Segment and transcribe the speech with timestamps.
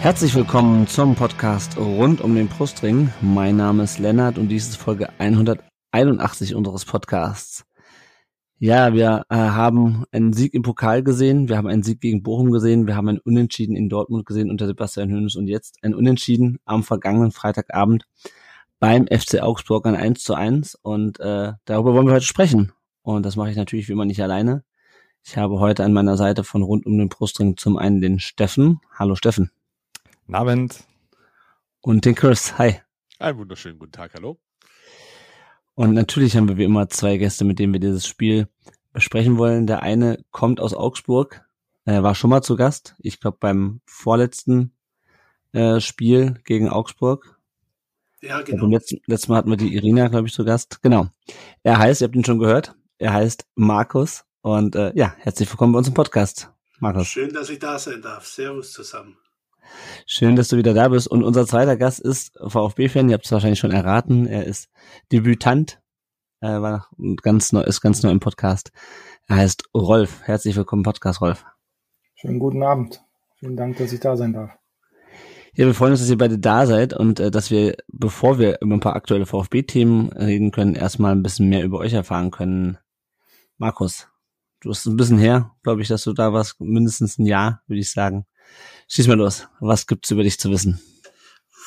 [0.00, 3.12] Herzlich willkommen zum Podcast rund um den Brustring.
[3.20, 7.66] Mein Name ist Lennart und dies ist Folge 181 unseres Podcasts.
[8.58, 12.50] Ja, wir äh, haben einen Sieg im Pokal gesehen, wir haben einen Sieg gegen Bochum
[12.50, 16.60] gesehen, wir haben einen Unentschieden in Dortmund gesehen unter Sebastian Hönes und jetzt ein Unentschieden
[16.64, 18.06] am vergangenen Freitagabend
[18.78, 22.72] beim FC Augsburg ein 1 zu 1 und äh, darüber wollen wir heute sprechen.
[23.02, 24.64] Und das mache ich natürlich wie immer nicht alleine.
[25.22, 28.80] Ich habe heute an meiner Seite von rund um den Brustring zum einen den Steffen.
[28.98, 29.50] Hallo Steffen.
[30.30, 30.84] Guten Abend.
[31.80, 32.56] Und den Chris.
[32.56, 32.80] Hi.
[33.18, 34.14] Einen wunderschönen guten Tag.
[34.14, 34.38] Hallo.
[35.74, 38.46] Und natürlich haben wir wie immer zwei Gäste, mit denen wir dieses Spiel
[38.92, 39.66] besprechen wollen.
[39.66, 41.44] Der eine kommt aus Augsburg,
[41.84, 42.94] er war schon mal zu Gast.
[43.00, 44.76] Ich glaube beim vorletzten
[45.50, 47.36] äh, Spiel gegen Augsburg.
[48.20, 48.66] Ja, genau.
[48.66, 50.80] Und letzten, letztes Mal hatten wir die Irina, glaube ich, zu Gast.
[50.80, 51.08] Genau.
[51.64, 54.26] Er heißt, ihr habt ihn schon gehört, er heißt Markus.
[54.42, 56.52] Und äh, ja, herzlich willkommen bei uns im Podcast.
[56.78, 57.08] Markus.
[57.08, 58.26] Schön, dass ich da sein darf.
[58.26, 59.16] Servus zusammen.
[60.06, 61.08] Schön, dass du wieder da bist.
[61.08, 63.08] Und unser zweiter Gast ist VfB-Fan.
[63.08, 64.26] Ihr habt es wahrscheinlich schon erraten.
[64.26, 64.68] Er ist
[65.12, 65.80] Debütant.
[66.40, 66.88] Er war
[67.22, 68.72] ganz neu, ist ganz neu im Podcast.
[69.26, 70.22] Er heißt Rolf.
[70.22, 71.44] Herzlich willkommen im Podcast, Rolf.
[72.14, 73.02] Schönen guten Abend.
[73.38, 74.50] Vielen Dank, dass ich da sein darf.
[75.54, 78.58] Ja, wir freuen uns, dass ihr beide da seid und äh, dass wir, bevor wir
[78.60, 82.78] über ein paar aktuelle VfB-Themen reden können, erstmal ein bisschen mehr über euch erfahren können.
[83.58, 84.08] Markus,
[84.60, 87.80] du bist ein bisschen her, glaube ich, dass du da warst, mindestens ein Jahr, würde
[87.80, 88.26] ich sagen.
[88.92, 89.46] Schieß mal los.
[89.60, 90.80] Was gibt's über dich zu wissen?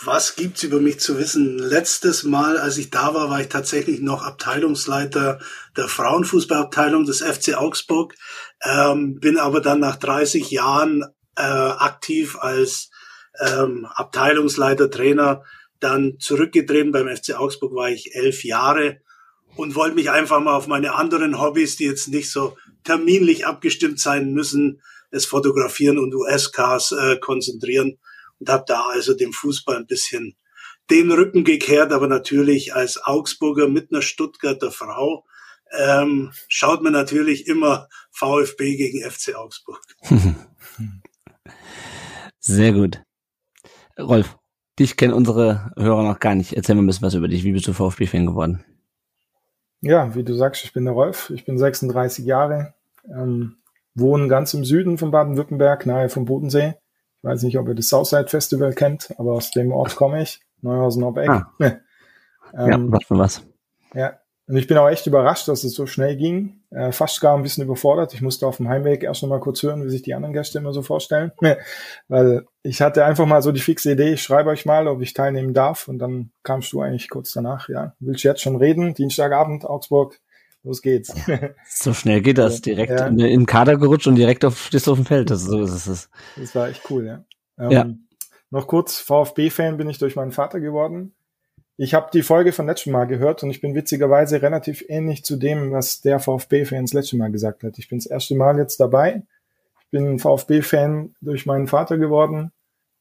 [0.04, 1.58] Was gibt's über mich zu wissen?
[1.58, 5.40] Letztes Mal, als ich da war, war ich tatsächlich noch Abteilungsleiter
[5.78, 8.14] der Frauenfußballabteilung des FC Augsburg,
[8.62, 11.06] ähm, bin aber dann nach 30 Jahren
[11.38, 12.92] äh, aktiv als
[13.40, 15.44] ähm, Abteilungsleiter, Trainer,
[15.80, 16.92] dann zurückgetreten.
[16.92, 18.98] Beim FC Augsburg war ich elf Jahre
[19.56, 24.02] und wollte mich einfach mal auf meine anderen Hobbys, die jetzt nicht so terminlich abgestimmt
[24.02, 24.82] sein müssen,
[25.14, 28.00] das Fotografieren und US-Cars äh, konzentrieren
[28.40, 30.36] und habe da also dem Fußball ein bisschen
[30.90, 35.24] den Rücken gekehrt, aber natürlich als Augsburger mit einer Stuttgarter Frau
[35.78, 39.82] ähm, schaut man natürlich immer VfB gegen FC Augsburg.
[42.40, 43.02] Sehr gut.
[44.00, 44.38] Rolf,
[44.80, 46.54] dich kennen unsere Hörer noch gar nicht.
[46.54, 47.44] Erzähl mal ein bisschen was über dich.
[47.44, 48.64] Wie bist du VfB-Fan geworden?
[49.82, 51.30] Ja, wie du sagst, ich bin der Rolf.
[51.30, 52.74] Ich bin 36 Jahre.
[53.06, 53.58] Ähm,
[53.96, 56.76] wohnen ganz im Süden von Baden-Württemberg, nahe vom Bodensee.
[57.18, 60.42] Ich weiß nicht, ob ihr das Southside Festival kennt, aber aus dem Ort komme ich,
[60.62, 61.30] Neuhausen ob Eck.
[61.30, 61.54] Ah.
[61.60, 61.80] ähm,
[62.54, 63.46] ja, was für was.
[63.94, 66.62] Ja, und ich bin auch echt überrascht, dass es so schnell ging.
[66.70, 68.14] Äh, fast gar ein bisschen überfordert.
[68.14, 70.58] Ich musste auf dem Heimweg erst noch mal kurz hören, wie sich die anderen Gäste
[70.58, 71.32] immer so vorstellen.
[72.10, 75.14] Weil ich hatte einfach mal so die fixe Idee, ich schreibe euch mal, ob ich
[75.14, 75.88] teilnehmen darf.
[75.88, 78.94] Und dann kamst du eigentlich kurz danach, ja, willst du jetzt schon reden?
[78.94, 80.20] Dienstagabend, Augsburg,
[80.64, 81.14] Los geht's.
[81.68, 82.62] So schnell geht das.
[82.62, 83.08] Direkt ja.
[83.08, 85.30] in, in den Kader gerutscht und direkt auf, stehst auf dem Feld.
[85.30, 86.10] Das, so ist es.
[86.38, 87.26] Das war echt cool, ja.
[87.60, 87.86] Ähm, ja.
[88.50, 91.14] Noch kurz, VfB-Fan bin ich durch meinen Vater geworden.
[91.76, 95.38] Ich habe die Folge von letztem Mal gehört und ich bin witzigerweise relativ ähnlich zu
[95.38, 97.80] dem, was der VfB-Fan das letzte Mal gesagt hat.
[97.80, 99.24] Ich bin das erste Mal jetzt dabei.
[99.82, 102.52] Ich bin VfB-Fan durch meinen Vater geworden.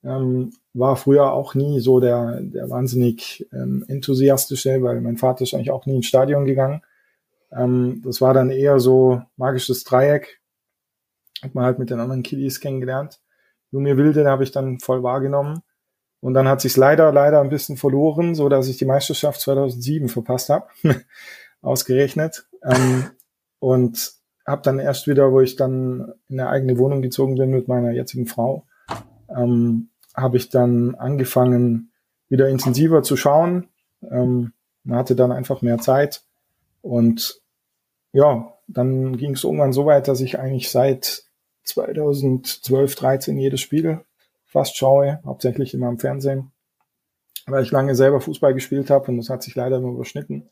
[0.03, 5.55] Ähm, war früher auch nie so der, der wahnsinnig ähm, enthusiastische, weil mein Vater ist
[5.55, 6.83] eigentlich auch nie ins Stadion gegangen.
[7.57, 10.41] Ähm, das war dann eher so magisches Dreieck.
[11.43, 13.21] Hat man halt mit den anderen Kiddies kennengelernt.
[13.71, 15.63] Junge Wilde habe ich dann voll wahrgenommen.
[16.21, 20.09] Und dann hat sich leider, leider ein bisschen verloren, so dass ich die Meisterschaft 2007
[20.09, 20.69] verpasst habe.
[21.63, 22.47] Ausgerechnet.
[22.65, 23.11] Ähm,
[23.59, 24.13] und
[24.47, 27.91] habe dann erst wieder, wo ich dann in eine eigene Wohnung gezogen bin mit meiner
[27.91, 28.67] jetzigen Frau,
[29.29, 31.93] ähm, habe ich dann angefangen,
[32.29, 33.69] wieder intensiver zu schauen.
[34.09, 34.53] Ähm,
[34.85, 36.23] man hatte dann einfach mehr Zeit.
[36.83, 37.42] Und
[38.13, 41.25] ja, dann ging es irgendwann so weit, dass ich eigentlich seit
[41.65, 44.01] 2012, 13 jedes Spiel
[44.47, 46.53] fast schaue, hauptsächlich immer im Fernsehen,
[47.47, 50.51] weil ich lange selber Fußball gespielt habe und das hat sich leider immer überschnitten.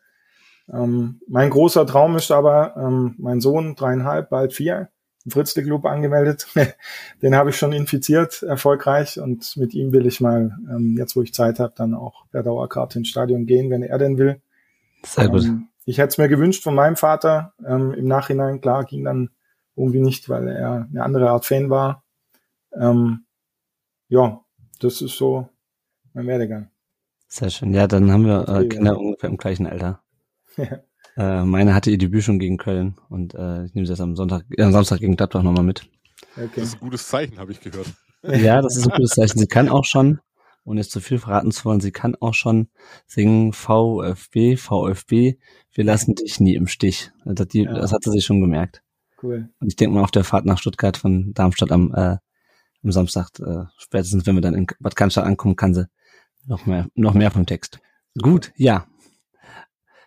[0.73, 4.89] Ähm, mein großer Traum ist aber, ähm, mein Sohn, dreieinhalb, bald vier,
[5.25, 6.47] im Fritzle Club angemeldet.
[7.23, 9.21] Den habe ich schon infiziert, erfolgreich.
[9.21, 12.43] Und mit ihm will ich mal, ähm, jetzt wo ich Zeit habe, dann auch per
[12.43, 14.41] Dauerkarte ins Stadion gehen, wenn er denn will.
[15.05, 15.45] Sehr gut.
[15.45, 17.53] Ähm, ich hätte es mir gewünscht von meinem Vater.
[17.67, 19.31] Ähm, Im Nachhinein, klar, ging dann
[19.75, 22.05] irgendwie nicht, weil er eine andere Art Fan war.
[22.73, 23.27] Ähm,
[24.09, 24.41] ja,
[24.79, 25.49] das ist so
[26.13, 26.71] mein Werdegang.
[27.27, 27.75] Sehr schön.
[27.75, 28.99] Ja, dann haben wir äh, Kinder ja.
[28.99, 30.03] ungefähr im gleichen Alter.
[30.57, 30.81] Ja.
[31.17, 34.15] Äh, meine hatte ihr Debüt schon gegen Köln und äh, ich nehme sie jetzt am
[34.15, 35.91] Sonntag, äh, am Samstag gegen Gladbach nochmal mit.
[36.37, 36.49] Okay.
[36.55, 37.93] Das ist ein gutes Zeichen, habe ich gehört.
[38.23, 39.39] Ja, das ist ein gutes Zeichen.
[39.39, 40.21] Sie kann auch schon,
[40.65, 42.69] ohne jetzt zu viel verraten zu wollen, sie kann auch schon
[43.07, 45.39] singen VfB, VfB,
[45.73, 47.11] wir lassen dich nie im Stich.
[47.25, 47.75] Das, hat die, Ja.
[47.75, 48.83] das hat sie sich schon gemerkt.
[49.23, 49.51] Cool.
[49.61, 52.17] Und ich denke mal auf der Fahrt nach Stuttgart von Darmstadt am, äh,
[52.83, 55.87] am Samstag, äh, spätestens wenn wir dann in Bad Cannstatt ankommen, kann sie
[56.47, 57.81] noch mehr, noch mehr vom Text.
[58.21, 58.87] Gut, ja.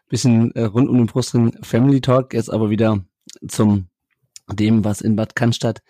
[0.09, 3.03] Bisschen äh, rund um den Brustring Family Talk, jetzt aber wieder
[3.47, 3.87] zum
[4.51, 5.81] dem, was in Bad Cannstatt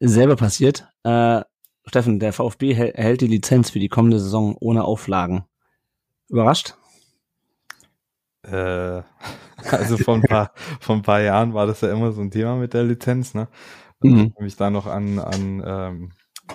[0.00, 0.88] selber passiert.
[1.04, 1.42] Äh,
[1.86, 5.44] Steffen, der VfB hält, erhält die Lizenz für die kommende Saison ohne Auflagen.
[6.28, 6.74] Überrascht?
[8.42, 9.02] Äh,
[9.70, 12.56] also vor ein paar, vor ein paar Jahren war das ja immer so ein Thema
[12.56, 13.48] mit der Lizenz, ne?
[14.00, 14.18] Und Mhm.
[14.18, 16.12] Ich kann mich da noch an, an ähm,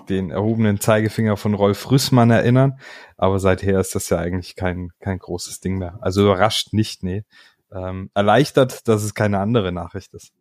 [0.10, 2.80] den erhobenen Zeigefinger von Rolf Rüssmann erinnern,
[3.16, 5.98] aber seither ist das ja eigentlich kein, kein großes Ding mehr.
[6.02, 7.24] Also überrascht nicht, nee.
[7.72, 10.32] Ähm, erleichtert, dass es keine andere Nachricht ist.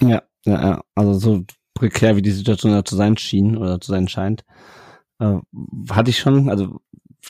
[0.00, 0.80] Ja, ja, ja.
[0.94, 1.42] Also so
[1.82, 4.44] prekär, wie die Situation da zu sein schien oder zu sein scheint,
[5.18, 5.38] äh,
[5.90, 6.80] hatte ich schon, also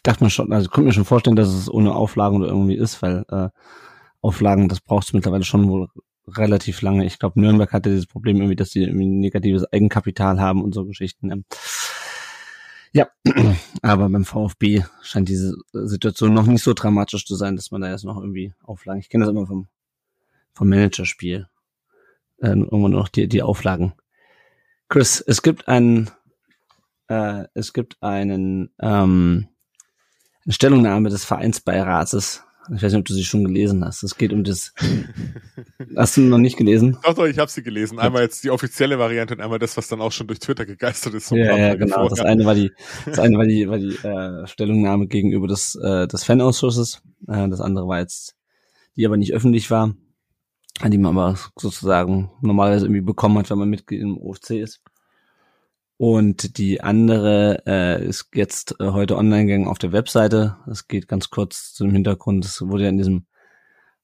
[0.02, 3.00] dachte mir schon, also konnte mir schon vorstellen, dass es ohne Auflagen oder irgendwie ist,
[3.00, 3.48] weil äh,
[4.20, 5.88] Auflagen, das brauchst du mittlerweile schon wohl
[6.28, 7.06] relativ lange.
[7.06, 10.84] Ich glaube, Nürnberg hatte dieses Problem irgendwie, dass die irgendwie negatives Eigenkapital haben und so
[10.84, 11.30] Geschichten.
[11.30, 11.44] Ähm,
[12.92, 13.08] Ja,
[13.82, 17.90] aber beim VfB scheint diese Situation noch nicht so dramatisch zu sein, dass man da
[17.90, 19.00] jetzt noch irgendwie Auflagen.
[19.00, 19.68] Ich kenne das immer vom,
[20.52, 21.48] vom Managerspiel.
[22.36, 23.94] Äh, irgendwo noch die, die Auflagen.
[24.92, 26.10] Chris, es gibt einen,
[27.08, 29.48] äh, es gibt einen, ähm,
[30.44, 32.42] eine Stellungnahme des Vereinsbeirates.
[32.76, 34.02] Ich weiß nicht, ob du sie schon gelesen hast.
[34.02, 34.74] Es geht um das.
[35.96, 36.98] Hast du noch nicht gelesen?
[37.04, 37.98] Doch, doch, ich habe sie gelesen.
[37.98, 41.14] Einmal jetzt die offizielle Variante und einmal das, was dann auch schon durch Twitter gegeistert
[41.14, 41.30] ist.
[41.30, 42.10] Ja, ja, genau.
[42.10, 42.70] Das eine war die,
[43.06, 47.00] das eine war die, war die äh, Stellungnahme gegenüber des, äh, des Fanausschusses.
[47.28, 48.36] Äh, das andere war jetzt,
[48.96, 49.94] die aber nicht öffentlich war,
[50.90, 54.82] die man aber sozusagen normalerweise irgendwie bekommen hat, wenn man Mitglied im OFC ist.
[55.96, 60.56] Und die andere äh, ist jetzt äh, heute online gegangen auf der Webseite.
[60.68, 62.44] Es geht ganz kurz zu dem Hintergrund.
[62.44, 63.26] Es wurde ja in diesem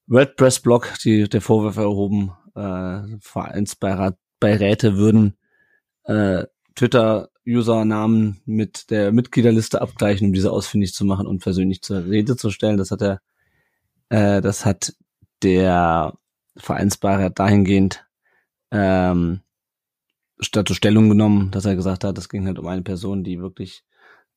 [0.07, 5.37] WordPress-Blog die, der Vorwurf erhoben, äh, Vereinsbeiräte würden
[6.09, 12.37] äh, Twitter-Usernamen mit der Mitgliederliste abgleichen, um diese ausfindig zu machen und persönlich zur Rede
[12.37, 12.79] zu stellen.
[12.79, 13.21] Das hat er,
[14.09, 14.95] äh, das hat
[15.43, 16.15] der
[16.59, 18.07] Vereinsbeirat dahingehend
[18.71, 19.41] ähm,
[20.41, 23.85] statt Stellung genommen, dass er gesagt hat, es ging halt um eine Person, die wirklich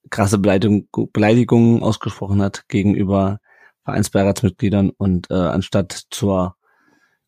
[0.10, 3.40] krasse Beleidigung, Beleidigungen ausgesprochen hat gegenüber
[3.84, 6.56] Vereinsbeiratsmitgliedern und äh, anstatt zur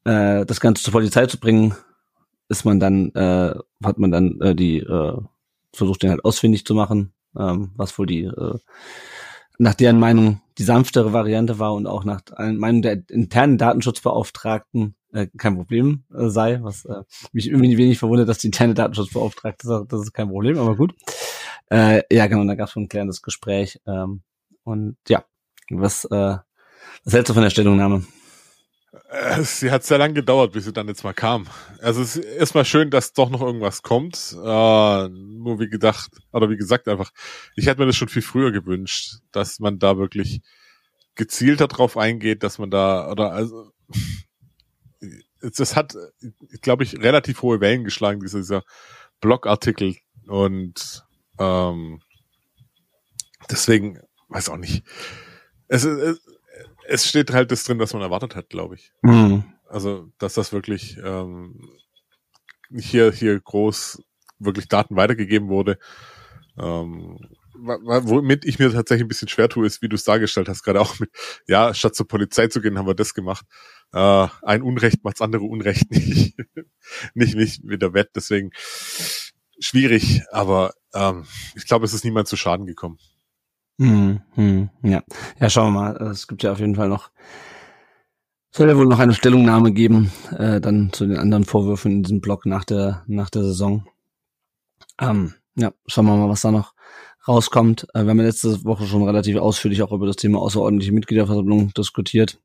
[0.06, 1.75] äh, das Ganze zur Polizei zu bringen,
[2.50, 5.18] ist man dann, äh, hat man dann äh, die äh,
[5.72, 8.60] versucht, den halt ausfindig zu machen, ähm, was wohl die äh,
[9.58, 15.28] nach deren Meinung die sanftere Variante war und auch nach Meinung der internen Datenschutzbeauftragten äh,
[15.38, 19.94] kein Problem äh, sei, was äh, mich irgendwie wenig verwundert, dass die interne Datenschutzbeauftragte sagt,
[19.94, 20.96] das ist kein Problem, aber gut.
[21.72, 23.80] Äh, ja, genau, da gab es ein klärendes Gespräch.
[23.88, 24.22] Ähm,
[24.64, 25.24] und ja,
[25.70, 26.38] was, äh,
[27.04, 28.04] was hältst du von der Stellungnahme?
[29.10, 31.48] Äh, Sie hat sehr lange gedauert, bis sie dann jetzt mal kam.
[31.81, 34.34] Also es ist erstmal schön, dass doch noch irgendwas kommt.
[34.34, 37.12] Äh, nur wie gedacht, oder wie gesagt einfach,
[37.56, 40.42] ich hätte mir das schon viel früher gewünscht, dass man da wirklich
[41.16, 43.71] gezielter drauf eingeht, dass man da, oder also
[45.42, 45.95] das hat,
[46.62, 48.64] glaube ich, relativ hohe Wellen geschlagen, dieser, dieser
[49.19, 49.97] Blogartikel.
[50.28, 51.04] Und
[51.40, 52.02] ähm,
[53.50, 54.83] deswegen, weiß auch nicht.
[55.68, 56.21] Es, es,
[56.87, 58.92] es steht halt das drin, was man erwartet hat, glaube ich.
[59.02, 59.44] Mhm.
[59.68, 61.69] Also, dass das wirklich ähm,
[62.71, 64.02] hier, hier groß
[64.40, 65.78] wirklich Daten weitergegeben wurde.
[66.57, 67.18] Ähm,
[67.56, 70.81] womit ich mir tatsächlich ein bisschen schwer tue, ist, wie du es dargestellt hast, gerade
[70.81, 71.09] auch mit,
[71.47, 73.45] ja, statt zur Polizei zu gehen, haben wir das gemacht.
[73.94, 76.35] Äh, ein Unrecht macht's andere Unrecht nicht.
[77.13, 78.52] nicht, nicht wieder wett, deswegen
[79.59, 81.25] schwierig, aber ähm,
[81.56, 82.97] ich glaube, es ist niemand zu Schaden gekommen.
[83.80, 85.01] Hm, hm, ja.
[85.39, 85.95] ja, schauen wir mal.
[86.11, 87.09] Es gibt ja auf jeden Fall noch,
[88.51, 92.21] soll ja wohl noch eine Stellungnahme geben, äh, dann zu den anderen Vorwürfen in diesem
[92.21, 93.87] Blog nach der, nach der Saison.
[95.01, 96.73] Ähm, ja, schauen wir mal, was da noch
[97.27, 97.87] rauskommt.
[97.94, 101.73] Äh, wir haben ja letzte Woche schon relativ ausführlich auch über das Thema außerordentliche Mitgliederversammlung
[101.73, 102.39] diskutiert.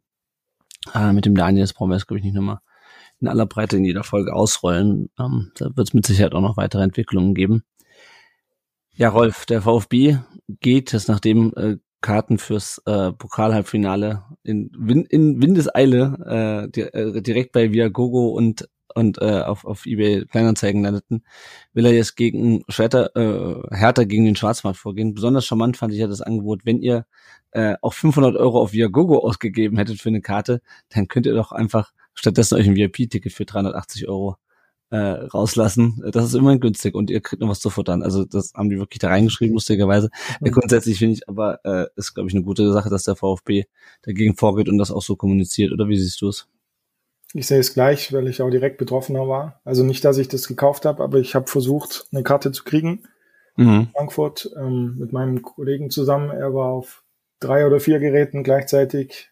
[0.94, 2.60] Äh, mit dem Daniel, das brauchen wir jetzt, glaube ich, nicht nochmal
[3.20, 5.10] in aller Breite in jeder Folge ausrollen.
[5.18, 7.64] Ähm, da wird es mit Sicherheit auch noch weitere Entwicklungen geben.
[8.98, 10.18] Ja, Rolf, der VfB
[10.58, 17.22] geht es, nachdem äh, Karten fürs äh, Pokalhalbfinale in, Win in Windeseile äh, di äh,
[17.22, 21.22] direkt bei Viagogo und und äh, auf, auf eBay Kleinanzeigen landeten,
[21.74, 25.14] will er jetzt gegen Schwerter, äh, härter gegen den Schwarzmarkt vorgehen.
[25.14, 27.06] Besonders charmant fand ich ja das Angebot, wenn ihr
[27.52, 31.52] äh, auch 500 Euro auf Viagogo ausgegeben hättet für eine Karte, dann könnt ihr doch
[31.52, 34.38] einfach stattdessen euch ein VIP-Ticket für 380 Euro
[34.90, 36.02] äh, rauslassen.
[36.12, 38.02] Das ist immerhin günstig und ihr kriegt noch was zu futtern.
[38.02, 40.10] Also das haben die wirklich da reingeschrieben, lustigerweise.
[40.40, 43.64] Ja, grundsätzlich finde ich aber, äh, ist glaube ich eine gute Sache, dass der VfB
[44.02, 45.72] dagegen vorgeht und das auch so kommuniziert.
[45.72, 46.48] Oder wie siehst du es?
[47.34, 49.60] Ich sehe es gleich, weil ich auch direkt Betroffener war.
[49.64, 53.06] Also nicht, dass ich das gekauft habe, aber ich habe versucht, eine Karte zu kriegen.
[53.56, 53.88] Mhm.
[53.94, 56.30] Frankfurt ähm, mit meinem Kollegen zusammen.
[56.30, 57.02] Er war auf
[57.40, 59.30] drei oder vier Geräten gleichzeitig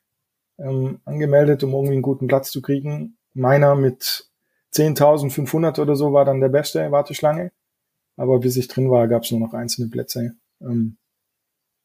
[0.58, 3.16] ähm, angemeldet, um irgendwie einen guten Platz zu kriegen.
[3.32, 4.28] Meiner mit
[4.74, 7.52] 10.500 oder so war dann der beste Warteschlange.
[8.16, 10.36] Aber bis ich drin war, gab es nur noch einzelne Plätze.
[10.60, 10.96] Ähm,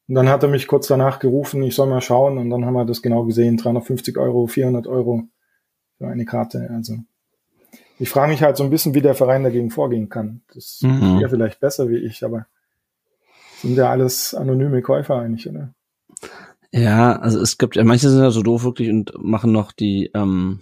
[0.08, 2.38] und dann hat er mich kurz danach gerufen, ich soll mal schauen.
[2.38, 5.24] Und dann haben wir das genau gesehen, 350 Euro, 400 Euro
[5.98, 6.70] für eine Karte.
[6.74, 6.98] Also
[8.00, 10.42] ich frage mich halt so ein bisschen, wie der Verein dagegen vorgehen kann.
[10.54, 11.20] Das mhm.
[11.20, 12.48] wäre vielleicht besser wie ich, aber
[13.62, 15.74] sind ja alles anonyme Käufer eigentlich, oder?
[16.72, 20.10] Ja, also es gibt, ja, manche sind ja so doof wirklich und machen noch die,
[20.16, 20.62] ähm,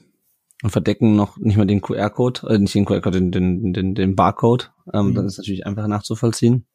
[0.62, 4.16] und verdecken noch nicht mal den QR-Code, äh, nicht den QR-Code, den, den, den, den
[4.16, 4.72] Barcode.
[4.94, 5.16] Ähm, mhm.
[5.16, 6.66] Dann ist natürlich einfacher nachzuvollziehen.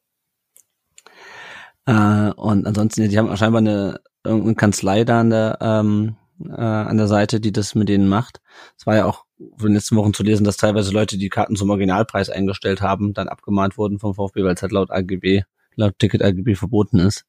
[1.85, 6.97] Äh, und ansonsten, die haben scheinbar eine irgendeine Kanzlei da an der ähm, äh, an
[6.97, 8.41] der Seite, die das mit denen macht.
[8.77, 11.55] Es war ja auch in den letzten Wochen zu lesen, dass teilweise Leute, die Karten
[11.55, 15.43] zum Originalpreis eingestellt haben, dann abgemahnt wurden vom VfB, weil es halt laut AGB
[15.75, 17.25] laut Ticket AGB verboten ist.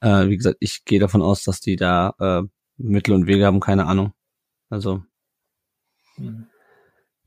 [0.00, 2.42] Äh, wie gesagt, ich gehe davon aus, dass die da äh,
[2.76, 4.12] Mittel und Wege haben, keine Ahnung.
[4.70, 5.02] Also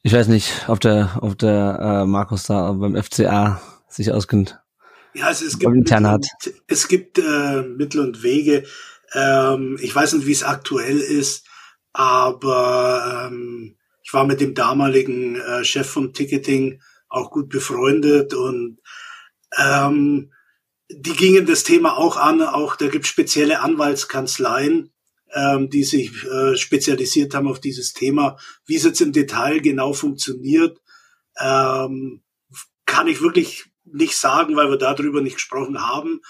[0.01, 4.59] ich weiß nicht, ob der, ob der äh, Markus da beim FCA sich auskennt.
[5.13, 6.25] Ja, also es gibt, Mittel, hat.
[6.67, 8.63] es gibt äh, Mittel und Wege.
[9.13, 11.45] Ähm, ich weiß nicht, wie es aktuell ist,
[11.93, 18.79] aber ähm, ich war mit dem damaligen äh, Chef vom Ticketing auch gut befreundet und
[19.57, 20.31] ähm,
[20.89, 24.91] die gingen das Thema auch an, auch da gibt spezielle Anwaltskanzleien,
[25.33, 28.37] ähm, die sich äh, spezialisiert haben auf dieses Thema.
[28.65, 30.79] Wie es jetzt im Detail genau funktioniert,
[31.39, 32.21] ähm,
[32.85, 36.21] kann ich wirklich nicht sagen, weil wir darüber nicht gesprochen haben.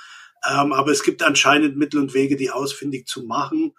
[0.50, 3.74] Ähm, aber es gibt anscheinend Mittel und Wege, die ausfindig zu machen.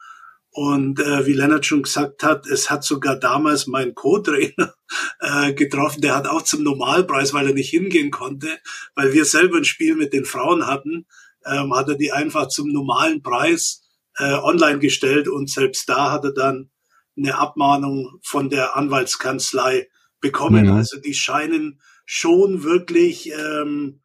[0.50, 4.75] Und äh, wie Lennart schon gesagt hat, es hat sogar damals mein Co-Trainer
[5.21, 8.49] äh, getroffen, der hat auch zum Normalpreis, weil er nicht hingehen konnte,
[8.95, 11.07] weil wir selber ein Spiel mit den Frauen hatten,
[11.45, 13.84] ähm, hat er die einfach zum normalen Preis
[14.18, 16.71] äh, online gestellt und selbst da hat er dann
[17.16, 19.88] eine Abmahnung von der Anwaltskanzlei
[20.21, 20.66] bekommen.
[20.66, 20.73] Mhm.
[20.73, 24.00] Also die scheinen schon wirklich ähm,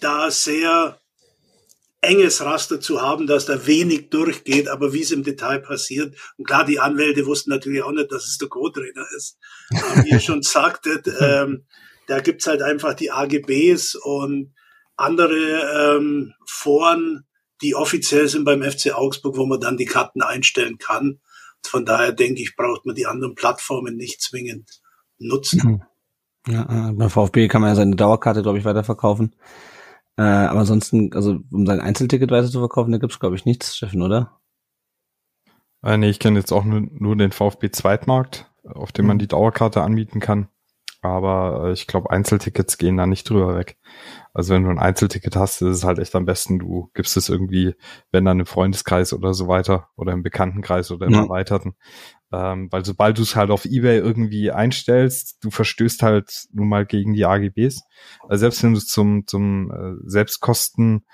[0.00, 1.00] da sehr
[2.00, 6.14] enges Raster zu haben, dass da wenig durchgeht, aber wie es im Detail passiert.
[6.36, 9.38] Und klar, die Anwälte wussten natürlich auch nicht, dass es der Co-Trainer ist.
[9.70, 11.66] Aber wie ihr schon sagtet, ähm,
[12.06, 14.54] da gibt's halt einfach die AGBs und
[14.96, 17.24] andere ähm, Foren,
[17.62, 21.20] die offiziell sind beim FC Augsburg, wo man dann die Karten einstellen kann.
[21.64, 24.80] Von daher denke ich, braucht man die anderen Plattformen nicht zwingend
[25.18, 25.60] nutzen.
[25.64, 25.82] Mhm.
[26.52, 29.34] Ja, äh, beim VfB kann man ja seine Dauerkarte, glaube ich, weiterverkaufen.
[30.16, 33.76] Äh, aber ansonsten, also um sein Einzelticket weiter zu verkaufen, da gibt's glaube ich nichts,
[33.76, 34.40] Steffen, oder?
[35.82, 39.20] Äh, nee, ich kenne jetzt auch nur, nur den VfB Zweitmarkt, auf dem man mhm.
[39.20, 40.48] die Dauerkarte anbieten kann.
[41.00, 43.76] Aber äh, ich glaube, Einzeltickets gehen da nicht drüber weg.
[44.32, 47.28] Also wenn du ein Einzelticket hast, ist es halt echt am besten, du gibst es
[47.28, 47.74] irgendwie,
[48.10, 51.22] wenn dann im Freundeskreis oder so weiter oder im Bekanntenkreis oder im ja.
[51.22, 51.76] Erweiterten.
[52.32, 56.84] Ähm, weil sobald du es halt auf Ebay irgendwie einstellst, du verstößt halt nun mal
[56.84, 57.82] gegen die AGBs.
[58.28, 61.06] Also selbst wenn du es zum, zum äh, Selbstkosten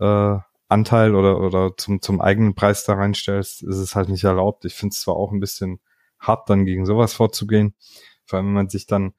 [0.00, 0.36] äh,
[0.68, 4.64] Anteil oder, oder zum, zum eigenen Preis da reinstellst, ist es halt nicht erlaubt.
[4.64, 5.80] Ich finde es zwar auch ein bisschen
[6.18, 7.74] hart, dann gegen sowas vorzugehen.
[8.24, 9.12] Vor allem, wenn man sich dann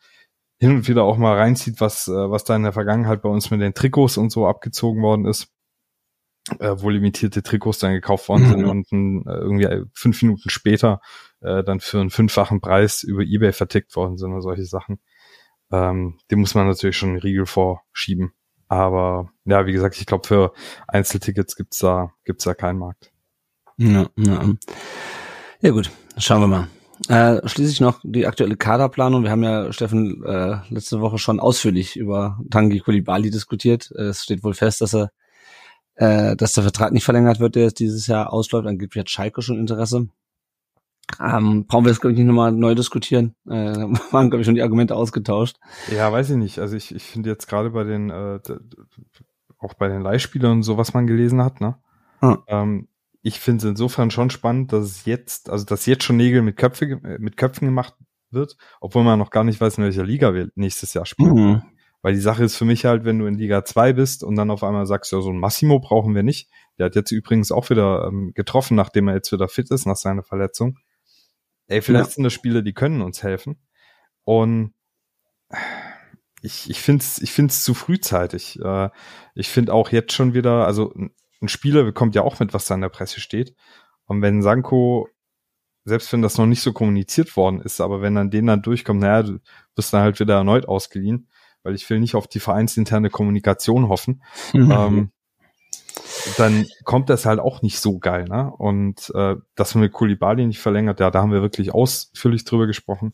[0.63, 3.51] hin und wieder auch mal reinzieht, was, äh, was da in der Vergangenheit bei uns
[3.51, 5.53] mit den Trikots und so abgezogen worden ist
[6.59, 8.69] äh, wo limitierte Trikots dann gekauft worden sind mhm.
[8.69, 8.91] und
[9.27, 11.01] äh, irgendwie fünf Minuten später
[11.41, 14.99] äh, dann für einen fünffachen Preis über Ebay vertickt worden sind oder solche Sachen.
[15.71, 18.33] Ähm, dem muss man natürlich schon einen Riegel vorschieben.
[18.67, 20.53] Aber ja, wie gesagt, ich glaube, für
[20.87, 23.11] Einzeltickets gibt's da, gibt's da keinen Markt.
[23.77, 24.53] Ja, ja.
[25.61, 26.67] ja gut, schauen wir mal.
[27.09, 29.23] Äh, schließlich noch die aktuelle Kaderplanung.
[29.23, 33.91] Wir haben ja, Steffen, äh, letzte Woche schon ausführlich über Tangi Kulibali diskutiert.
[33.91, 35.11] Es steht wohl fest, dass er
[35.95, 38.67] äh, dass der Vertrag nicht verlängert wird, der jetzt dieses Jahr ausläuft.
[38.67, 40.07] Angeblich hat Schalke schon Interesse.
[41.19, 43.35] Ähm, brauchen wir jetzt, glaube ich, nicht nochmal neu diskutieren.
[43.47, 43.51] Äh,
[44.11, 45.57] waren, glaube ich, schon die Argumente ausgetauscht.
[45.95, 46.59] Ja, weiß ich nicht.
[46.59, 48.39] Also ich, ich finde jetzt gerade bei den, äh,
[49.59, 51.75] auch bei den Leihspielern und so, was man gelesen hat, ne?
[52.19, 52.37] Hm.
[52.47, 52.87] Ähm,
[53.23, 56.57] ich finde es insofern schon spannend, dass es jetzt, also dass jetzt schon Nägel mit,
[56.57, 57.95] Köpfe, mit Köpfen gemacht
[58.29, 61.33] wird, obwohl man noch gar nicht weiß, in welcher Liga wir nächstes Jahr spielen.
[61.33, 61.61] Mhm.
[62.01, 64.51] Weil die Sache ist für mich halt, wenn du in Liga 2 bist und dann
[64.51, 66.49] auf einmal sagst, ja, so ein Massimo brauchen wir nicht.
[66.77, 69.95] Der hat jetzt übrigens auch wieder ähm, getroffen, nachdem er jetzt wieder fit ist nach
[69.95, 70.77] seiner Verletzung.
[71.67, 72.11] Ey, vielleicht Ja.
[72.15, 73.55] sind das Spiele, die können uns helfen.
[74.25, 74.73] Und
[76.41, 78.59] ich, ich finde es ich find's zu frühzeitig.
[78.61, 78.89] Äh,
[79.33, 80.93] ich finde auch jetzt schon wieder, also
[81.43, 83.55] ein Spieler bekommt ja auch mit, was da in der Presse steht.
[84.05, 85.09] Und wenn Sanko,
[85.85, 89.01] selbst wenn das noch nicht so kommuniziert worden ist, aber wenn dann den dann durchkommt,
[89.01, 89.39] naja, du
[89.75, 91.27] bist dann halt wieder erneut ausgeliehen,
[91.61, 94.23] weil ich will nicht auf die vereinsinterne Kommunikation hoffen,
[94.53, 94.71] Mhm.
[94.71, 95.11] ähm,
[96.37, 98.51] dann kommt das halt auch nicht so geil, ne?
[98.57, 102.65] Und äh, dass man mit Kulibali nicht verlängert, ja, da haben wir wirklich ausführlich drüber
[102.65, 103.13] gesprochen.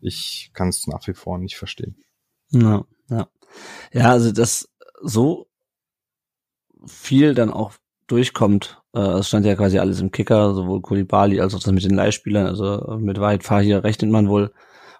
[0.00, 1.96] Ich kann es nach wie vor nicht verstehen.
[2.50, 3.28] Ja, ja.
[3.92, 4.68] Ja, also das
[5.02, 5.49] so
[6.86, 7.72] viel dann auch
[8.06, 8.82] durchkommt.
[8.94, 11.94] Äh, es stand ja quasi alles im Kicker, sowohl Kulibali als auch das mit den
[11.94, 12.46] Leihspielern.
[12.46, 14.52] Also mit Wahid Fahir rechnet man wohl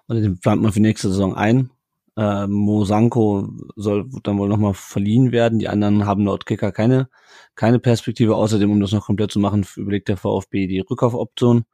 [0.07, 1.71] und den plant man für nächste Saison ein.
[2.17, 5.59] Äh, Mosanko soll dann wohl nochmal verliehen werden.
[5.59, 7.09] Die anderen haben laut Kicker keine,
[7.55, 8.35] keine Perspektive.
[8.35, 11.65] Außerdem, um das noch komplett zu machen, überlegt der VfB die Rückkaufoption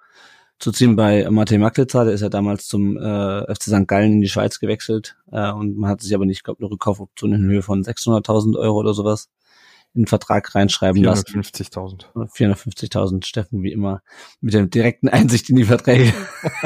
[0.59, 2.05] zu ziehen bei Matej Maklitzer.
[2.05, 3.87] Der ist ja damals zum äh, FC St.
[3.87, 7.33] Gallen in die Schweiz gewechselt äh, und man hat sich aber nicht, glaube eine Rückkaufoption
[7.33, 9.29] in Höhe von 600.000 Euro oder sowas
[9.97, 11.25] in den Vertrag reinschreiben lassen.
[11.25, 12.05] 450.000.
[12.13, 14.01] 450.000 Steffen wie immer
[14.39, 16.13] mit der direkten Einsicht in die Verträge.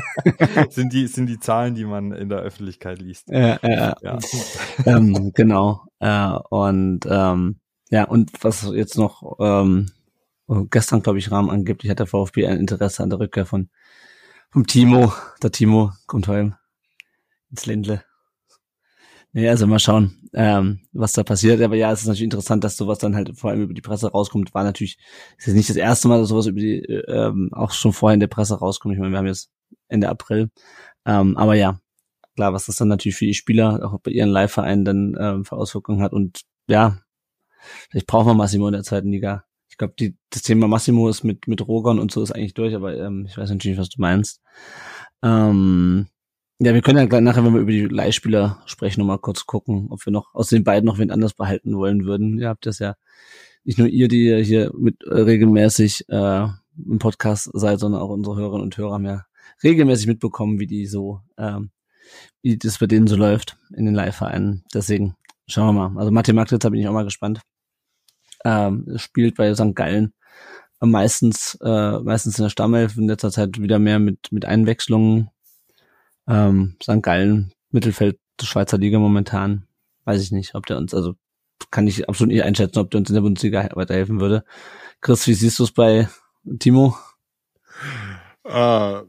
[0.70, 3.30] sind die sind die Zahlen, die man in der Öffentlichkeit liest.
[3.30, 4.20] ja, ja, Ja.
[4.86, 5.86] ähm, genau.
[6.00, 7.60] Äh, und ähm,
[7.90, 9.88] ja, und was jetzt noch ähm,
[10.70, 13.70] gestern, glaube ich, Rahmen angeblich hat der VfB ein Interesse an der Rückkehr von
[14.50, 15.14] vom Timo.
[15.42, 16.56] Der Timo kommt heim
[17.50, 18.04] ins Ländle.
[19.34, 21.62] Nee, also mal schauen, ähm, was da passiert.
[21.62, 24.12] Aber ja, es ist natürlich interessant, dass sowas dann halt vor allem über die Presse
[24.12, 24.54] rauskommt.
[24.54, 24.98] War natürlich,
[25.38, 28.14] ist jetzt nicht das erste Mal, dass sowas über die, äh, ähm, auch schon vorher
[28.14, 28.94] in der Presse rauskommt.
[28.94, 29.50] Ich meine, wir haben jetzt
[29.88, 30.50] Ende April.
[31.06, 31.80] Ähm, aber ja,
[32.36, 35.56] klar, was das dann natürlich für die Spieler, auch bei ihren Live-Vereinen dann ähm, für
[35.56, 36.12] Auswirkungen hat.
[36.12, 36.98] Und ja,
[37.90, 39.46] vielleicht brauchen wir Massimo in der zweiten Liga.
[39.70, 39.94] Ich glaube,
[40.30, 43.38] das Thema Massimo ist mit, mit Rogan und so ist eigentlich durch, aber ähm, ich
[43.38, 44.42] weiß natürlich, was du meinst.
[45.24, 46.08] Ähm,
[46.64, 49.88] ja, wir können ja gleich nachher, wenn wir über die Leihspieler sprechen, nochmal kurz gucken,
[49.90, 52.38] ob wir noch aus den beiden noch wen anders behalten wollen würden.
[52.38, 52.96] Ihr habt das ja
[53.64, 56.48] nicht nur ihr, die hier mit äh, regelmäßig äh,
[56.78, 59.26] im Podcast seid, sondern auch unsere Hörerinnen und Hörer haben ja
[59.64, 61.72] regelmäßig mitbekommen, wie die so, ähm,
[62.44, 64.64] wie das bei denen so läuft in den Live-Vereinen.
[64.74, 65.16] Deswegen
[65.48, 66.00] schauen wir mal.
[66.00, 67.42] Also Martin Magditzer bin ich auch mal gespannt.
[68.46, 69.76] Ähm, spielt bei St.
[69.76, 70.14] Gallen
[70.80, 75.30] meistens, äh, meistens in der Stammelf, in letzter Zeit wieder mehr mit, mit Einwechslungen.
[76.27, 77.01] Ähm, St.
[77.01, 79.68] Gallen, Mittelfeld der Schweizer Liga momentan.
[80.05, 81.16] Weiß ich nicht, ob der uns, also
[81.70, 84.44] kann ich absolut nicht einschätzen, ob der uns in der Bundesliga weiterhelfen würde.
[85.00, 86.10] Chris, wie siehst du es bei
[86.60, 86.98] Timo?
[88.44, 89.01] Äh,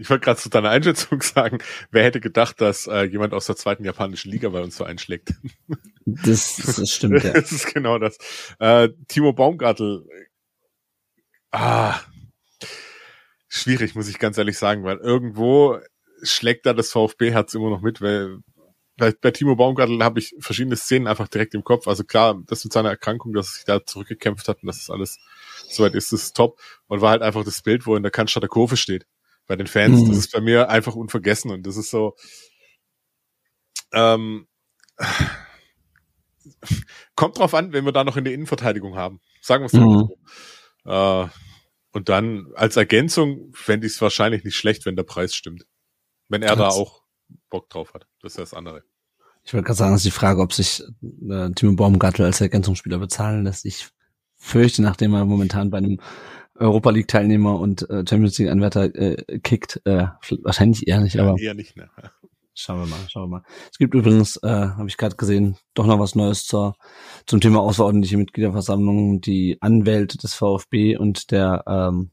[0.00, 1.58] ich wollte gerade zu deiner Einschätzung sagen,
[1.90, 5.34] wer hätte gedacht, dass äh, jemand aus der zweiten japanischen Liga bei uns so einschlägt?
[6.06, 7.32] Das, das stimmt, ja.
[7.34, 8.18] das ist genau das.
[8.58, 10.06] Äh, Timo Baumgartel,
[11.52, 12.00] ah,
[13.48, 15.78] schwierig, muss ich ganz ehrlich sagen, weil irgendwo
[16.22, 18.38] schlägt da das VfB-Herz immer noch mit, weil
[18.96, 21.88] bei, bei Timo Baumgartel habe ich verschiedene Szenen einfach direkt im Kopf.
[21.88, 24.90] Also klar, das mit seiner Erkrankung, dass er sich da zurückgekämpft hat und dass das
[24.90, 25.18] alles
[25.68, 26.60] soweit ist, das ist top.
[26.86, 29.06] Und war halt einfach das Bild, wo er in der Cannstatter Kurve steht.
[29.46, 30.08] Bei den Fans, Mhm.
[30.08, 32.14] das ist bei mir einfach unvergessen und das ist so,
[33.92, 34.46] ähm,
[37.16, 39.20] kommt drauf an, wenn wir da noch in der Innenverteidigung haben.
[39.40, 39.80] Sagen wir es Mhm.
[39.80, 40.08] mal
[40.84, 41.24] so.
[41.24, 41.28] Äh,
[41.92, 45.66] und dann als Ergänzung fände ich es wahrscheinlich nicht schlecht, wenn der Preis stimmt.
[46.30, 47.02] Wenn er da Das- auch
[47.50, 48.06] Bock drauf hat.
[48.22, 48.82] Das ist ja das andere.
[49.44, 50.82] Ich wollte gerade sagen, das ist die Frage, ob sich
[51.28, 53.64] äh, Timo Baumgartel als Ergänzungsspieler bezahlen lässt.
[53.66, 53.88] Ich
[54.36, 56.00] fürchte, nachdem er momentan bei einem
[56.54, 60.06] Europa League Teilnehmer und äh, Champions League Anwärter äh, kickt, äh,
[60.42, 61.88] wahrscheinlich eher nicht, aber Eher nicht, ne?
[62.54, 63.42] schauen wir mal, schauen wir mal.
[63.72, 66.74] Es gibt übrigens, äh, habe ich gerade gesehen, doch noch was Neues zur,
[67.26, 69.20] zum Thema außerordentliche Mitgliederversammlung.
[69.22, 72.10] Die Anwälte des VfB und der ähm,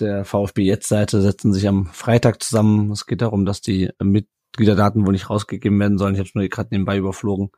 [0.00, 2.90] der VfB jetzt Seite setzen sich am Freitag zusammen.
[2.90, 6.14] Es geht darum, dass die Mitgliederdaten wohl nicht rausgegeben werden sollen.
[6.14, 7.50] Ich habe es nur gerade nebenbei überflogen,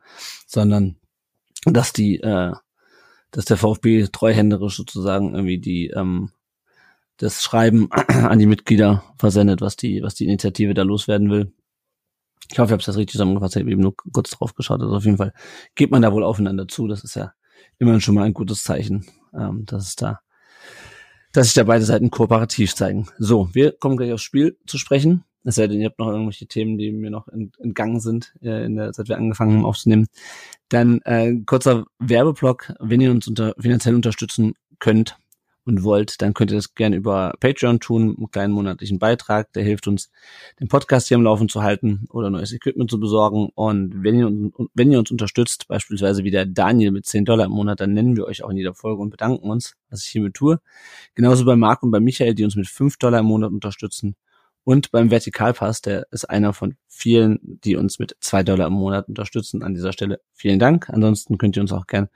[0.45, 0.97] sondern
[1.65, 2.53] dass die, äh,
[3.31, 6.31] dass der VfB treuhänderisch sozusagen irgendwie die ähm,
[7.17, 11.53] das Schreiben an die Mitglieder versendet, was die was die Initiative da loswerden will.
[12.51, 13.55] Ich hoffe, ich habe das richtig zusammengefasst.
[13.55, 14.81] Ich habe eben nur kurz drauf geschaut.
[14.81, 15.33] Also auf jeden Fall
[15.75, 16.87] geht man da wohl aufeinander zu.
[16.87, 17.33] Das ist ja
[17.79, 20.21] immerhin schon mal ein gutes Zeichen, ähm, dass es da
[21.37, 23.09] dass sich da beide Seiten kooperativ zeigen.
[23.19, 25.23] So, wir kommen gleich aufs Spiel zu sprechen.
[25.43, 28.65] Es sei denn, ihr habt noch irgendwelche Themen, die mir noch ent, entgangen sind, äh,
[28.65, 30.07] in der, seit wir angefangen haben aufzunehmen.
[30.69, 35.15] Dann äh, kurzer Werbeblock, wenn ihr uns unter, finanziell unterstützen könnt
[35.67, 39.63] und wollt, dann könnt ihr das gerne über Patreon tun, einen kleinen monatlichen Beitrag, der
[39.63, 40.09] hilft uns,
[40.59, 43.49] den Podcast hier am Laufen zu halten oder neues Equipment zu besorgen.
[43.55, 47.51] Und wenn ihr, wenn ihr uns unterstützt, beispielsweise wie der Daniel mit 10 Dollar im
[47.51, 50.33] Monat, dann nennen wir euch auch in jeder Folge und bedanken uns, was ich hiermit
[50.33, 50.59] tue.
[51.15, 54.15] Genauso bei Marc und bei Michael, die uns mit 5 Dollar im Monat unterstützen.
[54.67, 59.07] Und beim Vertikalpass, der ist einer von vielen, die uns mit zwei Dollar im Monat
[59.07, 59.63] unterstützen.
[59.63, 60.89] An dieser Stelle vielen Dank.
[60.89, 62.09] Ansonsten könnt ihr uns auch gern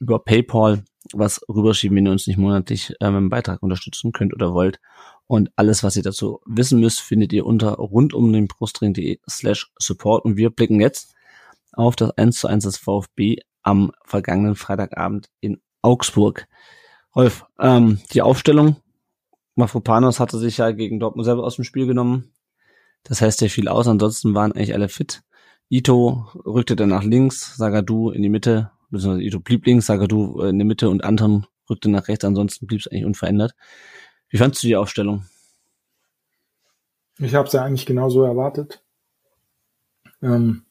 [0.00, 0.84] über PayPal
[1.18, 4.80] was rüberschieben, wenn ihr uns nicht monatlich äh, mit Beitrag unterstützen könnt oder wollt.
[5.26, 10.24] Und alles, was ihr dazu wissen müsst, findet ihr unter rundum Brustring.de slash support.
[10.24, 11.14] Und wir blicken jetzt
[11.72, 16.46] auf das 1 zu 1 des VfB am vergangenen Freitagabend in Augsburg.
[17.14, 18.76] Rolf, ähm, die Aufstellung
[19.56, 22.32] Mafropanos hatte sich ja gegen Dortmund selber aus dem Spiel genommen.
[23.04, 25.22] Das heißt, er fiel aus, ansonsten waren eigentlich alle fit.
[25.68, 30.58] Ito rückte dann nach links, Sagadu in die Mitte, beziehungsweise Ito blieb links, Sagadu in
[30.58, 33.54] die Mitte und Anton rückte nach rechts, ansonsten blieb es eigentlich unverändert.
[34.28, 35.24] Wie fandst du die Aufstellung?
[37.18, 38.82] Ich habe es ja eigentlich genauso erwartet.
[40.22, 40.64] Ähm,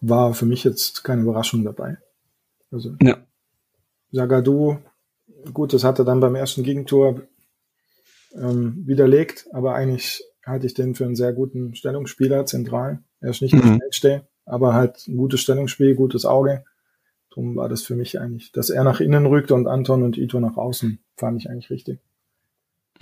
[0.00, 1.98] war für mich jetzt keine Überraschung dabei.
[2.70, 3.18] Also ja.
[4.12, 4.78] Sagadu,
[5.52, 7.22] gut, das hatte dann beim ersten Gegentor
[8.34, 13.02] ähm, widerlegt, aber eigentlich halte ich den für einen sehr guten Stellungsspieler zentral.
[13.20, 13.60] Er ist nicht mhm.
[13.60, 16.64] der schnellste, aber halt ein gutes Stellungsspiel, gutes Auge.
[17.30, 20.40] Darum war das für mich eigentlich, dass er nach innen rückt und Anton und Ito
[20.40, 22.00] nach außen, fand ich eigentlich richtig.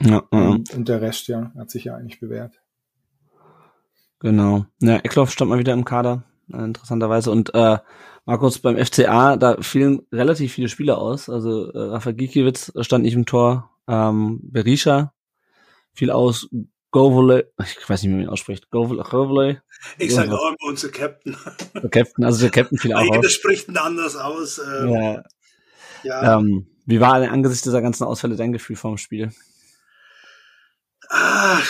[0.00, 2.60] Ja, und, und der Rest, ja, hat sich ja eigentlich bewährt.
[4.20, 4.66] Genau.
[4.80, 7.30] Ja, Eckloff stand mal wieder im Kader, äh, interessanterweise.
[7.30, 7.78] Und äh,
[8.24, 11.28] Markus, beim FCA, da fielen relativ viele Spieler aus.
[11.28, 15.12] Also äh, Rafa Gikiewicz stand nicht im Tor, ähm, Berisha
[15.92, 16.48] viel aus.
[16.96, 18.70] Govole, ich weiß nicht, wie man ihn ausspricht.
[18.70, 19.62] Govole.
[19.98, 21.36] Ich sage auch immer unser Captain.
[21.74, 23.02] Der Captain, also der Captain viel auch.
[23.02, 24.58] Jeder spricht ihn anders aus.
[24.58, 25.22] Ähm, ja.
[26.04, 26.38] ja.
[26.38, 29.30] Ähm, wie war angesichts dieser ganzen Ausfälle dein Gefühl vom Spiel?
[31.10, 31.60] Ah,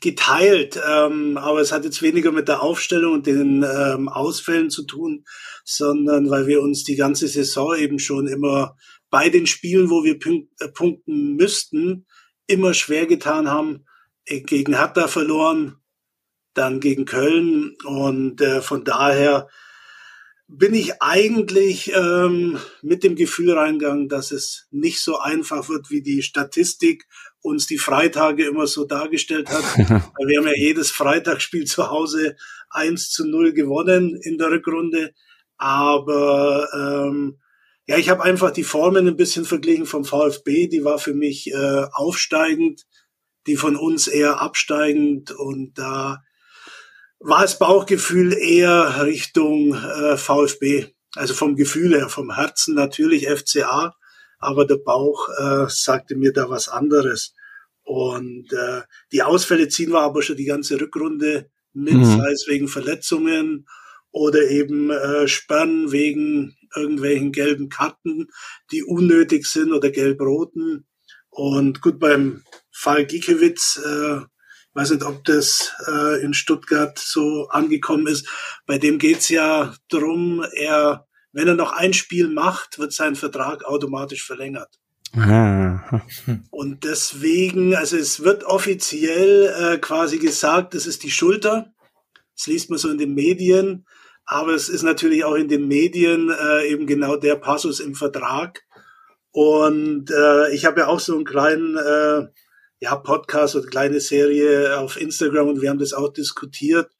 [0.00, 4.86] geteilt, ähm, aber es hat jetzt weniger mit der Aufstellung und den ähm, Ausfällen zu
[4.86, 5.26] tun,
[5.62, 8.76] sondern weil wir uns die ganze Saison eben schon immer
[9.10, 12.06] bei den Spielen, wo wir äh, punkten müssten,
[12.46, 13.84] immer schwer getan haben,
[14.26, 15.76] gegen Hertha verloren,
[16.54, 19.48] dann gegen Köln und äh, von daher
[20.46, 26.02] bin ich eigentlich ähm, mit dem Gefühl reingegangen, dass es nicht so einfach wird, wie
[26.02, 27.06] die Statistik
[27.40, 29.64] uns die Freitage immer so dargestellt hat.
[29.78, 32.36] wir haben ja jedes Freitagsspiel zu Hause
[32.70, 35.12] 1 zu 0 gewonnen in der Rückrunde.
[35.56, 37.38] Aber ähm,
[37.86, 40.68] ja, ich habe einfach die Formen ein bisschen verglichen vom VfB.
[40.68, 42.86] Die war für mich äh, aufsteigend,
[43.46, 46.22] die von uns eher absteigend und da
[47.20, 50.86] war das Bauchgefühl eher Richtung äh, VfB.
[51.14, 53.94] Also vom Gefühl her, vom Herzen natürlich FCA,
[54.38, 57.34] aber der Bauch äh, sagte mir da was anderes.
[57.82, 62.04] Und äh, die Ausfälle ziehen wir aber schon die ganze Rückrunde mit, mhm.
[62.04, 63.66] sei es wegen Verletzungen
[64.10, 68.28] oder eben äh, Sperren wegen irgendwelchen gelben Karten,
[68.70, 70.86] die unnötig sind oder gelb-roten.
[71.30, 74.20] Und gut, beim Fall Giekewitz, äh,
[74.74, 78.28] weiß nicht, ob das äh, in Stuttgart so angekommen ist.
[78.66, 83.64] Bei dem geht's ja drum, er, wenn er noch ein Spiel macht, wird sein Vertrag
[83.64, 84.78] automatisch verlängert.
[85.16, 86.02] Ah.
[86.50, 91.72] Und deswegen, also es wird offiziell äh, quasi gesagt, das ist die Schulter.
[92.36, 93.86] Das liest man so in den Medien.
[94.26, 98.62] Aber es ist natürlich auch in den Medien äh, eben genau der Passus im Vertrag.
[99.30, 102.28] Und äh, ich habe ja auch so einen kleinen äh,
[102.80, 106.90] ja, Podcast oder kleine Serie auf Instagram und wir haben das auch diskutiert,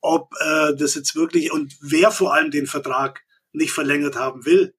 [0.00, 4.74] ob äh, das jetzt wirklich und wer vor allem den Vertrag nicht verlängert haben will.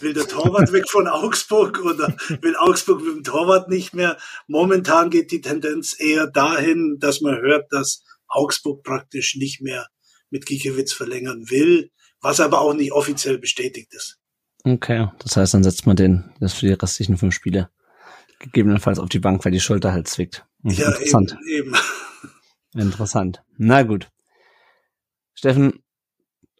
[0.00, 4.18] Will der Torwart weg von Augsburg oder will Augsburg mit dem Torwart nicht mehr?
[4.46, 9.86] Momentan geht die Tendenz eher dahin, dass man hört, dass Augsburg praktisch nicht mehr
[10.30, 14.18] mit Giekewitz verlängern will, was aber auch nicht offiziell bestätigt ist.
[14.64, 17.70] Okay, das heißt, dann setzt man den, das für die restlichen fünf Spiele
[18.38, 20.44] gegebenenfalls auf die Bank, weil die Schulter halt zwickt.
[20.62, 21.38] Mhm, ja, interessant.
[21.48, 21.76] Eben, eben.
[22.74, 23.42] Interessant.
[23.56, 24.10] Na gut.
[25.34, 25.82] Steffen,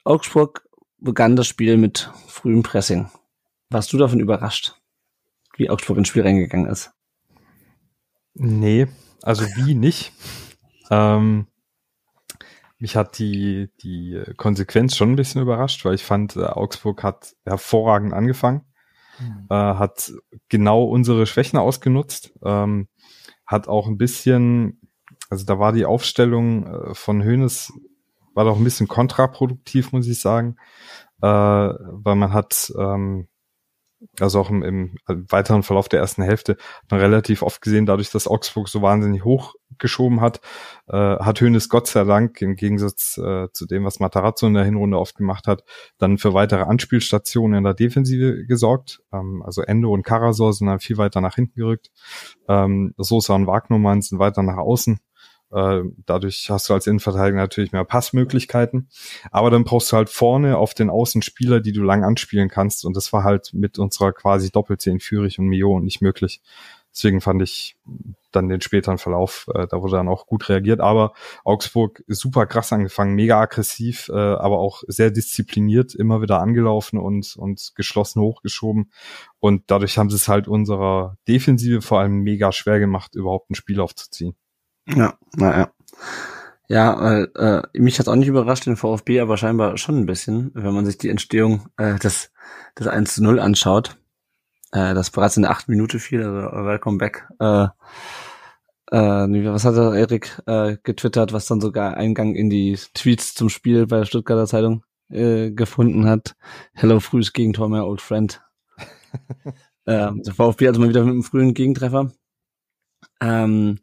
[0.05, 0.67] Augsburg
[0.99, 3.11] begann das Spiel mit frühem Pressing.
[3.69, 4.75] Warst du davon überrascht,
[5.57, 6.93] wie Augsburg ins Spiel reingegangen ist?
[8.35, 8.87] Nee,
[9.23, 10.13] also wie nicht.
[10.91, 11.49] Ähm,
[12.79, 17.35] mich hat die, die Konsequenz schon ein bisschen überrascht, weil ich fand, äh, Augsburg hat
[17.45, 18.63] hervorragend angefangen,
[19.19, 19.47] mhm.
[19.49, 20.13] äh, hat
[20.49, 22.89] genau unsere Schwächen ausgenutzt, ähm,
[23.47, 24.81] hat auch ein bisschen,
[25.31, 27.73] also da war die Aufstellung äh, von Hönes,
[28.35, 30.57] war doch ein bisschen kontraproduktiv, muss ich sagen,
[31.23, 33.29] äh, weil man hat ähm,
[34.21, 36.57] also auch im, im weiteren Verlauf der ersten Hälfte,
[36.91, 40.41] man relativ oft gesehen, dadurch, dass Augsburg so wahnsinnig hochgeschoben hat,
[40.89, 44.65] äh, hat Hönes Gott sei Dank im Gegensatz äh, zu dem, was Matarazzo in der
[44.65, 45.65] Hinrunde oft gemacht hat,
[45.99, 49.01] dann für weitere Anspielstationen in der Defensive gesorgt.
[49.13, 51.91] Ähm, also Endo und Karasor sind dann viel weiter nach hinten gerückt.
[52.49, 55.01] Ähm, Sosa und Wagnermann sind weiter nach außen.
[55.57, 58.91] Äh, dadurch hast du als Innenverteidiger natürlich mehr Passmöglichkeiten.
[59.31, 62.85] Aber dann brauchst du halt vorne auf den Außenspieler, die du lang anspielen kannst.
[62.85, 66.43] Und das war halt mit unserer quasi Doppelzehn Führig und Mio nicht möglich.
[66.95, 67.77] Deswegen fand ich
[68.33, 70.81] dann den späteren Verlauf, äh, da wurde dann auch gut reagiert.
[70.81, 71.15] Aber
[71.45, 77.35] Augsburg super krass angefangen, mega aggressiv, äh, aber auch sehr diszipliniert, immer wieder angelaufen und,
[77.37, 78.91] und geschlossen hochgeschoben.
[79.41, 83.55] Und dadurch haben sie es halt unserer Defensive vor allem mega schwer gemacht, überhaupt ein
[83.55, 84.35] Spiel aufzuziehen.
[84.89, 85.71] Ja, naja.
[86.69, 90.51] Ja, weil äh, mich hat auch nicht überrascht, den VfB, aber scheinbar schon ein bisschen,
[90.55, 92.33] wenn man sich die Entstehung äh, des,
[92.79, 93.97] des 1 zu 0 anschaut.
[94.73, 97.29] Äh, das bereits in der achten Minute fiel, also Welcome Back.
[97.39, 97.69] Äh,
[98.91, 103.49] äh, was hat der Erik äh, getwittert, was dann sogar Eingang in die Tweets zum
[103.49, 106.37] Spiel bei der Stuttgarter Zeitung äh, gefunden hat.
[106.73, 108.43] Hello, frühes Gegentor, my old friend.
[109.87, 112.13] ähm, der VfB also mal wieder mit einem frühen Gegentreffer.
[113.21, 113.79] Ähm,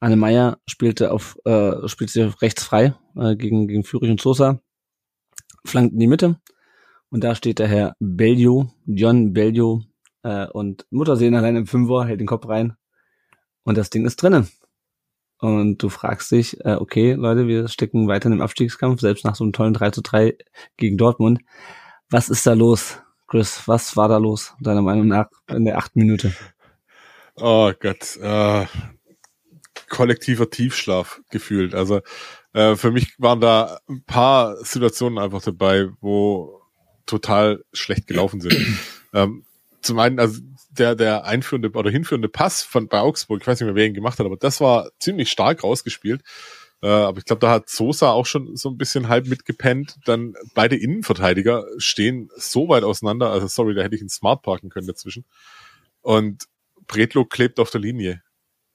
[0.00, 4.60] Anne Meyer spielte auf, äh, spielte rechts frei äh, gegen, gegen Führig und Sosa,
[5.64, 6.40] flankt in die Mitte.
[7.08, 9.82] Und da steht der Herr Bellio, John Bellio,
[10.22, 12.76] äh, und Muttersehen allein im Fünfer, hält den Kopf rein.
[13.62, 14.48] Und das Ding ist drinnen.
[15.38, 19.44] Und du fragst dich, äh, okay, Leute, wir stecken weiter im Abstiegskampf, selbst nach so
[19.44, 20.36] einem tollen 3 zu 3
[20.76, 21.40] gegen Dortmund.
[22.10, 23.62] Was ist da los, Chris?
[23.66, 26.32] Was war da los, deiner Meinung nach, in der achten Minute?
[27.36, 28.64] Oh Gott, äh,
[29.88, 31.74] kollektiver Tiefschlaf gefühlt.
[31.74, 32.00] Also
[32.52, 36.60] äh, für mich waren da ein paar Situationen einfach dabei, wo
[37.06, 38.56] total schlecht gelaufen sind.
[39.14, 39.44] ähm,
[39.80, 43.66] zum einen, also der, der einführende oder hinführende Pass von bei Augsburg, ich weiß nicht
[43.66, 46.22] mehr, wer ihn gemacht hat, aber das war ziemlich stark rausgespielt.
[46.82, 49.96] Äh, aber ich glaube, da hat Sosa auch schon so ein bisschen halb mitgepennt.
[50.04, 53.30] Dann beide Innenverteidiger stehen so weit auseinander.
[53.30, 55.24] Also sorry, da hätte ich einen Smart parken können dazwischen.
[56.02, 56.44] Und
[56.86, 58.22] Bretlo klebt auf der Linie.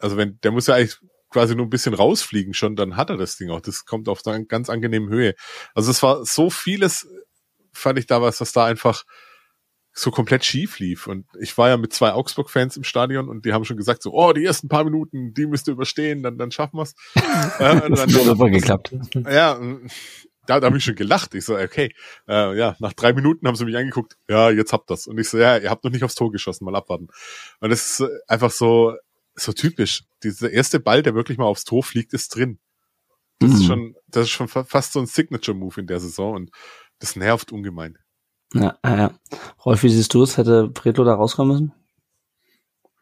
[0.01, 0.97] Also wenn, der muss ja eigentlich
[1.29, 3.61] quasi nur ein bisschen rausfliegen schon, dann hat er das Ding auch.
[3.61, 5.33] Das kommt auf einer ganz angenehmen Höhe.
[5.73, 7.07] Also es war so vieles,
[7.71, 9.05] fand ich da was, was da einfach
[9.93, 11.07] so komplett schief lief.
[11.07, 14.13] Und ich war ja mit zwei Augsburg-Fans im Stadion und die haben schon gesagt so,
[14.13, 16.95] oh, die ersten paar Minuten, die müsst ihr überstehen, dann, dann schaffen wir's.
[17.15, 18.93] äh, das hat super geklappt.
[19.29, 19.59] Ja,
[20.45, 21.35] da, da habe ich schon gelacht.
[21.35, 21.93] Ich so, okay,
[22.27, 25.07] äh, ja, nach drei Minuten haben sie mich angeguckt, ja, jetzt habt das.
[25.07, 27.09] Und ich so, ja, ihr habt noch nicht aufs Tor geschossen, mal abwarten.
[27.59, 28.95] Und es ist einfach so,
[29.35, 30.05] so typisch.
[30.23, 32.59] Dieser erste Ball, der wirklich mal aufs Tor fliegt, ist drin.
[33.39, 33.55] Das mhm.
[33.55, 36.51] ist schon, das ist schon fast so ein Signature-Move in der Saison und
[36.99, 37.97] das nervt ungemein.
[38.53, 39.11] Ja, ja.
[39.65, 40.37] Rolf, wie siehst du es?
[40.37, 41.71] Hätte Pretlo da rauskommen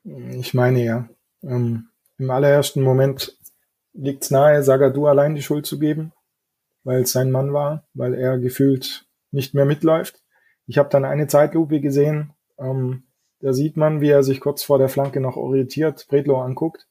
[0.04, 0.39] müssen?
[0.39, 1.10] Ich meine ja.
[1.44, 3.38] Ähm, Im allerersten Moment
[3.94, 6.13] liegt es nahe, Sagadu allein die Schuld zu geben,
[6.84, 10.22] weil es sein Mann war, weil er gefühlt nicht mehr mitläuft.
[10.68, 13.04] Ich habe dann eine Zeitlupe gesehen, ähm,
[13.41, 16.88] da sieht man, wie er sich kurz vor der Flanke noch orientiert, Bredlo anguckt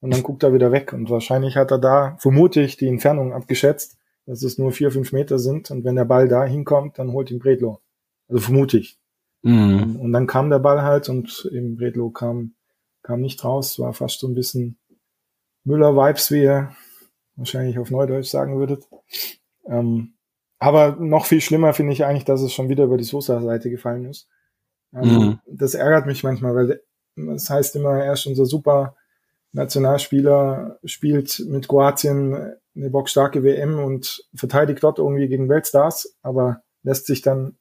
[0.00, 0.92] und dann guckt er wieder weg.
[0.92, 5.12] Und wahrscheinlich hat er da, vermute ich, die Entfernung abgeschätzt, dass es nur vier, fünf
[5.12, 5.70] Meter sind.
[5.70, 7.80] Und wenn der Ball da hinkommt, dann holt ihn Bredlo.
[8.28, 8.98] Also vermute ich.
[9.42, 9.96] Mhm.
[9.96, 12.54] Und dann kam der Ball halt und eben Bredlo kam,
[13.02, 13.78] kam nicht raus.
[13.78, 14.78] War fast so ein bisschen
[15.64, 16.76] Müller-Vibes, wie er
[17.36, 18.84] wahrscheinlich auf Neudeutsch sagen würdet.
[19.66, 20.14] Ähm,
[20.58, 24.04] aber noch viel schlimmer finde ich eigentlich, dass es schon wieder über die Sosa-Seite gefallen
[24.04, 24.28] ist.
[24.94, 25.38] Ähm, mhm.
[25.46, 26.82] Das ärgert mich manchmal, weil
[27.16, 28.96] das heißt immer, er ist unser super
[29.52, 37.06] Nationalspieler, spielt mit Kroatien eine bockstarke WM und verteidigt dort irgendwie gegen Weltstars, aber lässt
[37.06, 37.56] sich dann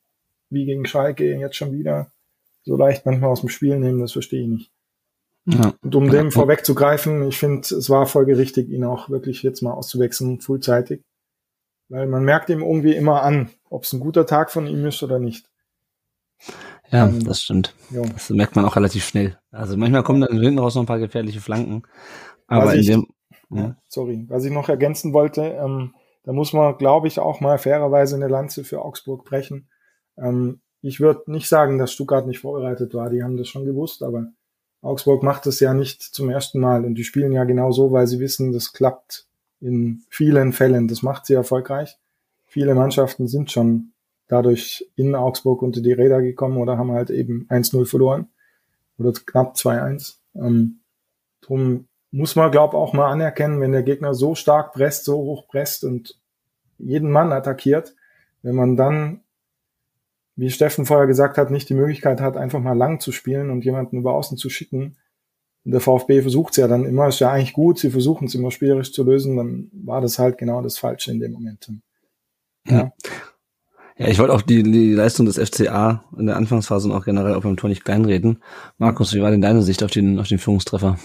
[0.50, 2.12] wie gegen Schalke jetzt schon wieder
[2.64, 4.72] so leicht manchmal aus dem Spiel nehmen, das verstehe ich nicht.
[5.46, 5.74] Ja.
[5.82, 10.42] Und um dem vorwegzugreifen, ich finde, es war folgerichtig, ihn auch wirklich jetzt mal auszuwechseln,
[10.42, 11.02] frühzeitig.
[11.90, 15.02] Weil man merkt ihm irgendwie immer an, ob es ein guter Tag von ihm ist
[15.04, 15.50] oder nicht.
[16.92, 17.74] Ja, ähm, das stimmt.
[17.90, 18.04] Jo.
[18.06, 19.38] Das merkt man auch relativ schnell.
[19.52, 21.84] Also manchmal kommen dann hinten raus noch ein paar gefährliche Flanken.
[22.48, 23.08] Aber in dem.
[23.50, 23.76] Ja.
[23.88, 28.16] Sorry, was ich noch ergänzen wollte, ähm, da muss man, glaube ich, auch mal fairerweise
[28.16, 29.70] eine Lanze für Augsburg brechen.
[30.18, 33.10] Ähm, ich würde nicht sagen, dass Stuttgart nicht vorbereitet war.
[33.10, 34.28] Die haben das schon gewusst, aber
[34.82, 38.08] Augsburg macht das ja nicht zum ersten Mal und die spielen ja genau so, weil
[38.08, 39.28] sie wissen, das klappt
[39.60, 40.88] in vielen Fällen.
[40.88, 41.98] Das macht sie erfolgreich.
[42.46, 43.94] Viele Mannschaften sind schon
[44.28, 48.28] dadurch in Augsburg unter die Räder gekommen oder haben halt eben 1-0 verloren
[48.98, 50.18] oder knapp 2-1.
[50.36, 50.80] Ähm,
[51.42, 55.48] drum muss man, glaube auch mal anerkennen, wenn der Gegner so stark presst, so hoch
[55.48, 56.20] presst und
[56.78, 57.96] jeden Mann attackiert,
[58.42, 59.22] wenn man dann
[60.38, 63.66] wie Steffen vorher gesagt hat, nicht die Möglichkeit hat, einfach mal lang zu spielen und
[63.66, 64.96] jemanden über außen zu schicken.
[65.66, 68.36] Und der VfB versucht es ja dann immer, ist ja eigentlich gut, sie versuchen es
[68.36, 71.72] immer spielerisch zu lösen, dann war das halt genau das Falsche in dem Moment.
[72.68, 72.78] Ja.
[72.78, 72.92] Ja,
[74.00, 77.42] ich wollte auch die, die Leistung des FCA in der Anfangsphase und auch generell auch
[77.42, 78.44] beim Tor nicht kleinreden.
[78.78, 81.00] Markus, wie war denn deine Sicht auf den, auf den Führungstreffer?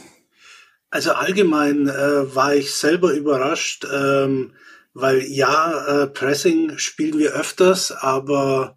[0.90, 4.52] Also allgemein äh, war ich selber überrascht, ähm,
[4.92, 8.76] weil ja, äh, Pressing spielen wir öfters, aber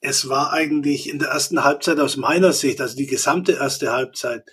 [0.00, 4.44] es war eigentlich in der ersten Halbzeit aus meiner Sicht, also die gesamte erste Halbzeit,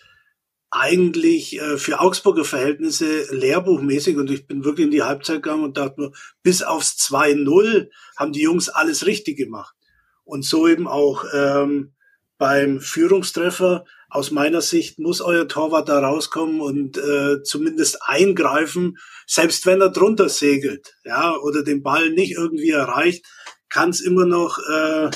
[0.77, 5.77] eigentlich äh, für Augsburger Verhältnisse lehrbuchmäßig und ich bin wirklich in die Halbzeit gegangen und
[5.77, 6.11] dachte mir,
[6.43, 9.75] bis aufs 2-0 haben die Jungs alles richtig gemacht.
[10.23, 11.93] Und so eben auch ähm,
[12.37, 13.85] beim Führungstreffer.
[14.09, 19.89] Aus meiner Sicht muss euer Torwart da rauskommen und äh, zumindest eingreifen, selbst wenn er
[19.89, 23.25] drunter segelt, ja, oder den Ball nicht irgendwie erreicht,
[23.69, 25.09] kann es immer noch äh,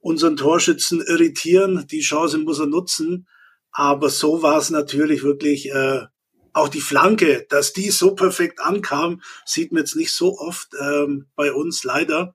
[0.00, 1.86] unseren Torschützen irritieren.
[1.90, 3.26] Die Chance muss er nutzen.
[3.72, 6.06] Aber so war es natürlich wirklich äh,
[6.52, 11.26] auch die Flanke, dass die so perfekt ankam, sieht man jetzt nicht so oft ähm,
[11.36, 12.34] bei uns leider.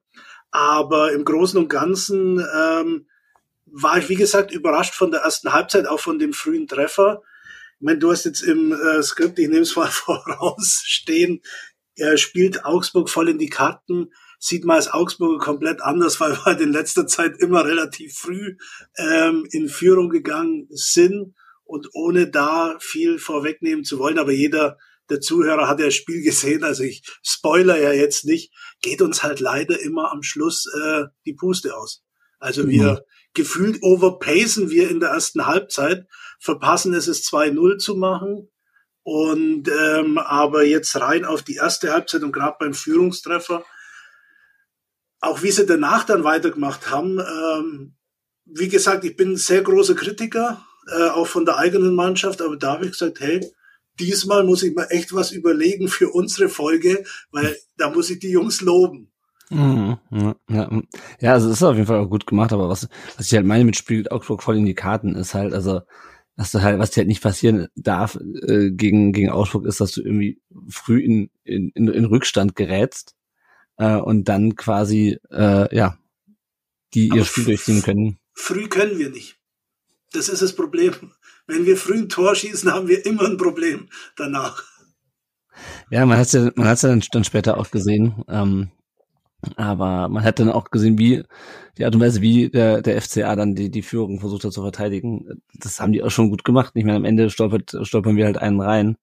[0.50, 3.06] Aber im Großen und Ganzen ähm,
[3.66, 7.22] war ich, wie gesagt, überrascht von der ersten Halbzeit, auch von dem frühen Treffer.
[7.78, 11.42] Ich meine, du hast jetzt im äh, Skript, ich nehme es mal voraus, stehen,
[11.94, 16.44] er spielt Augsburg voll in die Karten sieht man als Augsburger komplett anders, weil wir
[16.44, 18.56] halt in letzter Zeit immer relativ früh
[18.96, 24.18] ähm, in Führung gegangen sind und ohne da viel vorwegnehmen zu wollen.
[24.18, 28.52] Aber jeder der Zuhörer hat ja das Spiel gesehen, also ich spoiler ja jetzt nicht,
[28.82, 32.02] geht uns halt leider immer am Schluss äh, die Puste aus.
[32.38, 32.70] Also mhm.
[32.70, 36.06] wir gefühlt overpacen wir in der ersten Halbzeit,
[36.40, 38.50] verpassen es es 2-0 zu machen.
[39.02, 43.64] Und ähm, aber jetzt rein auf die erste Halbzeit und gerade beim Führungstreffer
[45.20, 47.18] auch wie sie danach dann weitergemacht haben.
[47.18, 47.94] Ähm,
[48.44, 52.56] wie gesagt, ich bin ein sehr großer Kritiker, äh, auch von der eigenen Mannschaft, aber
[52.56, 53.44] da habe ich gesagt, hey,
[53.98, 58.30] diesmal muss ich mir echt was überlegen für unsere Folge, weil da muss ich die
[58.30, 59.10] Jungs loben.
[59.48, 59.98] Mhm,
[60.50, 60.68] ja,
[61.20, 63.46] ja, also es ist auf jeden Fall auch gut gemacht, aber was, was ich halt
[63.46, 65.82] meine mit spielt Augsburg voll in die Karten ist halt, also
[66.36, 69.92] dass du halt, was dir halt nicht passieren darf äh, gegen gegen Augsburg ist, dass
[69.92, 73.15] du irgendwie früh in, in, in Rückstand gerätst
[73.78, 75.98] äh, und dann quasi äh, ja
[76.94, 78.18] die ihr Spiel durchziehen können.
[78.32, 79.38] Früh können wir nicht.
[80.12, 80.94] Das ist das Problem.
[81.46, 84.64] Wenn wir früh ein Tor schießen, haben wir immer ein Problem danach.
[85.90, 88.24] Ja, man hat ja, man hat's ja dann, dann später auch gesehen.
[88.28, 88.70] Ähm,
[89.56, 91.22] aber man hat dann auch gesehen, wie
[91.78, 94.62] die Art und Weise, wie der, der FCA dann die, die Führung versucht hat zu
[94.62, 95.42] verteidigen.
[95.54, 96.72] Das haben die auch schon gut gemacht.
[96.74, 98.96] Ich meine, am Ende stolpert, stolpern wir halt einen rein.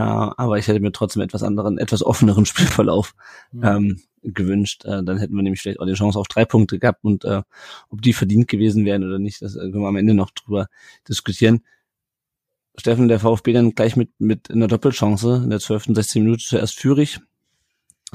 [0.00, 3.14] Äh, aber ich hätte mir trotzdem etwas anderen, etwas offeneren Spielverlauf
[3.52, 3.64] mhm.
[3.64, 4.86] ähm, gewünscht.
[4.86, 7.42] Äh, dann hätten wir nämlich vielleicht auch die Chance auf drei Punkte gehabt und äh,
[7.90, 10.68] ob die verdient gewesen wären oder nicht, das können wir am Ende noch drüber
[11.06, 11.64] diskutieren.
[12.78, 15.88] Steffen, der VfB dann gleich mit, mit einer Doppelchance in der 12.
[15.90, 17.20] 16 Minute zuerst Führig.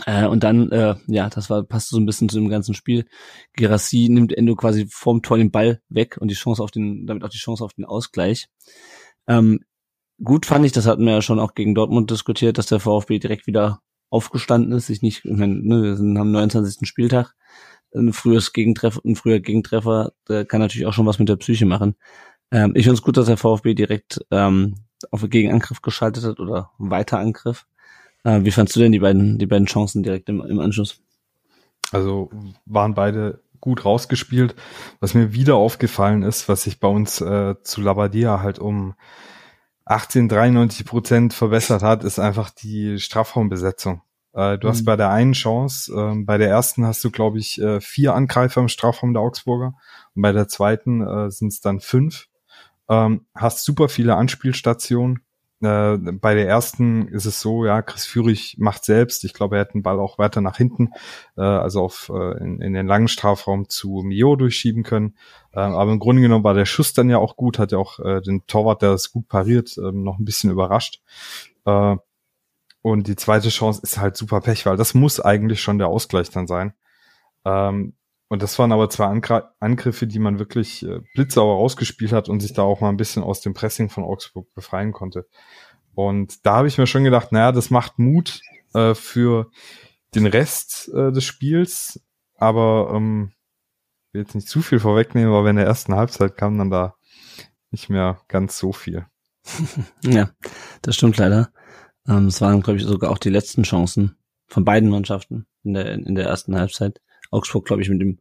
[0.08, 3.06] Äh, und dann, äh, ja, das war, passte so ein bisschen zu dem ganzen Spiel.
[3.54, 7.24] Gerassi nimmt Endo quasi vorm Tor den Ball weg und die Chance auf den, damit
[7.24, 8.48] auch die Chance auf den Ausgleich.
[9.28, 9.60] Ähm,
[10.24, 13.20] gut fand ich, das hatten wir ja schon auch gegen Dortmund diskutiert, dass der VfB
[13.20, 16.88] direkt wieder aufgestanden ist, sich nicht, ich meine, ne, wir sind am 29.
[16.88, 17.36] Spieltag,
[17.94, 21.66] ein frühes Gegentreffer, ein früher Gegentreffer, der kann natürlich auch schon was mit der Psyche
[21.66, 21.96] machen.
[22.52, 24.76] Ähm, ich finde es gut, dass der VfB direkt ähm,
[25.12, 27.66] auf Gegenangriff geschaltet hat oder Weiterangriff.
[28.24, 31.02] Äh, wie fandst du denn die beiden, die beiden Chancen direkt im, im Anschluss?
[31.92, 32.30] Also
[32.66, 34.56] waren beide gut rausgespielt.
[35.00, 38.96] Was mir wieder aufgefallen ist, was sich bei uns äh, zu Labadia halt um
[39.86, 44.02] 18, 93 Prozent verbessert hat, ist einfach die Strafraumbesetzung.
[44.34, 44.72] Äh, du mhm.
[44.72, 48.16] hast bei der einen Chance, äh, bei der ersten hast du, glaube ich, äh, vier
[48.16, 49.76] Angreifer im Strafraum der Augsburger
[50.16, 52.28] und bei der zweiten äh, sind es dann fünf.
[52.90, 55.22] Ähm, hast super viele Anspielstationen,
[55.62, 59.24] äh, bei der ersten ist es so, ja, Chris Führig macht selbst.
[59.24, 60.90] Ich glaube, er hat den Ball auch weiter nach hinten,
[61.38, 65.16] äh, also auf äh, in, in den langen Strafraum zu Mio durchschieben können.
[65.54, 68.00] Äh, aber im Grunde genommen war der Schuss dann ja auch gut, hat ja auch
[68.00, 71.02] äh, den Torwart, der das gut pariert, äh, noch ein bisschen überrascht.
[71.66, 71.96] Äh,
[72.82, 76.30] und die zweite Chance ist halt super Pech, weil das muss eigentlich schon der Ausgleich
[76.30, 76.74] dann sein.
[77.44, 77.94] Ähm,
[78.28, 79.06] und das waren aber zwei
[79.60, 83.24] Angriffe, die man wirklich äh, blitzsauer rausgespielt hat und sich da auch mal ein bisschen
[83.24, 85.28] aus dem Pressing von Augsburg befreien konnte.
[85.94, 88.42] Und da habe ich mir schon gedacht, naja, das macht Mut
[88.74, 89.52] äh, für
[90.16, 92.02] den Rest äh, des Spiels,
[92.36, 93.32] aber ähm,
[94.12, 96.96] will jetzt nicht zu viel vorwegnehmen, aber in der ersten Halbzeit kam dann da
[97.70, 99.06] nicht mehr ganz so viel.
[100.04, 100.32] ja,
[100.82, 101.52] das stimmt leider.
[102.08, 104.18] Ähm, es waren, glaube ich, sogar auch die letzten Chancen
[104.48, 107.02] von beiden Mannschaften in der, in der ersten Halbzeit.
[107.36, 108.20] Augsburg, glaube ich, mit dem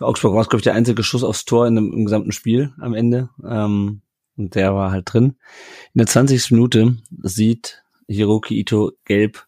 [0.00, 2.32] für Augsburg war es, glaube ich, der einzige Schuss aufs Tor in dem, im gesamten
[2.32, 3.28] Spiel am Ende.
[3.44, 4.00] Ähm,
[4.34, 5.36] und der war halt drin.
[5.92, 6.52] In der 20.
[6.52, 9.46] Minute sieht Hiroki Ito gelb,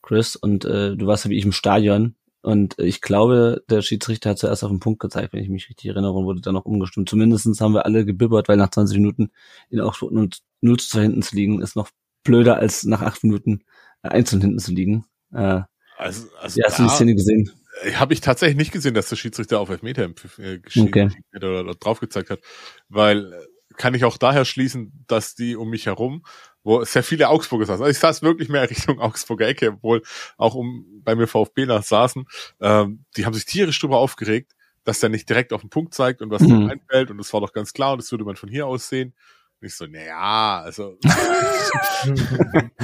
[0.00, 2.14] Chris, und äh, du warst ja wie ich im Stadion.
[2.40, 5.90] Und ich glaube, der Schiedsrichter hat zuerst auf den Punkt gezeigt, wenn ich mich richtig
[5.90, 7.10] erinnere, und wurde dann noch umgestimmt.
[7.10, 9.30] Zumindestens haben wir alle gebibbert, weil nach 20 Minuten
[9.68, 10.30] in Augsburg 0
[10.78, 11.90] zu 2 hinten zu liegen, ist noch
[12.24, 13.64] blöder als nach 8 Minuten
[14.02, 15.04] äh, einzeln hinten zu liegen.
[15.30, 15.60] Äh,
[15.98, 17.52] Also, also ja, hast du die Szene gesehen?
[17.94, 20.04] Habe ich tatsächlich nicht gesehen, dass der Schiedsrichter auf Elfmeter
[20.38, 21.10] äh, geschrieben Okay.
[21.34, 22.40] hat oder, drauf gezeigt hat,
[22.88, 23.36] weil äh,
[23.76, 26.24] kann ich auch daher schließen, dass die um mich herum,
[26.62, 30.02] wo sehr viele Augsburger saßen, also ich saß wirklich mehr Richtung Augsburger Ecke, obwohl
[30.36, 32.26] auch um bei mir VfBler saßen,
[32.60, 34.52] ähm, die haben sich tierisch drüber aufgeregt,
[34.84, 36.48] dass der nicht direkt auf den Punkt zeigt und was Mhm.
[36.48, 38.88] ihm einfällt und das war doch ganz klar und das würde man von hier aus
[38.88, 39.14] sehen.
[39.60, 40.96] Und ich so, naja, also,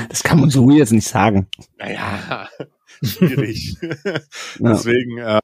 [0.08, 1.48] Das kann man so jetzt nicht sagen.
[1.78, 2.48] naja,
[3.02, 3.76] schwierig.
[4.58, 5.40] Deswegen, äh,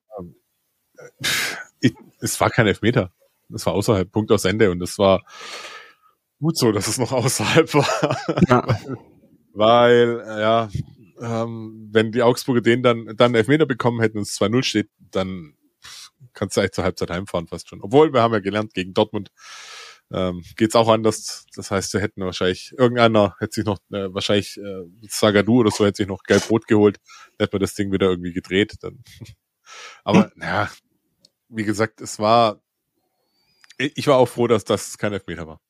[1.80, 3.12] ich, es war kein Elfmeter.
[3.55, 4.70] Es war außerhalb, Punkt aus Ende.
[4.70, 5.22] Und es war
[6.39, 8.18] gut so, dass es noch außerhalb war.
[8.49, 8.78] Ja.
[9.55, 10.68] Weil, ja,
[11.20, 14.91] ähm, wenn die Augsburger den dann, dann einen Elfmeter bekommen hätten und es 2-0 steht,
[14.99, 15.55] dann
[16.35, 17.80] kannst du eigentlich zur Halbzeit heimfahren fast schon.
[17.83, 19.30] Obwohl, wir haben ja gelernt, gegen Dortmund
[20.13, 21.47] ähm, geht's auch anders.
[21.57, 25.87] Das heißt, wir hätten wahrscheinlich, irgendeiner hätte sich noch, äh, wahrscheinlich äh, Sagadu oder so
[25.87, 26.99] hätte sich noch gelb-rot geholt,
[27.39, 28.75] dann hätte man das Ding wieder irgendwie gedreht.
[28.81, 29.03] Dann.
[30.05, 30.71] Aber, ja,
[31.49, 32.61] wie gesagt, es war,
[33.79, 35.61] ich war auch froh, dass das kein Elfmeter war.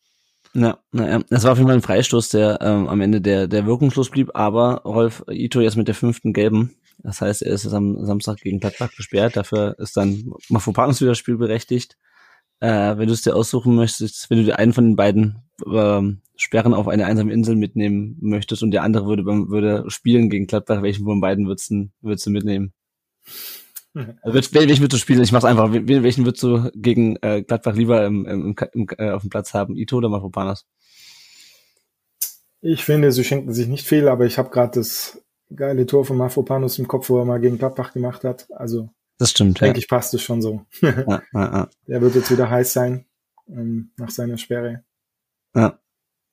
[0.55, 3.65] Ja, naja, das war auf jeden Fall ein Freistoß, der ähm, am Ende der, der
[3.65, 6.77] wirkungslos blieb, aber Rolf Ito jetzt mit der fünften gelben.
[6.99, 9.37] Das heißt, er ist am Samstag gegen Gladbach gesperrt.
[9.37, 11.97] Dafür ist dann Mafopanos wieder spielberechtigt.
[12.63, 16.21] Äh, wenn du es dir aussuchen möchtest, wenn du dir einen von den beiden ähm,
[16.37, 20.81] Sperren auf eine einsame Insel mitnehmen möchtest und der andere würde, würde spielen gegen Gladbach,
[20.81, 22.73] welchen von beiden würdest du, würdest du mitnehmen?
[23.95, 25.23] Also, welch- welchen würdest du spielen?
[25.23, 25.71] Ich mach's einfach.
[25.71, 29.53] Wel- Welchen würdest du gegen äh, Gladbach lieber im, im, im, äh, auf dem Platz
[29.53, 29.77] haben?
[29.77, 30.65] Ito oder Mafopanos?
[32.63, 35.21] Ich finde, sie schenken sich nicht viel, aber ich habe gerade das
[35.55, 38.47] geile Tor von Mafropanus im Kopf, wo er mal gegen Gladbach gemacht hat.
[38.53, 38.89] Also
[39.19, 39.67] Das stimmt, ja.
[39.67, 40.67] denke ich, passt es schon so.
[40.81, 41.69] ja, ja, ja.
[41.87, 43.07] Der wird jetzt wieder heiß sein
[43.49, 44.85] ähm, nach seiner Sperre.
[45.55, 45.79] Ja.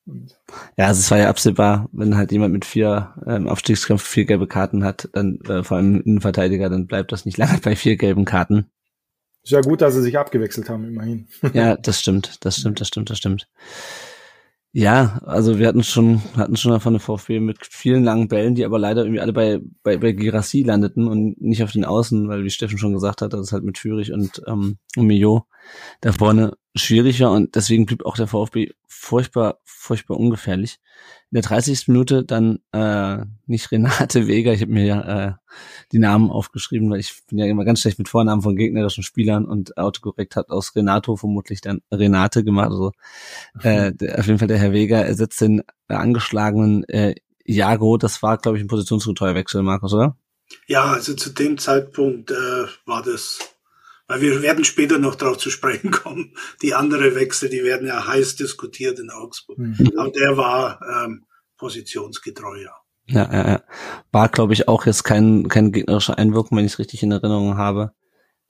[0.06, 0.40] Und
[0.78, 4.48] Ja, also es war ja absehbar, wenn halt jemand mit vier ähm, Aufstiegskampf vier gelbe
[4.48, 8.26] Karten hat, dann äh, vor allem Innenverteidiger, dann bleibt das nicht lange bei vier gelben
[8.26, 8.70] Karten.
[9.44, 11.28] ist ja gut, dass sie sich abgewechselt haben, immerhin.
[11.54, 13.48] Ja, das stimmt, das stimmt, das stimmt, das stimmt.
[14.72, 18.66] Ja, also wir hatten schon, hatten schon davon eine VfB mit vielen langen Bällen, die
[18.66, 22.44] aber leider irgendwie alle bei, bei, bei Girassi landeten und nicht auf den Außen, weil
[22.44, 25.48] wie Steffen schon gesagt hat, das ist halt mit Führig und, ähm, und Mio
[26.02, 30.80] da vorne schwieriger und deswegen blieb auch der VfB furchtbar, furchtbar ungefährlich.
[31.32, 31.88] In der 30.
[31.88, 35.34] Minute dann äh, nicht Renate Weger, ich habe mir ja äh,
[35.92, 39.46] die Namen aufgeschrieben, weil ich bin ja immer ganz schlecht mit Vornamen von gegnerischen Spielern
[39.46, 42.72] und autokorrekt hat aus Renato vermutlich dann Renate gemacht.
[42.72, 42.92] Also
[43.62, 47.16] äh, der, auf jeden Fall der Herr Weger ersetzt den äh, angeschlagenen äh,
[47.46, 47.98] Jago.
[47.98, 50.18] Das war, glaube ich, ein Positionsgetreuerwechsel, Markus, oder?
[50.68, 53.40] Ja, also zu dem Zeitpunkt äh, war das,
[54.10, 56.34] weil wir werden später noch darauf zu sprechen kommen,
[56.64, 59.60] die andere Wechsel, die werden ja heiß diskutiert in Augsburg.
[59.60, 59.94] Hm.
[59.96, 61.26] Aber der war ähm,
[61.58, 62.74] positionsgetreu, ja.
[63.06, 63.64] Ja, ja, ja.
[64.12, 67.58] War, glaube ich, auch jetzt kein, kein gegnerischer Einwirkung, wenn ich es richtig in Erinnerung
[67.58, 67.92] habe.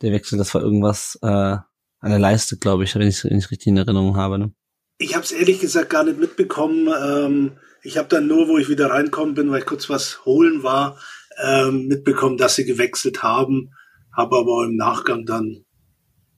[0.01, 1.66] Der Wechsel, das war irgendwas äh, an
[2.01, 4.39] der Leiste, glaube ich, wenn ich es richtig in Erinnerung habe.
[4.39, 4.53] Ne?
[4.97, 6.89] Ich habe es ehrlich gesagt gar nicht mitbekommen.
[7.01, 10.64] Ähm, ich habe dann nur, wo ich wieder reinkommen bin, weil ich kurz was holen
[10.64, 10.97] war,
[11.41, 13.72] ähm, mitbekommen, dass sie gewechselt haben,
[14.20, 15.65] habe aber im Nachgang dann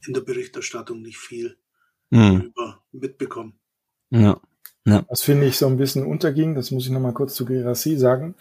[0.07, 1.57] in der Berichterstattung nicht viel
[2.11, 2.41] Hm.
[2.41, 3.59] über mitbekommen.
[4.09, 4.39] Ja.
[5.07, 8.35] Was finde ich so ein bisschen unterging, das muss ich nochmal kurz zu Girassi sagen.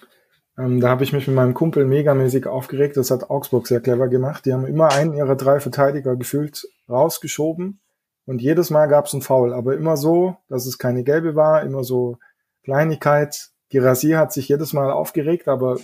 [0.58, 2.96] Ähm, da habe ich mich mit meinem Kumpel megamäßig aufgeregt.
[2.96, 4.46] Das hat Augsburg sehr clever gemacht.
[4.46, 7.80] Die haben immer einen ihrer drei Verteidiger gefühlt rausgeschoben
[8.26, 11.62] und jedes Mal gab es einen Foul, aber immer so, dass es keine gelbe war,
[11.62, 12.18] immer so
[12.64, 13.50] Kleinigkeit.
[13.68, 15.78] Girassi hat sich jedes Mal aufgeregt, aber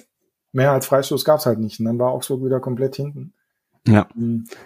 [0.53, 1.79] mehr als Freistoß gab es halt nicht.
[1.79, 3.35] Und dann war Augsburg wieder komplett hinten.
[3.87, 4.09] Ja.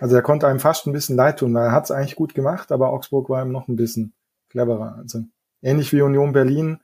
[0.01, 2.35] Also er konnte einem fast ein bisschen leid tun, weil er hat es eigentlich gut
[2.35, 4.15] gemacht, aber Augsburg war ihm noch ein bisschen
[4.49, 4.97] cleverer.
[4.97, 5.25] Also
[5.63, 6.81] ähnlich wie Union Berlin,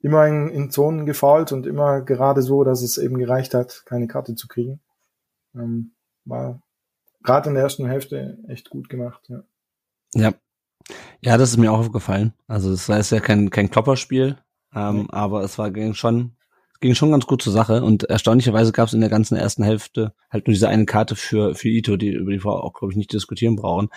[0.00, 4.06] immer in, in Zonen gefault und immer gerade so, dass es eben gereicht hat, keine
[4.06, 4.80] Karte zu kriegen.
[5.54, 5.92] Ähm,
[6.24, 6.60] war
[7.22, 9.22] gerade in der ersten Hälfte echt gut gemacht.
[9.28, 9.42] Ja.
[10.14, 10.32] Ja.
[11.20, 12.32] Ja, das ist mir auch aufgefallen.
[12.46, 14.38] Also es war jetzt ja kein, kein Klopperspiel,
[14.74, 15.06] ähm, Nee.
[15.08, 16.35] aber es war schon,
[16.76, 19.62] es ging schon ganz gut zur Sache und erstaunlicherweise gab es in der ganzen ersten
[19.62, 22.92] Hälfte halt nur diese eine Karte für, für Ito, die über die wir auch, glaube
[22.92, 23.88] ich, nicht diskutieren brauchen.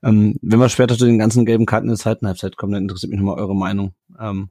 [0.00, 2.84] Ähm, wenn wir später zu den ganzen gelben Karten in der zweiten Halbzeit kommen, dann
[2.84, 3.94] interessiert mich nochmal eure Meinung.
[4.20, 4.50] Ähm,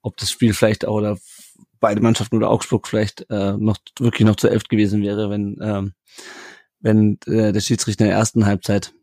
[0.00, 1.18] ob das Spiel vielleicht auch oder
[1.78, 5.92] beide Mannschaften oder Augsburg vielleicht äh, noch wirklich noch zu elf gewesen wäre, wenn ähm,
[6.80, 8.94] wenn äh, der Schiedsrichter in der ersten Halbzeit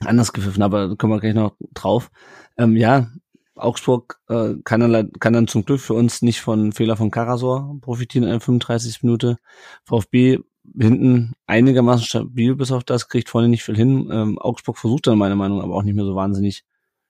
[0.00, 2.10] anders gepfiffen, aber da kommen wir gleich noch drauf.
[2.56, 3.12] Ähm, ja,
[3.58, 7.78] Augsburg äh, kann, dann, kann dann zum Glück für uns nicht von Fehler von Karasor
[7.80, 9.02] profitieren in der 35.
[9.02, 9.38] Minute.
[9.84, 10.38] VfB
[10.78, 14.08] hinten einigermaßen stabil bis auf das, kriegt vorne nicht viel hin.
[14.12, 16.64] Ähm, Augsburg versucht dann meiner Meinung nach aber auch nicht mehr so wahnsinnig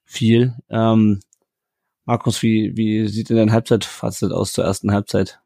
[0.04, 0.54] viel.
[0.70, 1.20] Ähm,
[2.04, 5.40] Markus, wie, wie sieht denn dein Halbzeitfazit aus zur ersten Halbzeit?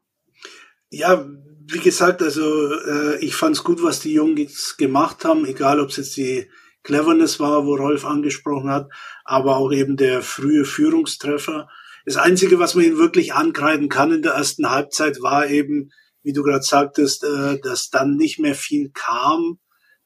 [0.89, 1.25] Ja,
[1.67, 5.89] wie gesagt, also äh, ich fand es gut, was die Jungs gemacht haben, egal ob
[5.89, 6.47] es jetzt die
[6.83, 8.89] Cleverness war, wo Rolf angesprochen hat,
[9.23, 11.69] aber auch eben der frühe Führungstreffer.
[12.05, 16.33] Das Einzige, was man ihn wirklich ankreiden kann in der ersten Halbzeit, war eben, wie
[16.33, 19.59] du gerade sagtest, äh, dass dann nicht mehr viel kam.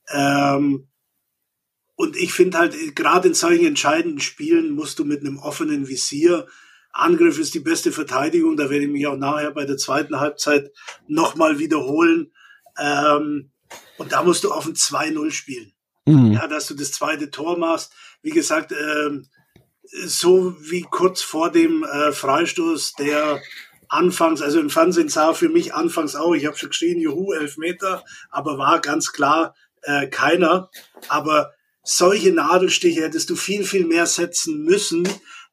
[0.10, 0.88] Ähm,
[1.96, 6.48] und ich finde halt, gerade in solchen entscheidenden Spielen musst du mit einem offenen Visier,
[6.98, 10.72] Angriff ist die beste Verteidigung, da werde ich mich auch nachher bei der zweiten Halbzeit
[11.08, 12.32] nochmal wiederholen.
[12.78, 13.52] Ähm,
[13.98, 15.74] und da musst du auf ein 2-0 spielen.
[16.08, 16.32] Mhm.
[16.32, 17.92] Ja, dass du das zweite Tor machst.
[18.22, 19.28] Wie gesagt, ähm,
[19.84, 23.42] so wie kurz vor dem äh, Freistoß, der
[23.90, 27.58] anfangs, also im Fernsehen sah für mich anfangs auch, ich habe schon geschrien, juhu, elf
[27.58, 29.54] Meter, aber war ganz klar
[29.84, 30.70] äh, keiner.
[31.10, 31.52] Aber
[31.84, 35.06] solche Nadelstiche hättest du viel, viel mehr setzen müssen,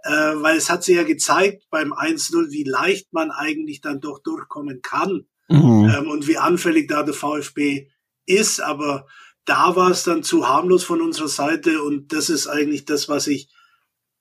[0.04, 4.20] äh, weil es hat sich ja gezeigt beim 1-0, wie leicht man eigentlich dann doch
[4.22, 5.92] durchkommen kann mhm.
[5.96, 7.88] ähm, und wie anfällig da der VfB
[8.26, 8.60] ist.
[8.60, 9.06] Aber
[9.44, 13.26] da war es dann zu harmlos von unserer Seite und das ist eigentlich das, was
[13.26, 13.48] ich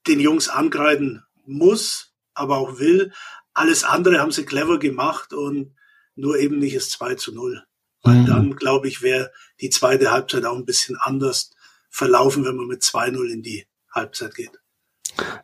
[0.08, 3.14] den Jungs angreifen muss, aber auch will.
[3.54, 5.76] Alles andere haben sie clever gemacht und
[6.16, 7.64] nur eben nicht das 2 zu 0.
[8.02, 8.26] Weil mhm.
[8.26, 11.52] dann, glaube ich, wäre die zweite Halbzeit auch ein bisschen anders
[11.90, 14.60] verlaufen, wenn man mit 2-0 in die Halbzeit geht.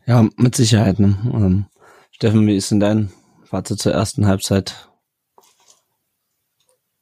[0.06, 1.00] Ja, mit Sicherheit.
[1.00, 1.18] Ne?
[1.34, 1.66] Ähm,
[2.12, 3.14] Steffen, wie ist denn dein
[3.46, 4.90] Fazit zur ersten Halbzeit?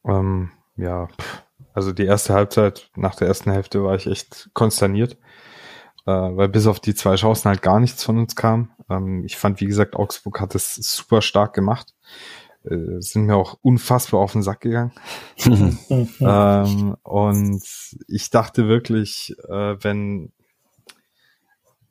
[0.05, 1.07] Ähm, ja,
[1.77, 5.13] also die erste Halbzeit, nach der ersten Hälfte war ich echt konsterniert,
[6.07, 8.71] äh, weil bis auf die zwei Chancen halt gar nichts von uns kam.
[8.89, 11.93] Ähm, ich fand, wie gesagt, Augsburg hat es super stark gemacht.
[12.63, 14.91] Äh, sind mir auch unfassbar auf den Sack gegangen.
[16.19, 17.63] ähm, und
[18.07, 20.31] ich dachte wirklich, äh, wenn,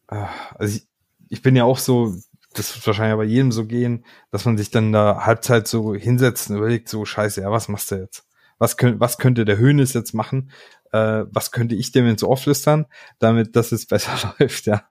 [0.09, 0.27] äh,
[0.57, 0.89] also ich,
[1.29, 2.13] ich bin ja auch so,
[2.55, 6.51] das wird wahrscheinlich bei jedem so gehen, dass man sich dann da Halbzeit so hinsetzt
[6.51, 8.26] und überlegt, so scheiße, ja, was machst du jetzt?
[8.59, 10.51] Was, könnt, was könnte der Höhnes jetzt machen?
[10.93, 12.87] Äh, was könnte ich dem jetzt so auflistern,
[13.19, 14.83] damit dass es besser läuft, ja.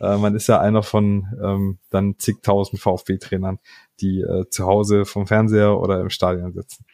[0.00, 3.58] Äh, man ist ja einer von ähm, dann zigtausend VfB-Trainern,
[4.00, 6.84] die äh, zu Hause vom Fernseher oder im Stadion sitzen.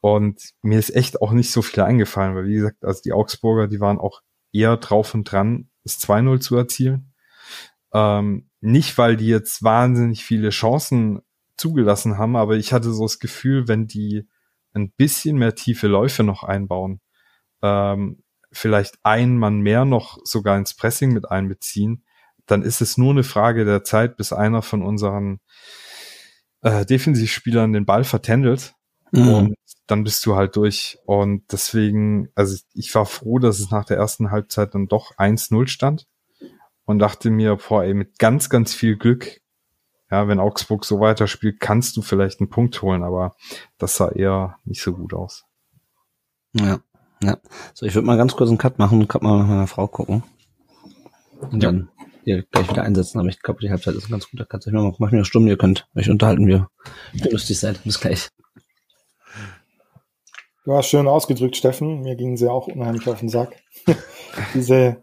[0.00, 3.68] Und mir ist echt auch nicht so viel eingefallen, weil wie gesagt, also die Augsburger,
[3.68, 4.22] die waren auch
[4.52, 7.12] eher drauf und dran, das 2-0 zu erzielen.
[7.92, 11.20] Ähm, nicht, weil die jetzt wahnsinnig viele Chancen
[11.56, 14.28] zugelassen haben, aber ich hatte so das Gefühl, wenn die
[14.76, 17.00] ein bisschen mehr tiefe Läufe noch einbauen,
[17.62, 18.22] ähm,
[18.52, 22.04] vielleicht ein Mann mehr noch sogar ins Pressing mit einbeziehen,
[22.46, 25.40] dann ist es nur eine Frage der Zeit, bis einer von unseren
[26.62, 28.74] äh, Defensivspielern den Ball vertändelt
[29.10, 29.28] mhm.
[29.28, 29.54] und
[29.86, 30.98] dann bist du halt durch.
[31.04, 35.68] Und deswegen, also ich war froh, dass es nach der ersten Halbzeit dann doch 1-0
[35.68, 36.06] stand
[36.84, 39.40] und dachte mir, boah, ey, mit ganz, ganz viel Glück
[40.10, 43.34] ja, wenn Augsburg so weiterspielt, kannst du vielleicht einen Punkt holen, aber
[43.78, 45.44] das sah eher nicht so gut aus.
[46.52, 46.80] Ja,
[47.22, 47.38] ja.
[47.74, 49.86] So, ich würde mal ganz kurz einen Cut machen und Cut mal nach meiner Frau
[49.88, 50.22] gucken.
[51.40, 51.70] Und ja.
[51.70, 51.88] dann
[52.24, 54.66] hier gleich wieder einsetzen, aber ich glaube, die Halbzeit ist ein ganz guter Cut.
[54.66, 56.68] Ich mach, mach mir eine Stunde, ihr könnt euch unterhalten, wir
[57.30, 57.82] lustig seid.
[57.84, 58.30] Bis gleich.
[60.64, 62.02] Du hast schön ausgedrückt, Steffen.
[62.02, 63.54] Mir gingen sie auch unheimlich auf den Sack.
[64.54, 65.02] Diese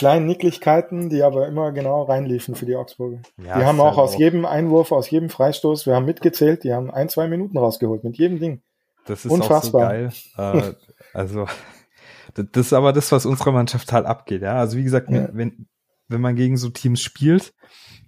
[0.00, 3.18] kleinen Nicklichkeiten, die aber immer genau reinliefen für die Augsburger.
[3.36, 4.18] Ja, die haben auch aus auch.
[4.18, 8.16] jedem Einwurf, aus jedem Freistoß, wir haben mitgezählt, die haben ein, zwei Minuten rausgeholt mit
[8.16, 8.62] jedem Ding.
[9.04, 10.06] Das ist Unfassbar.
[10.06, 10.72] auch so geil.
[10.72, 10.72] äh,
[11.12, 11.46] also
[12.34, 14.40] das ist aber das, was unserer Mannschaft halt abgeht.
[14.40, 15.28] Ja, also wie gesagt, ja.
[15.32, 15.66] wenn
[16.08, 17.54] wenn man gegen so Teams spielt,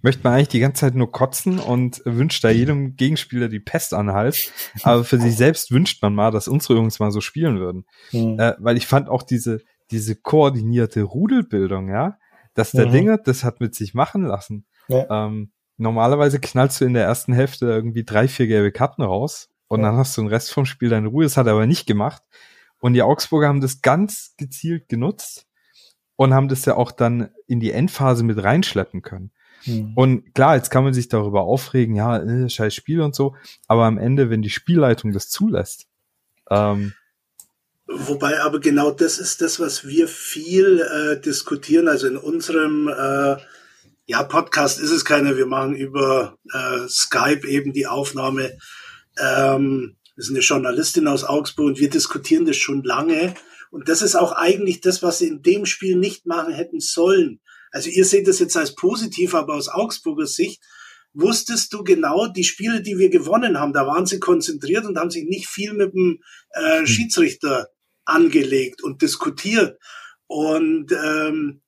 [0.01, 3.93] möchte man eigentlich die ganze Zeit nur kotzen und wünscht da jedem Gegenspieler die Pest
[3.93, 4.51] an Hals.
[4.83, 7.85] Aber für sich selbst wünscht man mal, dass unsere Jungs mal so spielen würden.
[8.11, 8.39] Mhm.
[8.39, 9.61] Äh, weil ich fand auch diese,
[9.93, 12.17] diese koordinierte Rudelbildung, ja,
[12.53, 12.91] dass der mhm.
[12.91, 14.65] Dinger das hat mit sich machen lassen.
[14.87, 15.27] Ja.
[15.27, 19.81] Ähm, normalerweise knallst du in der ersten Hälfte irgendwie drei, vier gelbe Karten raus und
[19.81, 19.87] ja.
[19.87, 21.23] dann hast du den Rest vom Spiel deine Ruhe.
[21.23, 22.21] Das hat er aber nicht gemacht.
[22.79, 25.47] Und die Augsburger haben das ganz gezielt genutzt
[26.15, 29.31] und haben das ja auch dann in die Endphase mit reinschleppen können.
[29.65, 29.93] Mhm.
[29.95, 33.35] Und klar, jetzt kann man sich darüber aufregen, ja, äh, scheiß Spiel und so,
[33.67, 35.87] aber am Ende, wenn die Spielleitung das zulässt,
[36.49, 36.93] ähm,
[37.95, 41.87] Wobei aber genau das ist das, was wir viel äh, diskutieren.
[41.87, 43.37] Also in unserem äh,
[44.05, 45.37] ja, Podcast ist es keiner.
[45.37, 48.57] Wir machen über äh, Skype eben die Aufnahme.
[49.17, 53.33] Ähm, Das ist eine Journalistin aus Augsburg und wir diskutieren das schon lange.
[53.71, 57.39] Und das ist auch eigentlich das, was sie in dem Spiel nicht machen hätten sollen.
[57.71, 60.61] Also ihr seht das jetzt als positiv, aber aus Augsburger Sicht
[61.13, 65.09] wusstest du genau, die Spiele, die wir gewonnen haben, da waren sie konzentriert und haben
[65.09, 66.19] sich nicht viel mit dem
[66.51, 66.87] äh, hm.
[66.87, 67.67] Schiedsrichter
[68.05, 69.79] angelegt und diskutiert.
[70.27, 71.61] Und ähm,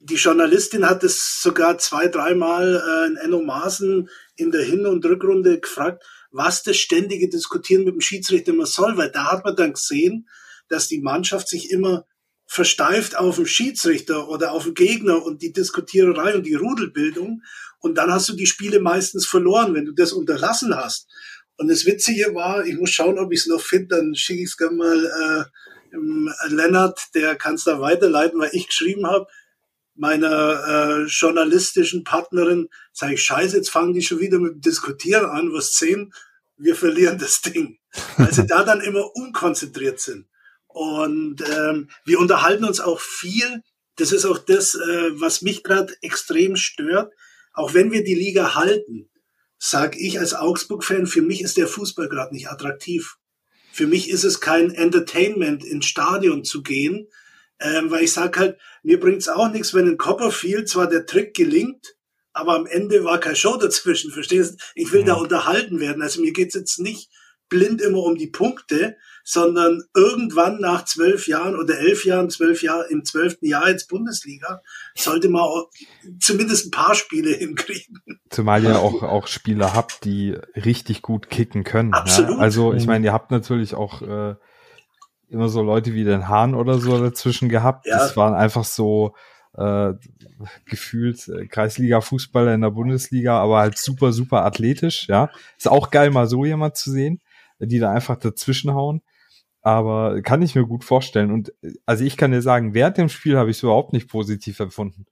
[0.00, 5.04] die Journalistin hat es sogar zwei, dreimal äh, in Enno Maaßen in der Hin- und
[5.04, 9.56] Rückrunde gefragt, was das ständige Diskutieren mit dem Schiedsrichter immer soll, weil da hat man
[9.56, 10.28] dann gesehen,
[10.68, 12.04] dass die Mannschaft sich immer
[12.46, 17.42] versteift auf den Schiedsrichter oder auf den Gegner und die Diskutiererei und die Rudelbildung.
[17.80, 21.08] Und dann hast du die Spiele meistens verloren, wenn du das unterlassen hast.
[21.56, 24.50] Und das Witzige war, ich muss schauen, ob ich es noch finde, dann schicke ich
[24.50, 25.50] es gerne mal
[25.92, 29.26] äh, Lennart, der kann es da weiterleiten, weil ich geschrieben habe,
[29.94, 35.26] meiner äh, journalistischen Partnerin, sage ich, scheiße, jetzt fangen die schon wieder mit dem Diskutieren
[35.26, 36.12] an, was sehen,
[36.58, 37.78] wir verlieren das Ding.
[38.16, 40.26] Weil sie da dann immer unkonzentriert sind.
[40.68, 43.62] Und ähm, wir unterhalten uns auch viel.
[43.96, 47.12] Das ist auch das, äh, was mich gerade extrem stört.
[47.54, 49.08] Auch wenn wir die Liga halten,
[49.58, 53.16] sag ich als Augsburg-Fan, für mich ist der Fußball gerade nicht attraktiv.
[53.72, 57.08] Für mich ist es kein Entertainment, ins Stadion zu gehen,
[57.60, 61.34] ähm, weil ich sag halt, mir bringt's auch nichts, wenn in Copperfield zwar der Trick
[61.34, 61.96] gelingt,
[62.32, 64.60] aber am Ende war kein Show dazwischen, verstehst?
[64.74, 65.06] Ich will mhm.
[65.06, 66.02] da unterhalten werden.
[66.02, 67.10] Also mir geht's jetzt nicht
[67.48, 68.96] blind immer um die Punkte,
[69.28, 74.62] sondern irgendwann nach zwölf Jahren oder elf Jahren, zwölf Jahre, im zwölften Jahr jetzt Bundesliga,
[74.94, 75.68] sollte man auch
[76.20, 78.00] zumindest ein paar Spiele hinkriegen.
[78.30, 81.92] Zumal ihr auch, auch Spieler habt, die richtig gut kicken können.
[81.92, 82.30] Absolut.
[82.30, 82.36] Ja?
[82.38, 84.36] Also ich meine, ihr habt natürlich auch äh,
[85.28, 87.84] immer so Leute wie den Hahn oder so dazwischen gehabt.
[87.86, 87.98] Ja.
[87.98, 89.16] Das waren einfach so
[89.54, 89.94] äh,
[90.66, 95.30] gefühlt äh, Kreisliga-Fußballer in der Bundesliga, aber halt super, super athletisch, ja.
[95.58, 97.20] Ist auch geil, mal so jemand zu sehen,
[97.58, 99.02] die da einfach dazwischenhauen.
[99.66, 101.32] Aber kann ich mir gut vorstellen.
[101.32, 104.08] Und äh, also ich kann dir sagen, während dem Spiel habe ich es überhaupt nicht
[104.08, 105.06] positiv empfunden.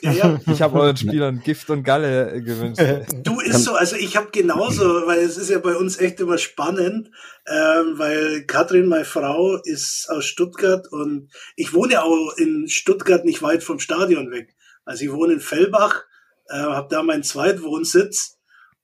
[0.00, 0.40] Ja.
[0.50, 2.80] Ich habe euren Spielern Gift und Galle äh, gewünscht.
[3.22, 6.38] Du ist so, also ich habe genauso, weil es ist ja bei uns echt immer
[6.38, 7.10] spannend,
[7.46, 13.26] ähm, weil Katrin, meine Frau, ist aus Stuttgart und ich wohne ja auch in Stuttgart
[13.26, 14.56] nicht weit vom Stadion weg.
[14.86, 16.04] Also ich wohne in Fellbach,
[16.48, 18.38] äh, habe da meinen Zweitwohnsitz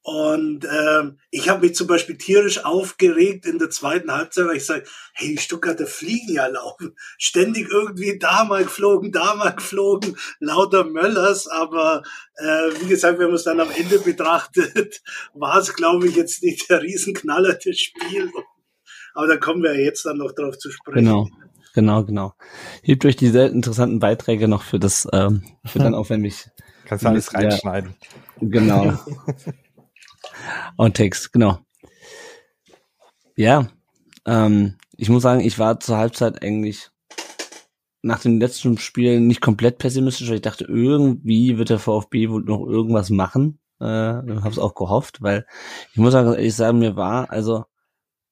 [0.09, 4.65] und ähm, ich habe mich zum Beispiel tierisch aufgeregt in der zweiten Halbzeit, weil ich
[4.65, 6.97] sage, hey, die Stuttgarter fliegen ja laufen.
[7.19, 11.47] Ständig irgendwie da mal geflogen, da mal geflogen, lauter Möllers.
[11.47, 12.05] Aber
[12.37, 15.03] äh, wie gesagt, wenn man es dann am Ende betrachtet,
[15.35, 18.33] war es, glaube ich, jetzt nicht der Riesenknaller des Spiels.
[19.13, 21.05] Aber da kommen wir ja jetzt dann noch drauf zu sprechen.
[21.05, 21.29] Genau.
[21.75, 22.33] Genau, genau.
[22.83, 26.49] Hebt euch diese interessanten Beiträge noch für das, ähm, für dann auch wenn mich.
[26.87, 27.95] Kannst du alles reinschneiden.
[28.41, 28.99] Genau.
[30.77, 31.59] Und Text, genau.
[33.37, 33.69] Ja,
[34.27, 36.91] ähm, ich muss sagen, ich war zur Halbzeit eigentlich
[38.03, 42.43] nach dem letzten Spiel nicht komplett pessimistisch, weil ich dachte, irgendwie wird der VfB wohl
[42.43, 43.59] noch irgendwas machen.
[43.81, 45.47] Äh, habe es auch gehofft, weil
[45.93, 47.65] ich muss sagen, ich sagen, mir war, also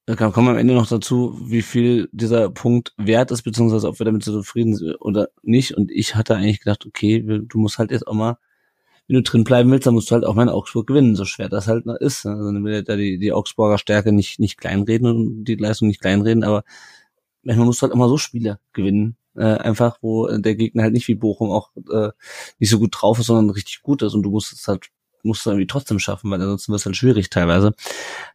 [0.07, 4.07] da kommen am Ende noch dazu, wie viel dieser Punkt wert ist, beziehungsweise ob wir
[4.07, 5.77] damit so zufrieden sind oder nicht.
[5.77, 8.39] Und ich hatte eigentlich gedacht, okay, du musst halt jetzt auch mal
[9.09, 11.25] wenn du drin bleiben willst, dann musst du halt auch mal in Augsburg gewinnen, so
[11.25, 12.27] schwer das halt noch ist.
[12.27, 16.01] Also dann will da die, die Augsburger Stärke nicht, nicht kleinreden und die Leistung nicht
[16.01, 16.65] kleinreden, aber
[17.43, 19.17] manchmal musst du halt immer so Spiele gewinnen.
[19.37, 22.11] Äh, einfach, wo der Gegner halt nicht wie Bochum auch äh,
[22.59, 24.91] nicht so gut drauf ist, sondern richtig gut ist und du musst es halt
[25.23, 27.75] musst du irgendwie trotzdem schaffen, weil ansonsten wird es halt schwierig teilweise.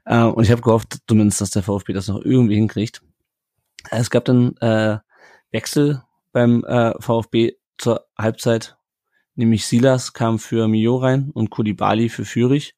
[0.05, 3.01] Äh, und ich habe gehofft, zumindest, dass der VfB das noch irgendwie hinkriegt.
[3.89, 4.99] Es gab dann äh,
[5.51, 6.03] Wechsel
[6.33, 8.77] beim äh, VfB zur Halbzeit
[9.41, 12.75] nämlich Silas kam für Mio rein und Kulibali für Fürich.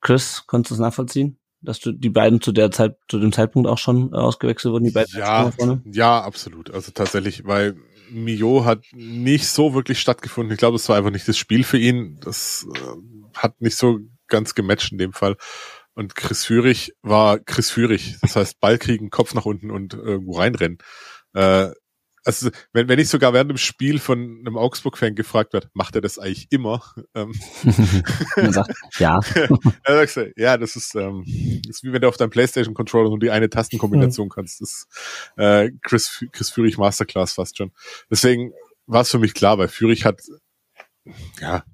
[0.00, 1.38] Chris, konntest du das nachvollziehen?
[1.60, 4.90] Dass du die beiden zu der Zeit, zu dem Zeitpunkt auch schon ausgewechselt wurden, die
[4.90, 5.52] beiden ja,
[5.84, 6.70] Ja, absolut.
[6.70, 7.76] Also tatsächlich, weil
[8.10, 10.52] Mio hat nicht so wirklich stattgefunden.
[10.52, 12.18] Ich glaube, es war einfach nicht das Spiel für ihn.
[12.20, 15.36] Das äh, hat nicht so ganz gematcht in dem Fall.
[15.94, 18.16] Und Chris Führig war Chris Führig.
[18.22, 20.78] Das heißt, Ball kriegen, Kopf nach unten und irgendwo reinrennen.
[21.34, 21.70] Äh,
[22.24, 26.00] also wenn, wenn ich sogar während dem Spiel von einem Augsburg-Fan gefragt wird, macht er
[26.00, 26.82] das eigentlich immer?
[27.14, 27.32] Ähm,
[28.52, 29.20] sagt, ja.
[29.84, 31.24] er sagt, ja, das ist, ähm,
[31.66, 34.30] das ist wie wenn du auf deinem Playstation-Controller nur die eine Tastenkombination mhm.
[34.30, 34.60] kannst.
[34.60, 37.72] Das ist äh, Chris, Chris Führig Masterclass fast schon.
[38.10, 38.52] Deswegen
[38.86, 40.20] war es für mich klar, weil Führig hat
[41.40, 41.64] ja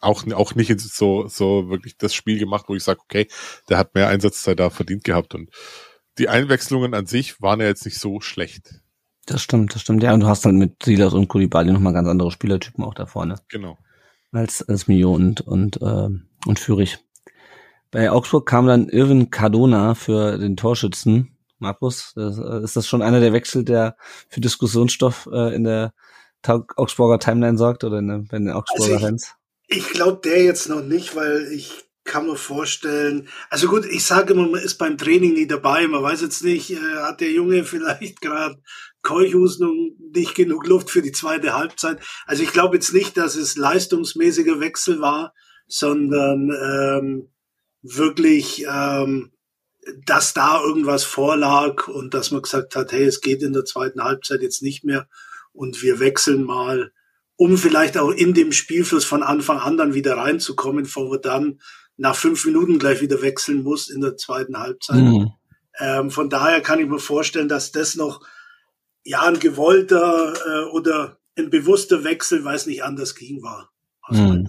[0.00, 3.26] auch, auch nicht so, so wirklich das Spiel gemacht, wo ich sage, okay,
[3.68, 5.50] der hat mehr Einsatzzeit da verdient gehabt und
[6.18, 8.82] die Einwechslungen an sich waren ja jetzt nicht so schlecht.
[9.26, 10.02] Das stimmt, das stimmt.
[10.02, 13.06] Ja, und du hast halt mit Silas und Kulibali nochmal ganz andere Spielertypen auch da
[13.06, 13.36] vorne.
[13.48, 13.76] Genau.
[14.32, 16.08] Als, als Mio und, und, äh,
[16.46, 16.98] und Fürich.
[17.90, 21.36] Bei Augsburg kam dann Irvin Cardona für den Torschützen.
[21.58, 23.96] Markus, das, äh, ist das schon einer der Wechsel, der
[24.28, 25.92] für Diskussionsstoff äh, in der
[26.46, 29.34] Augsburger Timeline sorgt oder in, bei den Augsburger Also Fans?
[29.66, 34.32] Ich glaube der jetzt noch nicht, weil ich kann mir vorstellen, also gut, ich sage
[34.32, 37.64] immer, man ist beim Training nie dabei, man weiß jetzt nicht, äh, hat der Junge
[37.64, 38.56] vielleicht gerade
[39.02, 42.00] Keuchhusten und nicht genug Luft für die zweite Halbzeit.
[42.26, 45.34] Also ich glaube jetzt nicht, dass es leistungsmäßiger Wechsel war,
[45.68, 47.28] sondern ähm,
[47.82, 49.32] wirklich, ähm,
[50.04, 54.02] dass da irgendwas vorlag und dass man gesagt hat, hey, es geht in der zweiten
[54.02, 55.08] Halbzeit jetzt nicht mehr
[55.52, 56.92] und wir wechseln mal,
[57.36, 61.60] um vielleicht auch in dem Spielfluss von Anfang an dann wieder reinzukommen, bevor wir dann
[61.96, 65.02] nach fünf Minuten gleich wieder wechseln muss in der zweiten Halbzeit.
[65.02, 65.32] Mhm.
[65.78, 68.20] Ähm, von daher kann ich mir vorstellen, dass das noch
[69.04, 73.70] ja ein gewollter äh, oder ein bewusster Wechsel, weil es nicht anders ging, war.
[74.02, 74.46] Also Mhm.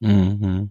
[0.00, 0.70] Mhm.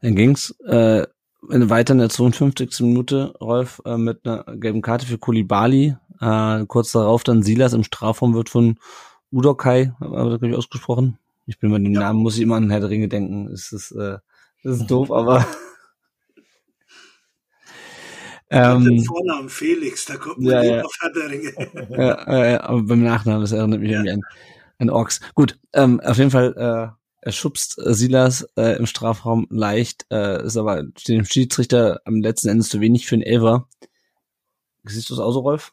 [0.00, 1.06] Dann ging's äh,
[1.42, 2.80] weiter in der 52.
[2.80, 5.96] Minute, Rolf, äh, mit einer gelben Karte für Kulibali.
[6.20, 8.78] Äh, kurz darauf dann Silas im Strafraum wird von
[9.32, 11.18] Udokai, aber das ich ausgesprochen.
[11.46, 12.00] Ich bin bei dem Ja.
[12.00, 13.48] Namen, muss ich immer an Herr der Ringe denken.
[13.52, 14.18] Es ist, äh,
[14.64, 15.46] das ist doof, aber
[18.50, 20.82] ähm, den Vornamen Felix, da kommt man Ja, nicht ja.
[20.84, 22.28] auf Herr der Ringe.
[22.28, 24.20] äh, äh, aber beim Nachnamen, das erinnert mich irgendwie an,
[24.78, 25.20] an Orks.
[25.34, 30.44] Gut, ähm, auf jeden Fall, äh, er schubst äh, Silas äh, im Strafraum leicht, äh,
[30.44, 33.68] ist aber dem Schiedsrichter am letzten Endes zu wenig für einen Elfer.
[34.84, 35.72] Siehst du es auch so, Rolf?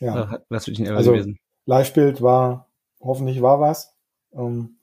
[0.00, 0.40] Ja.
[0.48, 1.38] Wär's für dich ein Elfer Also- gewesen?
[1.64, 2.68] Live-Bild war,
[3.00, 3.94] hoffentlich war was.
[4.34, 4.78] Ähm,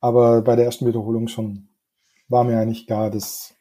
[0.00, 1.68] aber bei der ersten Wiederholung schon
[2.28, 3.54] war mir eigentlich klar, das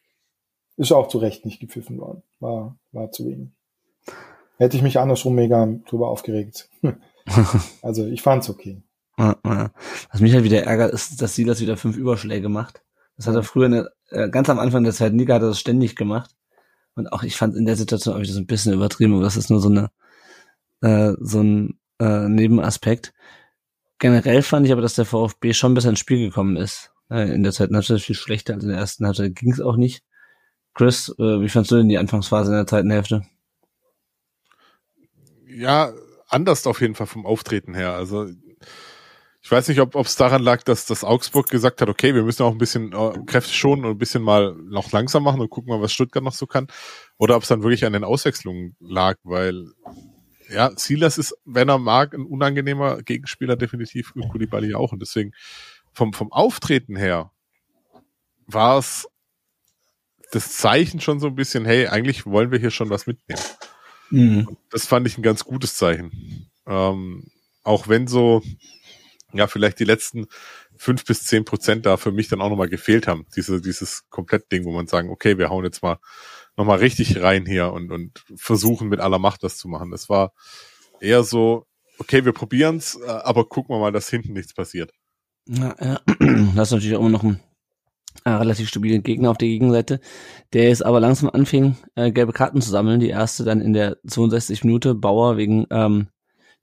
[0.78, 2.24] ist auch zu Recht nicht gepfiffen worden.
[2.40, 3.50] War, war zu wenig.
[4.58, 6.70] Hätte ich mich andersrum mega drüber aufgeregt.
[7.82, 8.82] also ich fand's okay.
[9.18, 9.72] Ja, ja.
[10.12, 12.82] Was mich halt wieder ärgert, ist, dass Silas wieder fünf Überschläge macht.
[13.18, 15.60] Das hat er früher, der, äh, ganz am Anfang der zweiten Liga hat er das
[15.60, 16.32] ständig gemacht.
[16.96, 19.38] Und auch ich fand in der Situation habe ich das ein bisschen übertrieben, aber das
[19.38, 19.92] ist nur so eine,
[20.82, 23.14] äh, so ein äh, Nebenaspekt.
[24.00, 26.94] Generell fand ich aber, dass der VfB schon besser ins Spiel gekommen ist.
[27.10, 29.78] Äh, in der zweiten Halbzeit viel schlechter als in der ersten Halbzeit ging es auch
[29.78, 30.04] nicht.
[30.74, 33.24] Chris, äh, wie fandst du denn die Anfangsphase in der zweiten Hälfte?
[35.56, 35.94] ja,
[36.28, 37.94] anders auf jeden Fall vom Auftreten her.
[37.94, 38.28] Also
[39.42, 42.44] ich weiß nicht, ob es daran lag, dass das Augsburg gesagt hat, okay, wir müssen
[42.44, 45.70] auch ein bisschen äh, Kräfte schonen und ein bisschen mal noch langsam machen und gucken
[45.70, 46.68] mal, was Stuttgart noch so kann.
[47.18, 49.68] Oder ob es dann wirklich an den Auswechslungen lag, weil
[50.50, 54.92] ja, Silas ist, wenn er mag, ein unangenehmer Gegenspieler definitiv, und Koulibaly auch.
[54.92, 55.32] Und deswegen
[55.96, 57.32] vom, vom Auftreten her
[58.46, 59.08] war es
[60.32, 63.42] das Zeichen schon so ein bisschen, hey, eigentlich wollen wir hier schon was mitnehmen.
[64.10, 64.58] Mhm.
[64.70, 66.52] Das fand ich ein ganz gutes Zeichen.
[66.68, 67.32] Ähm,
[67.64, 68.44] auch wenn so,
[69.34, 70.28] ja, vielleicht die letzten
[70.76, 73.26] fünf bis zehn Prozent da für mich dann auch nochmal gefehlt haben.
[73.36, 75.98] Diese, dieses Komplettding, wo man sagen, okay, wir hauen jetzt mal
[76.58, 79.92] nochmal richtig rein hier und, und versuchen mit aller Macht das zu machen.
[79.92, 80.34] Das war
[81.00, 81.66] eher so,
[81.98, 84.92] okay, wir probieren's, äh, aber gucken wir mal, dass hinten nichts passiert.
[85.48, 86.00] Ja, ja.
[86.56, 87.40] Das ist natürlich auch immer noch ein
[88.24, 90.00] äh, relativ stabilen Gegner auf der Gegenseite,
[90.54, 93.00] der jetzt aber langsam anfing, äh, gelbe Karten zu sammeln.
[93.00, 96.08] Die erste dann in der 62 Minute Bauer wegen ähm,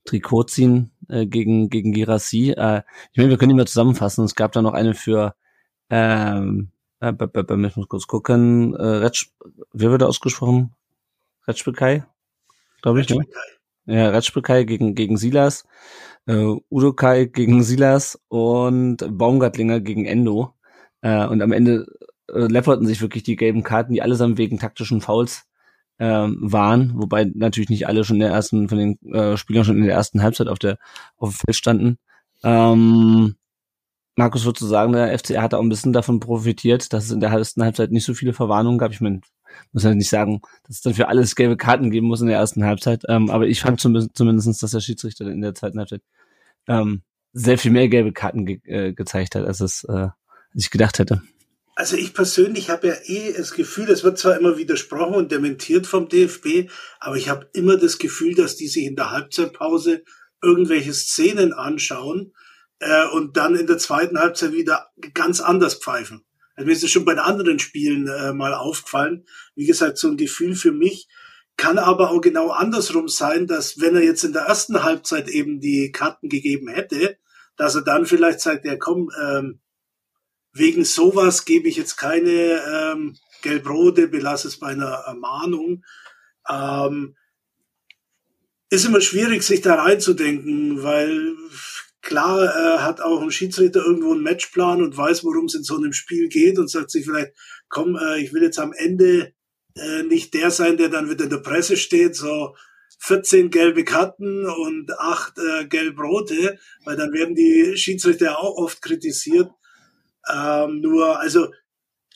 [0.05, 2.51] Trikotziehen äh, gegen gegen Girassi.
[2.51, 4.25] Äh, ich meine, wir können die mal zusammenfassen.
[4.25, 5.35] Es gab da noch eine für
[5.91, 9.31] ähm, äh, ich muss kurz gucken, äh, Retsch,
[9.73, 10.75] wie wird er ausgesprochen?
[11.47, 12.05] Retschbekai?
[12.81, 13.27] Glaube ich, ne?
[13.87, 15.67] Ja, Retschbekai gegen, gegen Silas,
[16.27, 20.55] äh, Udokai gegen Silas und Baumgartlinger gegen Endo.
[21.01, 21.87] Äh, und am Ende
[22.29, 25.45] äh, läpperten sich wirklich die gelben Karten, die allesamt wegen taktischen Fouls
[25.99, 29.79] ähm, waren, wobei natürlich nicht alle schon in der ersten, von den äh, Spielern schon
[29.79, 30.79] in der ersten Halbzeit auf der
[31.17, 31.99] auf dem Feld standen.
[32.43, 33.37] Ähm,
[34.17, 37.21] Markus, würdest du sagen, der FCR hat auch ein bisschen davon profitiert, dass es in
[37.21, 38.93] der ersten Halbzeit nicht so viele Verwarnungen gab?
[38.93, 39.21] Ich meine,
[39.73, 42.39] muss ja nicht sagen, dass es dann für alles gelbe Karten geben muss in der
[42.39, 43.03] ersten Halbzeit.
[43.09, 46.03] Ähm, aber ich fand zum, zumindest, dass der Schiedsrichter in der zweiten Halbzeit
[46.69, 50.09] ähm, sehr viel mehr gelbe Karten ge äh, gezeigt hat, als es äh,
[50.55, 51.23] als ich gedacht hätte.
[51.75, 55.87] Also ich persönlich habe ja eh das Gefühl, es wird zwar immer widersprochen und dementiert
[55.87, 60.03] vom DFB, aber ich habe immer das Gefühl, dass die sich in der Halbzeitpause
[60.43, 62.35] irgendwelche Szenen anschauen
[62.81, 66.25] äh, und dann in der zweiten Halbzeit wieder ganz anders pfeifen.
[66.63, 69.27] Also mir ist das schon bei anderen Spielen äh, mal aufgefallen.
[69.57, 71.09] Wie gesagt, so ein Gefühl für mich
[71.57, 75.59] kann aber auch genau andersrum sein, dass wenn er jetzt in der ersten Halbzeit eben
[75.59, 77.19] die Karten gegeben hätte,
[77.57, 79.59] dass er dann vielleicht sagt, ja komm, ähm,
[80.53, 85.85] wegen sowas gebe ich jetzt keine ähm, Gelb-Rote, belasse es bei einer Ermahnung.
[86.49, 87.17] Ähm,
[88.71, 91.35] ist immer schwierig, sich da reinzudenken, weil
[92.03, 95.77] klar äh, hat auch ein Schiedsrichter irgendwo einen Matchplan und weiß, worum es in so
[95.77, 97.33] einem Spiel geht und sagt sich vielleicht,
[97.69, 99.33] komm, äh, ich will jetzt am Ende
[99.77, 102.55] äh, nicht der sein, der dann wieder in der Presse steht, so
[102.99, 109.51] 14 gelbe Karten und 8 äh, gelb-rote, weil dann werden die Schiedsrichter auch oft kritisiert.
[110.33, 111.49] Ähm, nur, also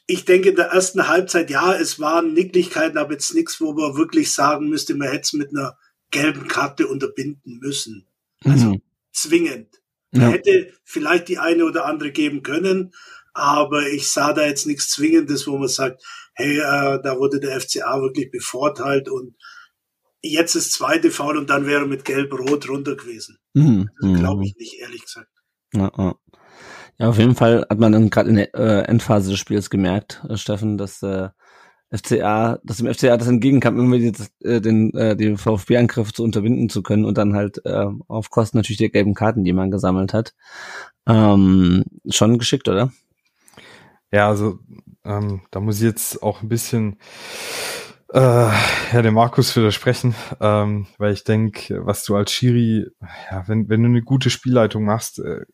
[0.07, 3.97] ich denke, in der ersten Halbzeit, ja, es waren Nicklichkeiten, aber jetzt nichts, wo man
[3.97, 5.77] wirklich sagen müsste, man hätte es mit einer
[6.13, 8.07] gelben Karte unterbinden müssen.
[8.45, 8.83] Also mhm.
[9.17, 9.69] Zwingend.
[10.13, 12.93] Man hätte vielleicht die eine oder andere geben können,
[13.35, 16.03] aber ich sah da jetzt nichts Zwingendes, wo man sagt,
[16.35, 19.37] hey, äh, da wurde der FCA wirklich bevorteilt und
[20.23, 23.39] jetzt das zweite Foul und dann wäre mit Gelb-Rot runter gewesen.
[23.53, 23.91] Mhm.
[24.01, 25.31] Glaube ich nicht, ehrlich gesagt.
[25.75, 26.15] Ja, ja.
[26.99, 30.23] ja, auf jeden Fall hat man dann gerade in der äh, Endphase des Spiels gemerkt,
[30.29, 31.29] äh, Steffen, dass äh,
[31.91, 36.69] FCA, dass dem FCA das entgegenkam, irgendwie das, äh, den, äh, den VfB-Angriff zu unterbinden
[36.69, 40.13] zu können und dann halt äh, auf Kosten natürlich der gelben Karten, die man gesammelt
[40.13, 40.35] hat.
[41.07, 42.93] Ähm, schon geschickt, oder?
[44.11, 44.59] Ja, also
[45.05, 46.99] ähm, da muss ich jetzt auch ein bisschen
[48.13, 52.87] äh, ja, dem Markus widersprechen, ähm, weil ich denke, was du als Schiri,
[53.31, 55.45] ja, wenn, wenn du eine gute Spielleitung machst, äh,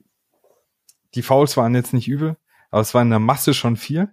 [1.14, 2.36] die Fouls waren jetzt nicht übel,
[2.70, 4.08] aber es war in der Masse schon viel.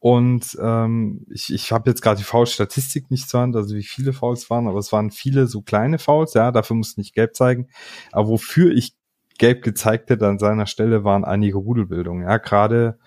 [0.00, 4.14] Und ähm, ich, ich habe jetzt gerade die Foul-Statistik nicht zur Hand, also wie viele
[4.14, 7.68] Fouls waren, aber es waren viele so kleine Fouls, ja, dafür muss nicht gelb zeigen.
[8.10, 8.96] Aber wofür ich
[9.38, 12.24] gelb gezeigt hätte an seiner Stelle, waren einige Rudelbildungen.
[12.24, 12.98] Ja, gerade,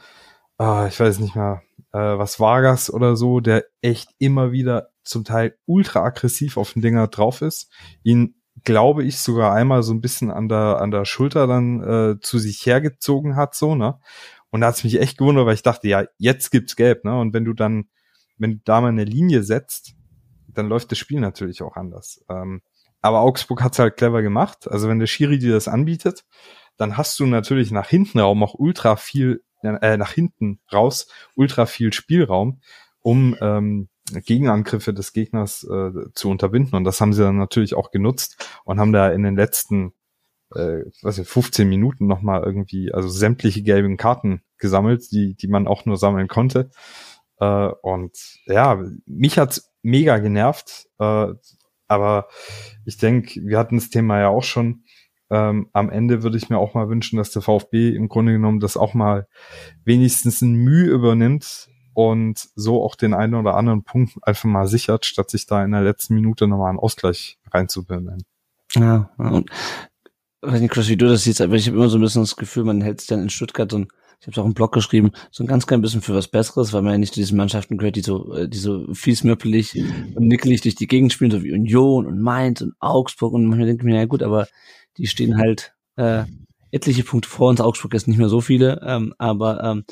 [0.60, 1.64] äh, ich weiß nicht mehr,
[1.94, 6.84] äh, was Vargas oder so, der echt immer wieder zum Teil ultra aggressiv auf den
[6.84, 7.72] Dinger drauf ist,
[8.04, 12.20] ihn glaube ich sogar einmal so ein bisschen an der an der Schulter dann äh,
[12.22, 14.00] zu sich hergezogen hat so ne
[14.54, 17.20] und da hat's mich echt gewundert, weil ich dachte, ja, jetzt gibt's Gelb, ne?
[17.20, 17.86] Und wenn du dann,
[18.38, 19.96] wenn du da mal eine Linie setzt,
[20.48, 22.24] dann läuft das Spiel natürlich auch anders.
[22.30, 22.62] Ähm,
[23.02, 24.70] aber Augsburg hat's halt clever gemacht.
[24.70, 26.24] Also wenn der Schiri dir das anbietet,
[26.78, 31.66] dann hast du natürlich nach hinten Raum auch ultra viel, äh, nach hinten raus ultra
[31.66, 32.62] viel Spielraum,
[33.02, 36.76] um ähm, Gegenangriffe des Gegners äh, zu unterbinden.
[36.76, 39.94] Und das haben sie dann natürlich auch genutzt und haben da in den letzten
[40.56, 45.68] äh, was ich, 15 Minuten nochmal irgendwie, also sämtliche gelben Karten gesammelt, die, die man
[45.68, 46.70] auch nur sammeln konnte.
[47.40, 51.28] Äh, und ja, mich hat's mega genervt, äh,
[51.88, 52.28] aber
[52.86, 54.84] ich denke, wir hatten das Thema ja auch schon.
[55.30, 58.60] Ähm, am Ende würde ich mir auch mal wünschen, dass der VfB im Grunde genommen
[58.60, 59.28] das auch mal
[59.84, 65.06] wenigstens ein Mühe übernimmt und so auch den einen oder anderen Punkt einfach mal sichert,
[65.06, 68.24] statt sich da in der letzten Minute nochmal einen Ausgleich reinzubinden.
[68.76, 69.50] Ja, und
[70.44, 72.36] weiß nicht, Chris, wie du das siehst, aber ich habe immer so ein bisschen das
[72.36, 73.88] Gefühl, man hält sich dann in Stuttgart ein,
[74.20, 76.82] ich habe auch einen Blog geschrieben, so ein ganz klein bisschen für was Besseres, weil
[76.82, 79.76] man ja nicht zu diesen Mannschaften gehört, die so, äh, die so fiesmöppelig
[80.16, 83.68] und nickelig durch die Gegend spielen, so wie Union und Mainz und Augsburg und manchmal
[83.68, 84.48] denke ich mir, ja gut, aber
[84.98, 86.24] die stehen halt äh,
[86.72, 87.62] etliche Punkte vor uns.
[87.62, 89.86] Augsburg ist nicht mehr so viele, ähm, aber ähm,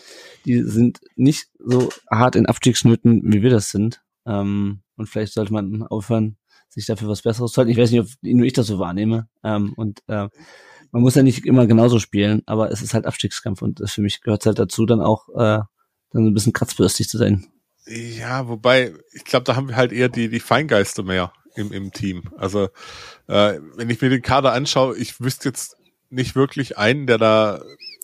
[0.45, 4.02] die sind nicht so hart in Abstiegsnöten, wie wir das sind.
[4.26, 6.38] Ähm, und vielleicht sollte man aufhören,
[6.74, 7.72] sich dafür was Besseres zu halten.
[7.72, 9.28] Ich weiß nicht, ob nur ich das so wahrnehme.
[9.43, 10.30] Ähm, und äh,
[10.91, 14.22] man muss ja nicht immer genauso spielen, aber es ist halt Abstiegskampf und für mich
[14.22, 15.61] gehört es halt dazu, dann auch äh,
[16.11, 17.47] dann ein bisschen kratzbürstig zu sein.
[17.88, 21.91] Ja, wobei, ich glaube, da haben wir halt eher die, die Feingeister mehr im, im
[21.91, 22.24] Team.
[22.38, 22.69] Also,
[23.28, 25.78] äh, wenn ich mir den Kader anschaue, ich wüsste jetzt
[26.09, 27.61] nicht wirklich einen, der da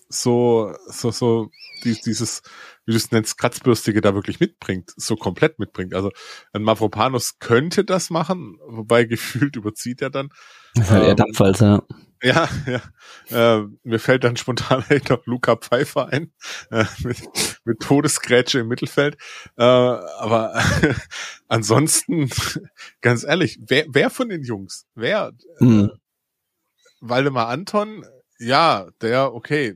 [0.09, 1.49] so, so, so
[1.83, 2.41] dieses
[2.87, 5.93] wie du es nennst, Kratzbürstige da wirklich mitbringt, so komplett mitbringt.
[5.93, 6.09] Also
[6.53, 10.29] ein Mavropanos könnte das machen, wobei gefühlt überzieht er dann.
[10.77, 11.83] Halt eher ähm, Dampfwalz, ja.
[12.23, 13.59] Ja, ja.
[13.59, 16.31] Äh, mir fällt dann spontan halt noch Luca Pfeiffer ein,
[16.71, 17.17] äh, mit,
[17.65, 19.17] mit Todesgrätsche im Mittelfeld.
[19.57, 20.63] Äh, aber
[21.49, 22.29] ansonsten,
[23.01, 24.87] ganz ehrlich, wer, wer von den Jungs?
[24.95, 25.33] Wer?
[25.59, 25.91] Mhm.
[25.91, 25.97] Äh,
[27.01, 28.05] Waldemar Anton,
[28.39, 29.75] ja, der, okay,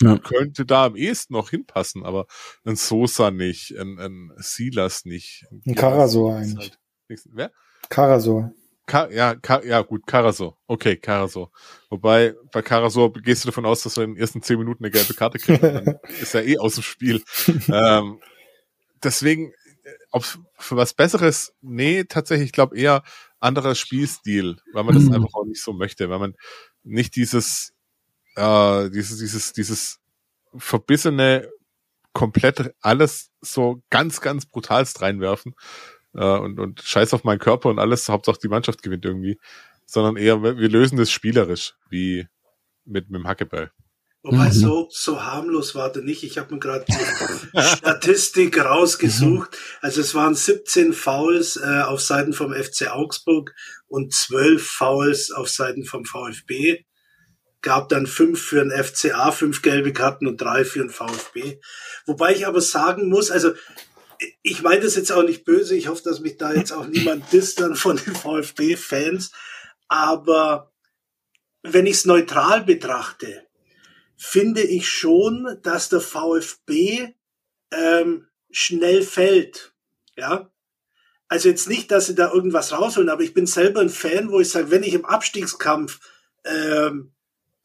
[0.00, 0.18] ja.
[0.18, 2.26] könnte da am ehesten noch hinpassen, aber
[2.64, 5.46] ein Sosa nicht, ein, ein Silas nicht.
[5.66, 6.72] Ein, Karasor eigentlich.
[7.08, 7.52] Halt wer?
[7.88, 8.52] Karasor.
[8.86, 10.56] Ka ja, Ka ja, gut, Karasor.
[10.66, 11.50] Okay, Karasor.
[11.90, 14.90] Wobei, bei Karasor gehst du davon aus, dass er in den ersten zehn Minuten eine
[14.90, 15.62] gelbe Karte kriegt.
[15.62, 17.22] dann ist er eh aus dem Spiel.
[17.68, 18.20] ähm,
[19.02, 19.52] deswegen,
[20.10, 23.02] ob für was Besseres, nee, tatsächlich, ich glaube eher
[23.40, 25.14] anderer Spielstil, weil man das mhm.
[25.14, 26.34] einfach auch nicht so möchte, weil man
[26.82, 27.74] nicht dieses
[28.38, 29.98] äh, dieses, dieses, dieses
[30.56, 31.50] verbissene,
[32.12, 35.54] komplett alles so ganz, ganz brutalst reinwerfen
[36.14, 39.38] äh, und, und scheiß auf meinen Körper und alles, Hauptsache die Mannschaft gewinnt irgendwie,
[39.86, 42.26] sondern eher, wir lösen das spielerisch, wie
[42.84, 43.70] mit, mit dem Hackeball.
[44.22, 44.52] Wobei mhm.
[44.52, 46.24] so, so harmlos war der nicht.
[46.24, 49.56] Ich habe mir gerade die Statistik rausgesucht.
[49.80, 53.54] Also es waren 17 Fouls äh, auf Seiten vom FC Augsburg
[53.86, 56.84] und 12 Fouls auf Seiten vom VfB.
[57.60, 61.60] Gab dann fünf für den FCA, fünf gelbe Karten und drei für den VfB.
[62.06, 63.52] Wobei ich aber sagen muss, also
[64.42, 67.32] ich meine das jetzt auch nicht böse, ich hoffe, dass mich da jetzt auch niemand
[67.32, 69.32] disst dann von den VfB-Fans,
[69.88, 70.72] aber
[71.62, 73.46] wenn ich es neutral betrachte,
[74.16, 77.14] finde ich schon, dass der VfB
[77.70, 79.74] ähm, schnell fällt.
[80.16, 80.50] Ja,
[81.28, 84.40] also jetzt nicht, dass sie da irgendwas rausholen, aber ich bin selber ein Fan, wo
[84.40, 86.00] ich sage, wenn ich im Abstiegskampf
[86.44, 87.12] ähm,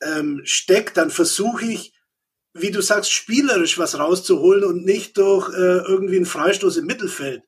[0.05, 1.93] ähm, stecke, dann versuche ich,
[2.53, 7.43] wie du sagst, spielerisch was rauszuholen und nicht durch äh, irgendwie einen Freistoß im Mittelfeld,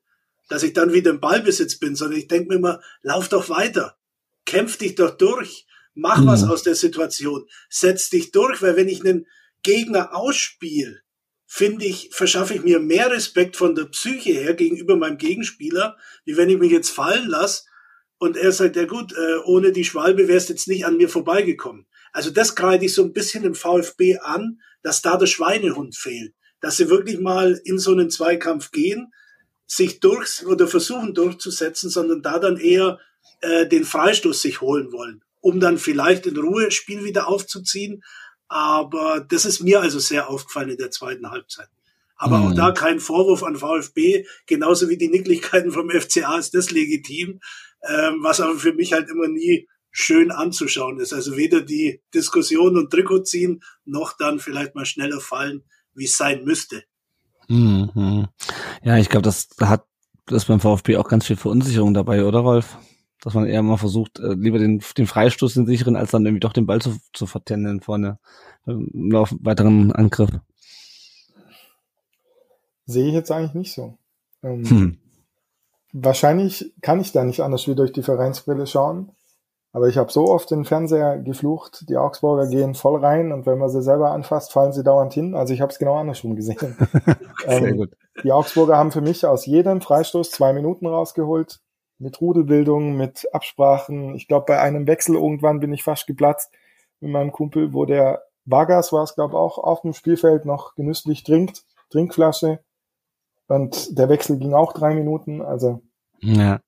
[0.48, 3.96] dass ich dann wieder im Ballbesitz bin, sondern ich denke mir immer, lauf doch weiter,
[4.44, 6.26] kämpf dich doch durch, mach mhm.
[6.26, 9.26] was aus der Situation, setz dich durch, weil wenn ich einen
[9.62, 11.00] Gegner ausspiele,
[11.46, 16.36] finde ich, verschaffe ich mir mehr Respekt von der Psyche her gegenüber meinem Gegenspieler, wie
[16.36, 17.64] wenn ich mich jetzt fallen lasse
[18.18, 21.86] und er sagt, ja gut, äh, ohne die Schwalbe wärst jetzt nicht an mir vorbeigekommen.
[22.16, 26.32] Also das kreide ich so ein bisschen im VfB an, dass da der Schweinehund fehlt.
[26.62, 29.12] Dass sie wirklich mal in so einen Zweikampf gehen,
[29.66, 32.98] sich durch oder versuchen durchzusetzen, sondern da dann eher
[33.42, 38.02] äh, den Freistoß sich holen wollen, um dann vielleicht in Ruhe Spiel wieder aufzuziehen,
[38.48, 41.68] aber das ist mir also sehr aufgefallen in der zweiten Halbzeit.
[42.16, 42.46] Aber mhm.
[42.46, 47.40] auch da kein Vorwurf an VfB, genauso wie die Nicklichkeiten vom FCA ist das legitim,
[47.86, 51.12] ähm, was aber für mich halt immer nie schön anzuschauen ist.
[51.12, 56.16] Also weder die Diskussion und Trikot ziehen, noch dann vielleicht mal schneller fallen, wie es
[56.16, 56.84] sein müsste.
[57.48, 58.28] Mhm.
[58.82, 59.86] Ja, ich glaube, das hat
[60.26, 62.76] das beim VfB auch ganz viel Verunsicherung dabei, oder Rolf?
[63.22, 66.40] dass man eher mal versucht, äh, lieber den, den Freistoß, den sicheren, als dann irgendwie
[66.40, 68.20] doch den Ball zu, zu vertändeln vorne
[68.66, 70.30] im Lauf weiteren Angriff.
[72.84, 73.98] Sehe ich jetzt eigentlich nicht so.
[74.44, 74.98] Ähm, hm.
[75.92, 79.10] Wahrscheinlich kann ich da nicht anders wie durch die Vereinsbrille schauen.
[79.76, 83.58] Aber ich habe so oft den Fernseher geflucht, die Augsburger gehen voll rein und wenn
[83.58, 85.34] man sie selber anfasst, fallen sie dauernd hin.
[85.34, 86.78] Also ich habe es genau andersrum gesehen.
[87.46, 87.90] Sehr ähm, gut.
[88.24, 91.60] Die Augsburger haben für mich aus jedem Freistoß zwei Minuten rausgeholt
[91.98, 94.14] mit Rudelbildung, mit Absprachen.
[94.14, 96.54] Ich glaube, bei einem Wechsel irgendwann bin ich fast geplatzt
[97.00, 101.22] mit meinem Kumpel, wo der Vargas war es, glaube auch auf dem Spielfeld noch genüsslich
[101.22, 102.60] trinkt, Trinkflasche.
[103.46, 105.42] Und der Wechsel ging auch drei Minuten.
[105.42, 105.82] Also
[106.20, 106.60] ja,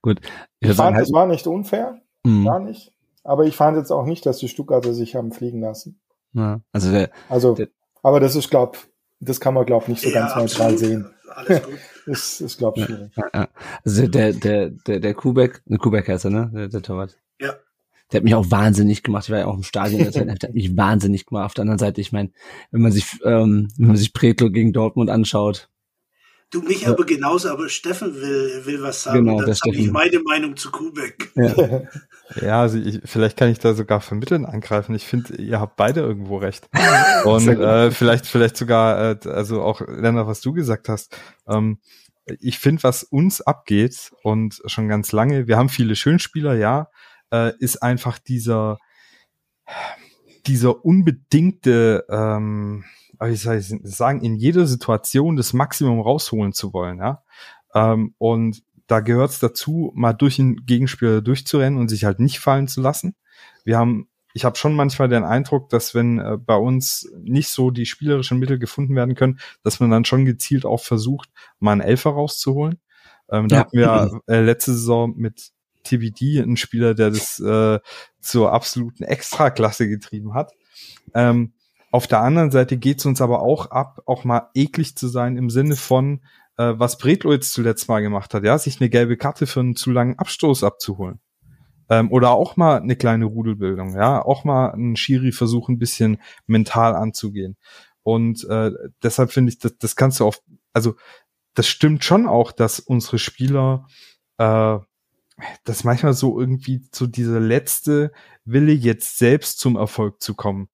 [0.00, 0.20] gut.
[0.60, 2.44] Ich, ich fand, halt, es war nicht unfair, mhm.
[2.44, 2.92] gar nicht.
[3.24, 6.00] Aber ich fand jetzt auch nicht, dass die Stuttgarter sich haben fliegen lassen.
[6.32, 7.68] Ja, also der, also, der,
[8.02, 8.76] aber das ist, glaub,
[9.20, 11.10] das kann man, glaub, nicht so ja, ganz neutral sehen.
[11.34, 11.74] Alles gut.
[12.06, 13.12] ist, ist glaube ich, schwierig.
[13.16, 13.48] Ja, ja.
[13.84, 16.50] Also der, der, der, der Kubek, der Kubek heißt er, ne?
[16.54, 17.16] Der, der Torwart.
[17.40, 17.54] Ja.
[18.12, 19.24] Der hat mich auch wahnsinnig gemacht.
[19.24, 21.46] Ich war ja auch im Stadion, der, der hat mich wahnsinnig gemacht.
[21.46, 22.30] Auf der anderen Seite, ich meine,
[22.70, 25.68] wenn man sich, ähm, wenn man sich Pretlo gegen Dortmund anschaut,
[26.50, 26.90] Du mich ja.
[26.90, 29.24] aber genauso, aber Steffen will, will was sagen.
[29.24, 31.32] Genau, dann sage ich meine Meinung zu Kubek.
[31.34, 31.82] Ja,
[32.40, 34.94] ja also ich, vielleicht kann ich da sogar vermitteln angreifen.
[34.94, 36.68] Ich finde, ihr habt beide irgendwo recht.
[37.24, 41.18] Und äh, vielleicht, vielleicht sogar, äh, also auch Lennart, was du gesagt hast.
[41.48, 41.78] Ähm,
[42.40, 46.88] ich finde, was uns abgeht und schon ganz lange, wir haben viele Schönspieler, ja,
[47.30, 48.78] äh, ist einfach dieser,
[50.46, 52.84] dieser unbedingte, ähm,
[53.20, 57.22] wie soll ich sagen, in jeder Situation das Maximum rausholen zu wollen, ja.
[57.74, 62.38] Ähm, und da gehört es dazu, mal durch den Gegenspieler durchzurennen und sich halt nicht
[62.38, 63.16] fallen zu lassen.
[63.64, 67.70] Wir haben, ich habe schon manchmal den Eindruck, dass wenn äh, bei uns nicht so
[67.70, 71.80] die spielerischen Mittel gefunden werden können, dass man dann schon gezielt auch versucht, mal einen
[71.80, 72.78] Elfer rauszuholen.
[73.28, 73.60] Ähm, da ja.
[73.60, 75.50] hatten wir äh, letzte Saison mit
[75.82, 77.80] TBD einen Spieler, der das äh,
[78.20, 80.52] zur absoluten Extraklasse getrieben hat.
[81.14, 81.52] Ähm,
[81.90, 85.36] auf der anderen Seite geht es uns aber auch ab, auch mal eklig zu sein
[85.36, 86.22] im Sinne von,
[86.56, 89.76] äh, was Bretlo jetzt zuletzt mal gemacht hat, ja, sich eine gelbe Karte für einen
[89.76, 91.20] zu langen Abstoß abzuholen.
[91.88, 96.20] Ähm, oder auch mal eine kleine Rudelbildung, ja, auch mal einen Schiri versuchen, ein bisschen
[96.46, 97.56] mental anzugehen.
[98.02, 98.72] Und äh,
[99.02, 100.40] deshalb finde ich, das, das kannst du auf,
[100.72, 100.96] also
[101.54, 103.86] das stimmt schon auch, dass unsere Spieler
[104.38, 104.78] äh,
[105.64, 108.12] dass manchmal so irgendwie so dieser letzte
[108.44, 110.68] Wille, jetzt selbst zum Erfolg zu kommen,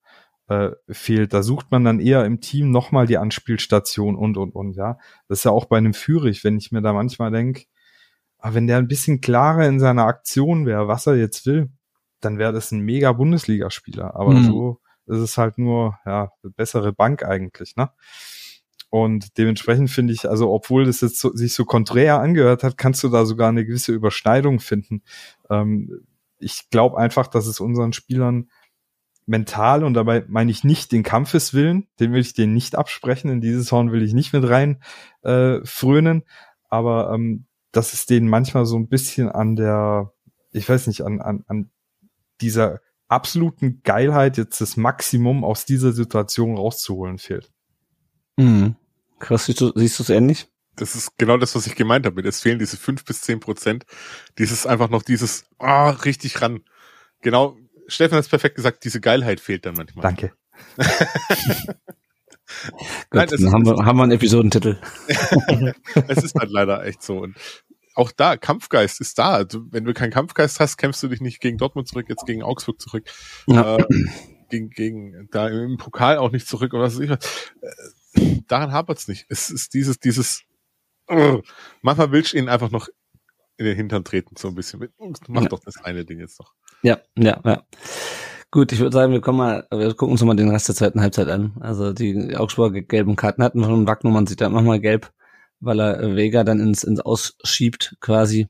[0.53, 1.33] äh, fehlt.
[1.33, 4.99] Da sucht man dann eher im Team nochmal die Anspielstation und, und, und, ja.
[5.29, 7.65] Das ist ja auch bei einem Führig, wenn ich mir da manchmal denke,
[8.39, 11.71] ah, wenn der ein bisschen klarer in seiner Aktion wäre, was er jetzt will,
[12.21, 14.15] dann wäre das ein mega Bundesligaspieler.
[14.17, 14.45] Aber mhm.
[14.45, 17.91] so ist es halt nur, ja, eine bessere Bank eigentlich, ne?
[18.91, 23.03] Und dementsprechend finde ich, also obwohl das jetzt so, sich so konträr angehört hat, kannst
[23.03, 25.03] du da sogar eine gewisse Überschneidung finden.
[25.49, 26.05] Ähm,
[26.39, 28.51] ich glaube einfach, dass es unseren Spielern
[29.27, 33.41] mental und dabei meine ich nicht den Kampfeswillen, den will ich denen nicht absprechen, in
[33.41, 34.83] dieses Horn will ich nicht mit rein
[35.23, 36.25] äh, frönen,
[36.69, 40.13] aber ähm, dass es denen manchmal so ein bisschen an der,
[40.51, 41.71] ich weiß nicht, an, an, an
[42.41, 47.51] dieser absoluten Geilheit, jetzt das Maximum aus dieser Situation rauszuholen, fehlt.
[48.37, 48.77] Mhm.
[49.19, 50.49] Chris, siehst du siehst du es ähnlich?
[50.77, 52.23] Das ist genau das, was ich gemeint habe.
[52.23, 53.85] Es fehlen diese fünf bis zehn Prozent.
[54.39, 56.61] Dieses einfach noch dieses, ah, richtig ran.
[57.21, 57.57] Genau,
[57.93, 60.03] Stefan hat es perfekt gesagt, diese Geilheit fehlt dann manchmal.
[60.03, 60.33] Danke.
[62.71, 64.79] Gut, Nein, dann haben wir, haben wir einen Episodentitel.
[66.09, 67.19] es ist halt leider echt so.
[67.19, 67.37] Und
[67.95, 69.45] auch da, Kampfgeist ist da.
[69.45, 72.43] Du, wenn du keinen Kampfgeist hast, kämpfst du dich nicht gegen Dortmund zurück, jetzt gegen
[72.43, 73.05] Augsburg zurück.
[73.47, 73.77] Ja.
[73.77, 73.85] Äh,
[74.51, 77.53] gegen, gegen, da im Pokal auch nicht zurück oder was weiß ich was.
[78.15, 79.27] Äh, daran hapert's nicht.
[79.29, 80.43] Es ist dieses, dieses,
[81.81, 82.89] manchmal willst du ihn einfach noch
[83.57, 84.81] in den Hintern treten, so ein bisschen.
[84.81, 84.93] Mit,
[85.29, 85.49] Mach Ja.
[85.49, 86.55] doch das eine Ding jetzt noch.
[86.83, 87.63] Ja, ja, ja.
[88.51, 91.01] Gut, ich würde sagen, wir kommen mal, wir gucken uns mal den Rest der zweiten
[91.01, 91.53] Halbzeit an.
[91.61, 95.11] Also die Augsburger gelben Karten hatten von Wagner, man sieht da manchmal gelb,
[95.61, 98.49] weil er Vega dann ins, ins Ausschiebt quasi.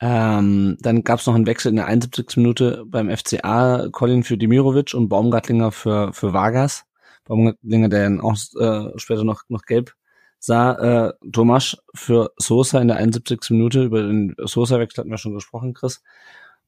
[0.00, 2.36] Ähm, dann gab es noch einen Wechsel in der 71.
[2.36, 6.84] Minute beim FCA, Colin für Dimirovic und Baumgartlinger für, für Vargas.
[7.24, 9.94] Baumgartlinger, der dann auch äh, später noch, noch gelb
[10.38, 11.08] sah.
[11.08, 13.50] Äh, Tomasch für Sosa in der 71.
[13.50, 13.84] Minute.
[13.84, 16.02] Über den Sosa-Wechsel hatten wir schon gesprochen, Chris.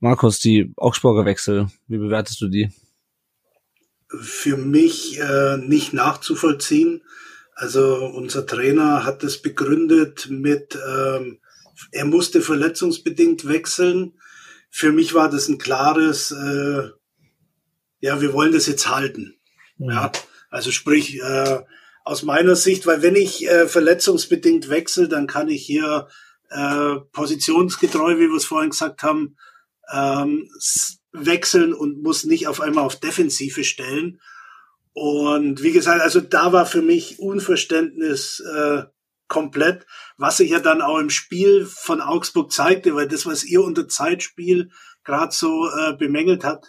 [0.01, 2.71] Markus, die Augsburger Wechsel, wie bewertest du die?
[4.09, 7.03] für mich äh, nicht nachzuvollziehen.
[7.55, 11.41] Also unser Trainer hat das begründet mit, ähm,
[11.93, 14.15] er musste verletzungsbedingt wechseln.
[14.71, 16.91] Für mich war das ein klares, äh,
[18.01, 19.37] ja, wir wollen das jetzt halten.
[19.79, 20.13] Ja,
[20.51, 21.61] also sprich, äh,
[22.05, 26.09] aus meiner Sicht, weil wenn ich äh, verletzungsbedingt wechsle, dann kann ich hier
[26.51, 29.37] äh, positionsgetreu, wie wir es vorhin gesagt haben,
[29.93, 30.49] ähm,
[31.13, 34.21] wechseln und muss nicht auf einmal auf Defensive stellen.
[34.93, 38.83] Und wie gesagt, also da war für mich Unverständnis äh,
[39.29, 39.87] komplett,
[40.17, 43.89] was sich ja dann auch im Spiel von Augsburg zeigte, weil das, was ihr unter
[43.89, 44.71] Zeitspiel
[45.05, 46.67] gerade so äh, bemängelt habt,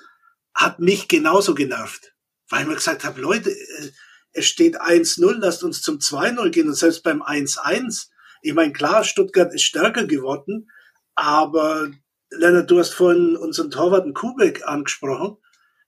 [0.54, 2.14] hat mich genauso genervt.
[2.50, 3.92] Weil mir gesagt habe, Leute, äh,
[4.32, 8.10] es steht 1-0, lasst uns zum 2-0 gehen und selbst beim 1-1.
[8.42, 10.70] Ich meine, klar, Stuttgart ist stärker geworden,
[11.16, 11.90] aber
[12.32, 15.38] Lennart, du hast vorhin unseren Torwart Kubek angesprochen.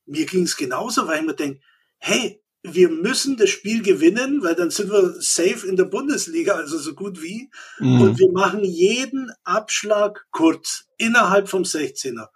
[0.06, 1.62] Mir ging es genauso, weil ich mir denke,
[2.00, 6.78] hey, wir müssen das Spiel gewinnen, weil dann sind wir safe in der Bundesliga, also
[6.78, 7.50] so gut wie.
[7.80, 12.28] Und wir machen jeden Abschlag kurz, innerhalb vom 16er.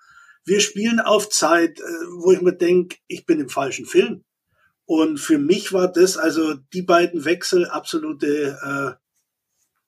[0.44, 1.84] Wir spielen auf Zeit, äh,
[2.20, 4.24] wo ich mir denke, ich bin im falschen Film.
[4.86, 9.05] Und für mich war das, also die beiden Wechsel, absolute äh,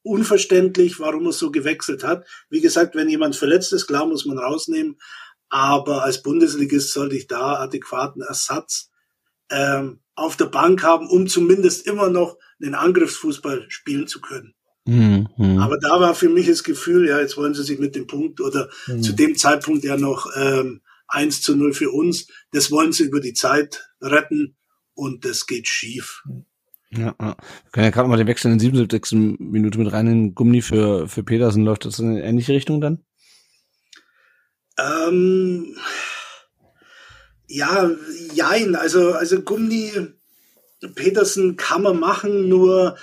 [0.07, 2.25] unverständlich, warum er so gewechselt hat.
[2.49, 4.97] Wie gesagt, wenn jemand verletzt ist, klar muss man rausnehmen.
[5.49, 8.89] Aber als Bundesligist sollte ich da adäquaten Ersatz
[9.49, 14.53] ähm, auf der Bank haben, um zumindest immer noch einen Angriffsfußball spielen zu können.
[14.85, 15.27] Mhm.
[15.37, 15.59] Mhm.
[15.59, 18.41] Aber da war für mich das Gefühl, ja, jetzt wollen sie sich mit dem Punkt
[18.41, 19.03] oder Mhm.
[19.03, 22.27] zu dem Zeitpunkt ja noch ähm, 1 zu 0 für uns.
[22.51, 24.57] Das wollen sie über die Zeit retten
[24.93, 26.23] und das geht schief.
[26.91, 27.15] Ja.
[27.19, 27.35] Wir
[27.71, 29.39] können ja gerade mal den Wechsel in der 77.
[29.39, 31.65] Minute mit rein in Gummi für, für Petersen.
[31.65, 33.03] Läuft das in eine ähnliche Richtung dann?
[34.79, 35.75] Ähm,
[37.47, 37.89] ja,
[38.33, 39.91] jein, also, also Gummi,
[40.95, 42.97] Petersen kann man machen, nur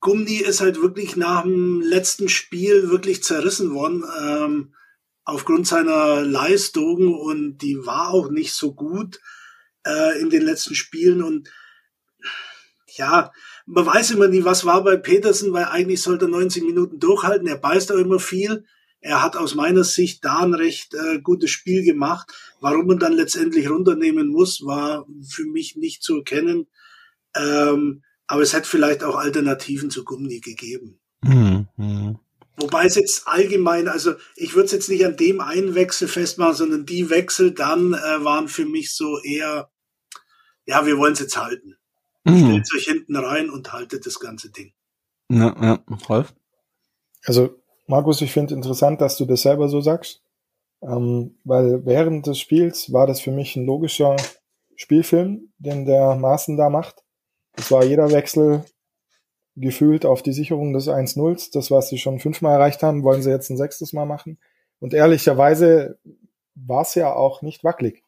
[0.00, 4.74] Gummi ist halt wirklich nach dem letzten Spiel wirklich zerrissen worden, ähm,
[5.24, 9.20] aufgrund seiner Leistung und die war auch nicht so gut
[9.86, 11.50] äh, in den letzten Spielen und
[12.96, 13.32] ja,
[13.66, 17.46] man weiß immer nie, was war bei Petersen, weil eigentlich sollte er 90 Minuten durchhalten.
[17.46, 18.64] Er beißt auch immer viel.
[19.00, 22.32] Er hat aus meiner Sicht da ein recht äh, gutes Spiel gemacht.
[22.60, 26.66] Warum man dann letztendlich runternehmen muss, war für mich nicht zu erkennen.
[27.36, 30.98] Ähm, aber es hätte vielleicht auch Alternativen zu Gummi gegeben.
[31.22, 31.68] Mhm.
[31.76, 32.18] Mhm.
[32.56, 36.54] Wobei es jetzt allgemein, also ich würde es jetzt nicht an dem einen Wechsel festmachen,
[36.54, 39.70] sondern die Wechsel dann äh, waren für mich so eher,
[40.64, 41.76] ja, wir wollen es jetzt halten.
[42.26, 42.62] Mhm.
[42.62, 44.72] Stellt euch hinten rein und haltet das ganze Ding.
[45.30, 45.78] Ja, ja.
[46.08, 46.34] Rolf?
[47.24, 50.22] Also, Markus, ich finde interessant, dass du das selber so sagst,
[50.82, 54.16] ähm, weil während des Spiels war das für mich ein logischer
[54.74, 57.02] Spielfilm, den der Maaßen da macht.
[57.56, 58.64] Es war jeder Wechsel
[59.54, 61.50] gefühlt auf die Sicherung des 1-0.
[61.52, 64.38] Das, was sie schon fünfmal erreicht haben, wollen sie jetzt ein sechstes Mal machen.
[64.78, 65.98] Und ehrlicherweise
[66.54, 68.02] war es ja auch nicht wackelig.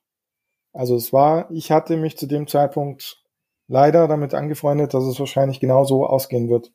[0.73, 3.23] Also es war, ich hatte mich zu dem Zeitpunkt
[3.69, 6.73] leider damit angefreundet, dass es wahrscheinlich genau so ausgehen wird.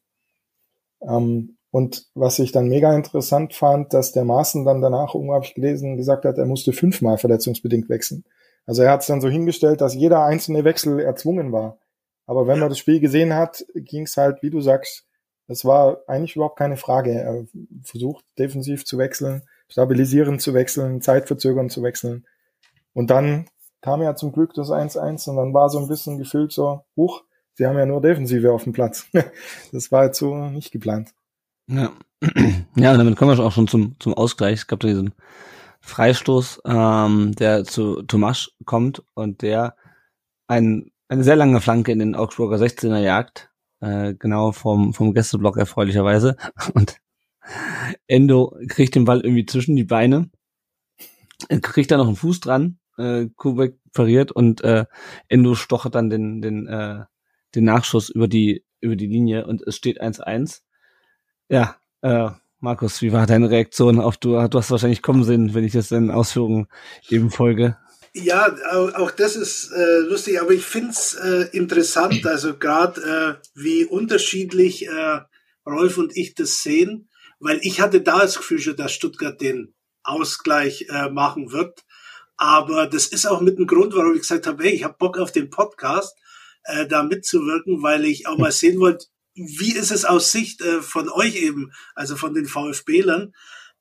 [1.02, 5.46] Ähm, und was ich dann mega interessant fand, dass der Maaßen dann danach, irgendwo habe
[5.46, 8.24] ich gelesen, gesagt hat, er musste fünfmal verletzungsbedingt wechseln.
[8.66, 11.80] Also er hat es dann so hingestellt, dass jeder einzelne Wechsel erzwungen war.
[12.26, 15.06] Aber wenn man das Spiel gesehen hat, ging es halt, wie du sagst,
[15.48, 17.12] es war eigentlich überhaupt keine Frage.
[17.12, 17.46] Er
[17.82, 22.26] versucht defensiv zu wechseln, stabilisierend zu wechseln, zeitverzögernd zu wechseln.
[22.94, 23.48] Und dann
[23.84, 27.24] kam ja zum Glück das 1-1 und dann war so ein bisschen gefühlt so, huch,
[27.54, 29.08] sie haben ja nur Defensive auf dem Platz.
[29.72, 31.14] das war jetzt so nicht geplant.
[31.68, 31.92] Ja.
[32.76, 34.54] ja, damit kommen wir auch schon zum, zum Ausgleich.
[34.54, 35.14] Es gab da diesen
[35.82, 39.76] Freistoß, ähm, der zu Tomasch kommt und der
[40.48, 43.52] ein, eine sehr lange Flanke in den Augsburger 16er jagt,
[43.82, 46.38] äh, genau vom, vom Gästeblock erfreulicherweise.
[46.74, 47.02] Und
[48.08, 50.30] Endo kriegt den Ball irgendwie zwischen die Beine,
[51.62, 54.86] kriegt da noch einen Fuß dran, äh, Kubek pariert und äh,
[55.28, 57.04] Endo stochert dann den, den, äh,
[57.56, 60.62] den Nachschuss über die, über die Linie und es steht 1-1.
[61.50, 62.30] Ja, äh,
[62.60, 64.48] Markus, wie war deine Reaktion auf du?
[64.48, 66.68] Du hast wahrscheinlich kommen sehen, wenn ich das in Ausführungen
[67.10, 67.78] eben folge.
[68.14, 68.56] Ja,
[68.96, 74.88] auch das ist äh, lustig, aber ich find's äh, interessant, also gerade äh, wie unterschiedlich
[74.88, 75.20] äh,
[75.66, 77.10] Rolf und ich das sehen,
[77.40, 81.84] weil ich hatte da das Gefühl schon, dass Stuttgart den Ausgleich äh, machen wird.
[82.38, 85.18] Aber das ist auch mit dem Grund, warum ich gesagt habe, hey, ich habe Bock
[85.18, 86.18] auf den Podcast,
[86.64, 89.06] äh, da mitzuwirken, weil ich auch mal sehen wollte,
[89.36, 93.34] wie ist es aus Sicht äh, von euch eben, also von den VfB-Lern?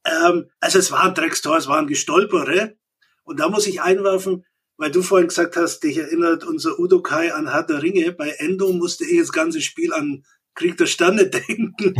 [0.04, 2.76] Ähm, also es war ein Dreckstor, es war ein Gestolpere.
[3.24, 4.44] Und da muss ich einwerfen,
[4.76, 8.12] weil du vorhin gesagt hast, dich erinnert unser Udo Kai an der Ringe.
[8.12, 10.24] Bei Endo musste ich das ganze Spiel an
[10.54, 11.94] Krieg der Sterne denken.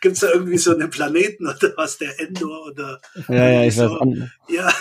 [0.00, 3.84] Gibt's da irgendwie so einen Planeten oder was, der Endor oder ja, ja, ich so.
[3.84, 4.00] weiß.
[4.00, 4.72] An, ja,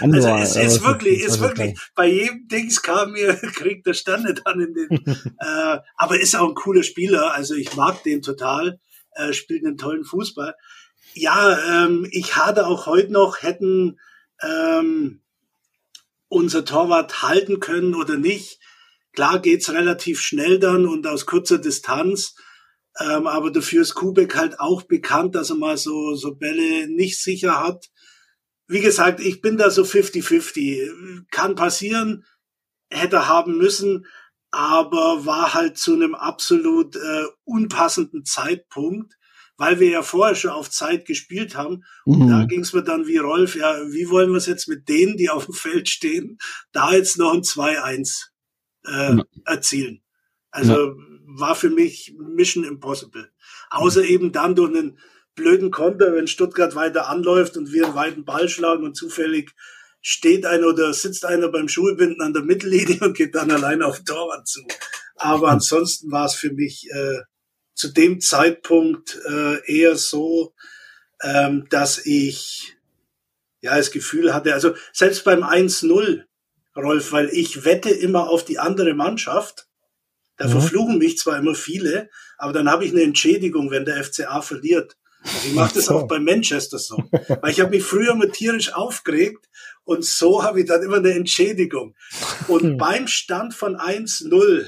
[0.00, 4.60] also es ist wirklich, ist wirklich, bei jedem Dings kam mir Krieg der Sterne dann
[4.60, 5.06] in den,
[5.38, 8.80] äh, aber ist auch ein cooler Spieler, also ich mag den total,
[9.12, 10.54] äh, spielt einen tollen Fußball.
[11.14, 13.98] Ja, ähm, ich hatte auch heute noch, hätten
[14.42, 15.20] ähm,
[16.28, 18.58] unser Torwart halten können oder nicht.
[19.12, 22.34] Klar geht's relativ schnell dann und aus kurzer Distanz.
[22.98, 27.20] Ähm, aber dafür ist Kubek halt auch bekannt, dass er mal so, so Bälle nicht
[27.20, 27.90] sicher hat.
[28.66, 31.24] Wie gesagt, ich bin da so 50-50.
[31.30, 32.24] Kann passieren,
[32.90, 34.06] hätte haben müssen,
[34.50, 39.14] aber war halt zu einem absolut äh, unpassenden Zeitpunkt,
[39.56, 41.84] weil wir ja vorher schon auf Zeit gespielt haben.
[42.04, 42.28] Und Mhm.
[42.28, 45.16] da ging es mir dann wie Rolf, ja, wie wollen wir es jetzt mit denen,
[45.16, 46.38] die auf dem Feld stehen,
[46.72, 48.30] da jetzt noch ein 2-1
[48.86, 49.24] äh, Ja.
[49.44, 50.02] erzielen.
[50.50, 50.94] Also
[51.26, 53.28] war für mich Mission Impossible.
[53.70, 54.98] Außer eben dann durch einen
[55.34, 59.52] blöden Konter, wenn Stuttgart weiter anläuft und wir einen weiten Ball schlagen und zufällig
[60.00, 63.96] steht einer oder sitzt einer beim Schulbinden an der Mittellinie und geht dann allein auf
[63.98, 64.60] den Torwart zu.
[65.16, 67.20] Aber ansonsten war es für mich äh,
[67.74, 70.54] zu dem Zeitpunkt äh, eher so,
[71.22, 72.76] ähm, dass ich
[73.60, 76.24] ja das Gefühl hatte, also selbst beim 1-0,
[76.76, 79.68] Rolf, weil ich wette immer auf die andere Mannschaft.
[80.36, 80.52] Da Mhm.
[80.52, 84.96] verfluchen mich zwar immer viele, aber dann habe ich eine Entschädigung, wenn der FCA verliert.
[85.24, 85.94] Also ich mache das so.
[85.94, 86.96] auch bei Manchester so.
[87.10, 89.48] Weil ich habe mich früher mal tierisch aufgeregt
[89.84, 91.94] und so habe ich dann immer eine Entschädigung.
[92.48, 92.76] Und Hm.
[92.76, 94.66] beim Stand von 1-0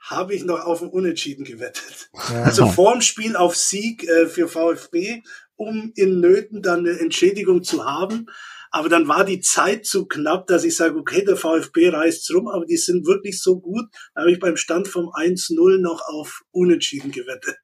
[0.00, 2.10] habe ich noch auf ein Unentschieden gewettet.
[2.30, 2.42] Ja.
[2.42, 5.22] Also vorm Spiel auf Sieg äh, für VfB,
[5.54, 8.26] um in Nöten dann eine Entschädigung zu haben.
[8.72, 12.48] Aber dann war die Zeit zu knapp, dass ich sage, okay, der VfB reißt rum,
[12.48, 13.84] aber die sind wirklich so gut.
[14.14, 17.58] Da habe ich beim Stand vom 1-0 noch auf Unentschieden gewettet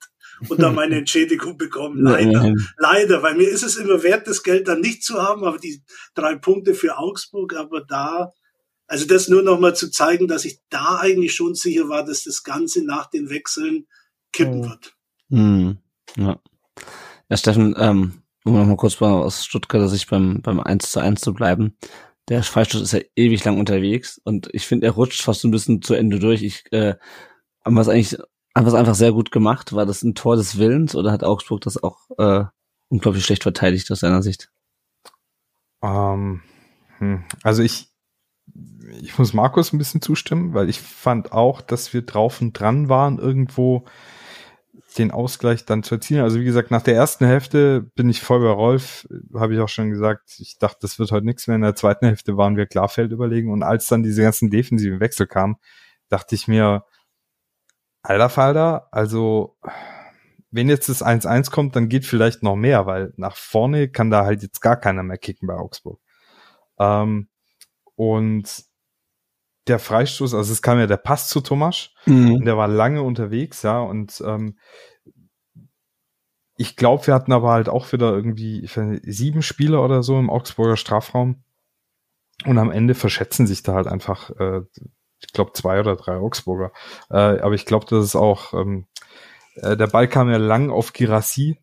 [0.48, 2.02] und dann meine Entschädigung bekommen.
[2.02, 2.54] Leider.
[2.78, 5.82] Leider, weil mir ist es immer wert, das Geld dann nicht zu haben, aber die
[6.14, 8.32] drei Punkte für Augsburg, aber da,
[8.86, 12.24] also das nur noch mal zu zeigen, dass ich da eigentlich schon sicher war, dass
[12.24, 13.86] das Ganze nach den Wechseln
[14.32, 14.64] kippen Mhm.
[14.64, 14.94] wird.
[15.30, 15.78] Hm,
[16.16, 16.40] ja.
[17.28, 21.00] ja, Steffen, ähm, um noch mal kurz mal aus Stuttgarter Sicht beim, beim 1 zu
[21.00, 21.76] 1 zu bleiben.
[22.28, 25.50] Der Freistoß ist ja ewig lang unterwegs und ich finde, er rutscht fast so ein
[25.50, 26.42] bisschen zu Ende durch.
[26.42, 26.94] Ich, äh,
[27.64, 28.18] haben wir es eigentlich,
[28.54, 29.72] es einfach sehr gut gemacht.
[29.72, 32.44] War das ein Tor des Willens oder hat Augsburg das auch äh,
[32.88, 34.50] unglaublich schlecht verteidigt aus seiner Sicht?
[35.82, 36.42] Ähm,
[36.98, 37.88] hm, also ich,
[39.00, 42.88] ich muss Markus ein bisschen zustimmen, weil ich fand auch, dass wir drauf und dran
[42.88, 43.84] waren, irgendwo
[44.96, 46.22] den Ausgleich dann zu erzielen.
[46.22, 49.68] Also wie gesagt, nach der ersten Hälfte bin ich voll bei Rolf, habe ich auch
[49.68, 50.36] schon gesagt.
[50.38, 51.56] Ich dachte, das wird heute nichts mehr.
[51.56, 55.26] In der zweiten Hälfte waren wir Klarfeld überlegen und als dann diese ganzen defensiven Wechsel
[55.26, 55.56] kamen,
[56.08, 56.84] dachte ich mir,
[58.02, 59.56] alter Falter, also
[60.50, 64.24] wenn jetzt das 1-1 kommt, dann geht vielleicht noch mehr, weil nach vorne kann da
[64.24, 66.00] halt jetzt gar keiner mehr kicken bei Augsburg.
[66.78, 67.28] Ähm,
[67.96, 68.64] und
[69.66, 71.94] der Freistoß, also es kam ja der Pass zu Tomasch,
[72.36, 74.56] und der war lange unterwegs, ja, und ähm,
[76.56, 80.28] ich glaube, wir hatten aber halt auch wieder irgendwie nicht, sieben Spieler oder so im
[80.28, 81.44] Augsburger Strafraum.
[82.44, 84.62] Und am Ende verschätzen sich da halt einfach, äh,
[85.20, 86.72] ich glaube, zwei oder drei Augsburger.
[87.10, 88.86] Äh, aber ich glaube, das ist auch, ähm,
[89.56, 91.58] äh, der Ball kam ja lang auf Girassi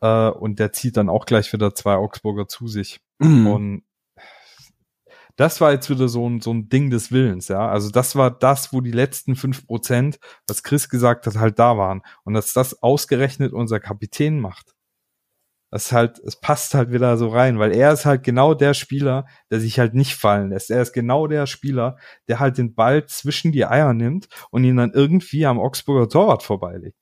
[0.00, 3.00] äh, und der zieht dann auch gleich wieder zwei Augsburger zu sich.
[3.18, 3.46] Mhm.
[3.46, 3.82] Und
[5.36, 7.68] das war jetzt wieder so ein, so ein Ding des Willens, ja.
[7.68, 10.18] Also das war das, wo die letzten fünf Prozent,
[10.48, 12.02] was Chris gesagt hat, halt da waren.
[12.24, 14.75] Und dass das ausgerechnet unser Kapitän macht.
[15.70, 19.26] Das halt, es passt halt wieder so rein, weil er ist halt genau der Spieler,
[19.50, 20.70] der sich halt nicht fallen lässt.
[20.70, 21.96] Er ist genau der Spieler,
[22.28, 26.42] der halt den Ball zwischen die Eier nimmt und ihn dann irgendwie am Augsburger Torwart
[26.42, 26.96] vorbeilegt.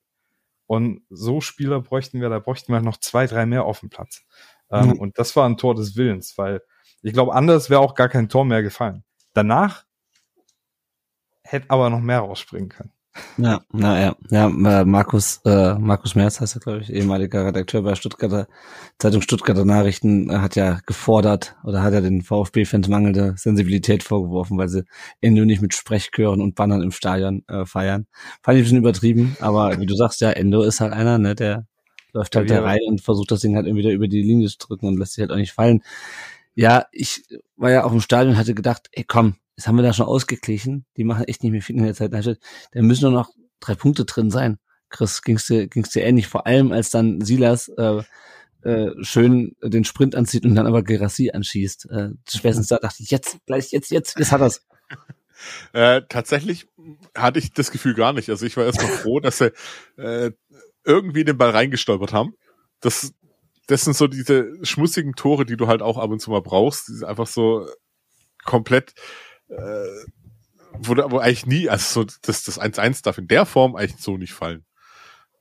[0.67, 4.23] Und so Spieler bräuchten wir, da bräuchten wir noch zwei, drei mehr auf dem Platz.
[4.71, 4.99] Ähm, mhm.
[4.99, 6.61] Und das war ein Tor des Willens, weil
[7.01, 9.03] ich glaube, anders wäre auch gar kein Tor mehr gefallen.
[9.33, 9.85] Danach
[11.43, 12.91] hätte aber noch mehr rausspringen können.
[13.37, 17.81] Ja, na ja, ja, äh, Markus, äh, Markus Merz heißt er, glaube ich, ehemaliger Redakteur
[17.81, 18.47] bei Stuttgarter
[18.97, 24.57] Zeitung Stuttgarter Nachrichten, äh, hat ja gefordert oder hat ja den VfB-Fans mangelnde Sensibilität vorgeworfen,
[24.57, 24.83] weil sie
[25.21, 28.07] Endo nicht mit Sprechchören und Bannern im Stadion äh, feiern.
[28.41, 31.35] Fand ich ein bisschen übertrieben, aber wie du sagst, ja, Endo ist halt einer, ne,
[31.35, 31.67] der
[32.13, 34.47] läuft halt ja, da rein und versucht das Ding halt irgendwie wieder über die Linie
[34.47, 35.83] zu drücken und lässt sich halt auch nicht fallen.
[36.53, 37.23] Ja, ich
[37.57, 40.05] war ja auch im Stadion und hatte gedacht, ey komm, das haben wir da schon
[40.05, 40.85] ausgeglichen.
[40.97, 42.13] Die machen echt nicht mehr viel in der Zeit.
[42.13, 43.29] Da müssen nur noch
[43.59, 44.57] drei Punkte drin sein.
[44.89, 48.03] Chris, ging's dir, ging's dir ähnlich, vor allem als dann Silas äh,
[48.61, 51.89] äh, schön den Sprint anzieht und dann aber Gerassi anschießt.
[51.91, 54.65] Äh, spätestens da dachte ich, jetzt, gleich, jetzt, jetzt, jetzt hat er's.
[55.73, 56.65] Äh, tatsächlich
[57.13, 58.29] hatte ich das Gefühl gar nicht.
[58.29, 59.51] Also ich war erstmal froh, dass sie
[59.97, 60.31] äh,
[60.85, 62.35] irgendwie den Ball reingestolpert haben.
[62.79, 63.13] Das,
[63.67, 66.87] das sind so diese schmussigen Tore, die du halt auch ab und zu mal brauchst.
[66.87, 67.67] Die sind einfach so
[68.45, 68.93] komplett
[69.49, 70.05] äh,
[70.79, 74.17] wurde aber eigentlich nie, also so, das, das 1-1 darf in der Form eigentlich so
[74.17, 74.65] nicht fallen.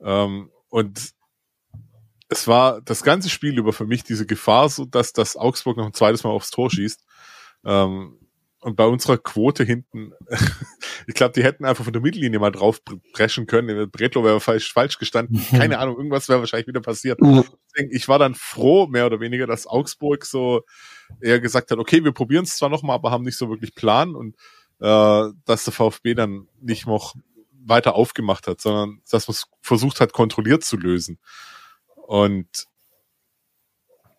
[0.01, 1.15] Ähm, und
[2.29, 5.87] es war das ganze Spiel über für mich diese Gefahr, so dass das Augsburg noch
[5.87, 7.05] ein zweites Mal aufs Tor schießt.
[7.65, 8.19] Ähm,
[8.61, 10.13] und bei unserer Quote hinten,
[11.07, 12.81] ich glaube, die hätten einfach von der Mittellinie mal drauf
[13.13, 13.91] preschen können.
[13.91, 15.45] Bretlo wäre falsch, falsch gestanden.
[15.51, 17.21] Keine Ahnung, irgendwas wäre wahrscheinlich wieder passiert.
[17.21, 20.63] Deswegen, ich war dann froh, mehr oder weniger, dass Augsburg so
[21.21, 24.15] eher gesagt hat, okay, wir probieren es zwar nochmal, aber haben nicht so wirklich Plan
[24.15, 24.37] und
[24.81, 27.15] äh, dass der VfB dann nicht noch
[27.67, 31.19] weiter aufgemacht hat, sondern dass man versucht hat, kontrolliert zu lösen.
[31.95, 32.67] Und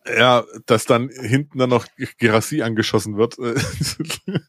[0.06, 1.86] ja, dass dann hinten dann noch
[2.18, 3.54] Gerassi angeschossen wird, äh,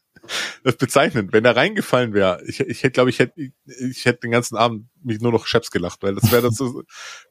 [0.64, 1.32] das bezeichnend.
[1.32, 4.88] Wenn er reingefallen wäre, ich, ich hätte, glaube ich, hätte, ich hätte den ganzen Abend
[5.02, 6.82] mich nur noch Scheps gelacht, weil das wäre das so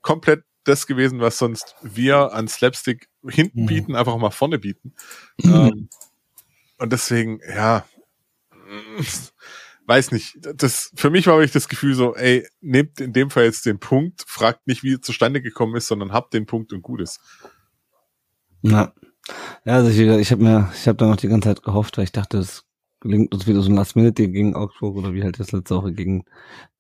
[0.02, 3.66] komplett das gewesen, was sonst wir an Slapstick hinten mhm.
[3.68, 4.94] bieten, einfach mal vorne bieten.
[5.42, 5.54] Mhm.
[5.54, 5.90] Ähm,
[6.78, 7.86] und deswegen, ja,
[9.88, 10.38] weiß nicht.
[10.42, 13.80] Das, für mich war wirklich das Gefühl so, ey, nehmt in dem Fall jetzt den
[13.80, 17.20] Punkt, fragt nicht, wie er zustande gekommen ist, sondern habt den Punkt und gut ist.
[18.62, 18.94] Na.
[19.66, 22.06] Ja, also ich, ich habe mir, ich habe da noch die ganze Zeit gehofft, weil
[22.06, 22.67] ich dachte, es
[23.08, 25.94] gelingt uns wieder so ein Last Minute gegen Augsburg oder wie halt das letzte Woche
[25.94, 26.26] gegen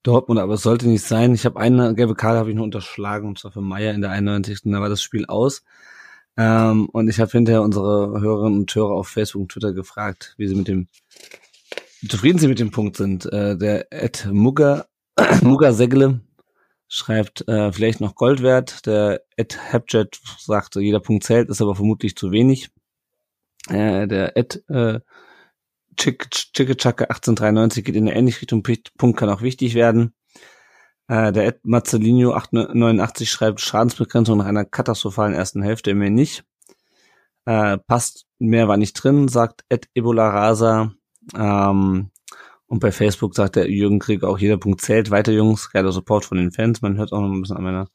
[0.04, 1.34] Dortmund, aber es sollte nicht sein.
[1.34, 4.12] Ich habe eine gelbe Karte habe ich nur unterschlagen und zwar für Meier in der
[4.12, 4.62] 91.
[4.66, 5.64] Da war das Spiel aus.
[6.38, 10.48] Ähm, und ich habe hinterher unsere Hörerinnen und Hörer auf Facebook und Twitter gefragt, wie
[10.48, 10.88] sie mit dem
[12.02, 13.26] wie zufrieden sie mit dem Punkt sind.
[13.26, 14.86] Äh, der Ed Mugger
[15.42, 16.22] Mugger Segle
[16.88, 18.86] schreibt äh, vielleicht noch Gold wert.
[18.86, 22.70] Der Ed Hapjet sagt, jeder Punkt zählt, ist aber vermutlich zu wenig.
[23.70, 25.00] Äh, der Ed äh,
[25.98, 28.64] Chickachaka 1893 geht in eine ähnliche Richtung.
[28.98, 30.14] Punkt kann auch wichtig werden.
[31.08, 36.44] Äh, der Ed Mazzolino 889 schreibt Schadensbegrenzung nach einer katastrophalen ersten Hälfte immer nicht.
[37.46, 40.94] Äh, passt, mehr war nicht drin, sagt Ed Ebola Rasa.
[41.36, 42.12] Ähm,
[42.68, 45.10] und bei Facebook sagt der Jürgen Krieg auch, jeder Punkt zählt.
[45.10, 46.82] Weiter, Jungs, geiler Support von den Fans.
[46.82, 47.88] Man hört auch noch ein bisschen an meiner,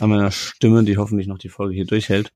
[0.00, 2.32] an meiner Stimme, die hoffentlich noch die Folge hier durchhält.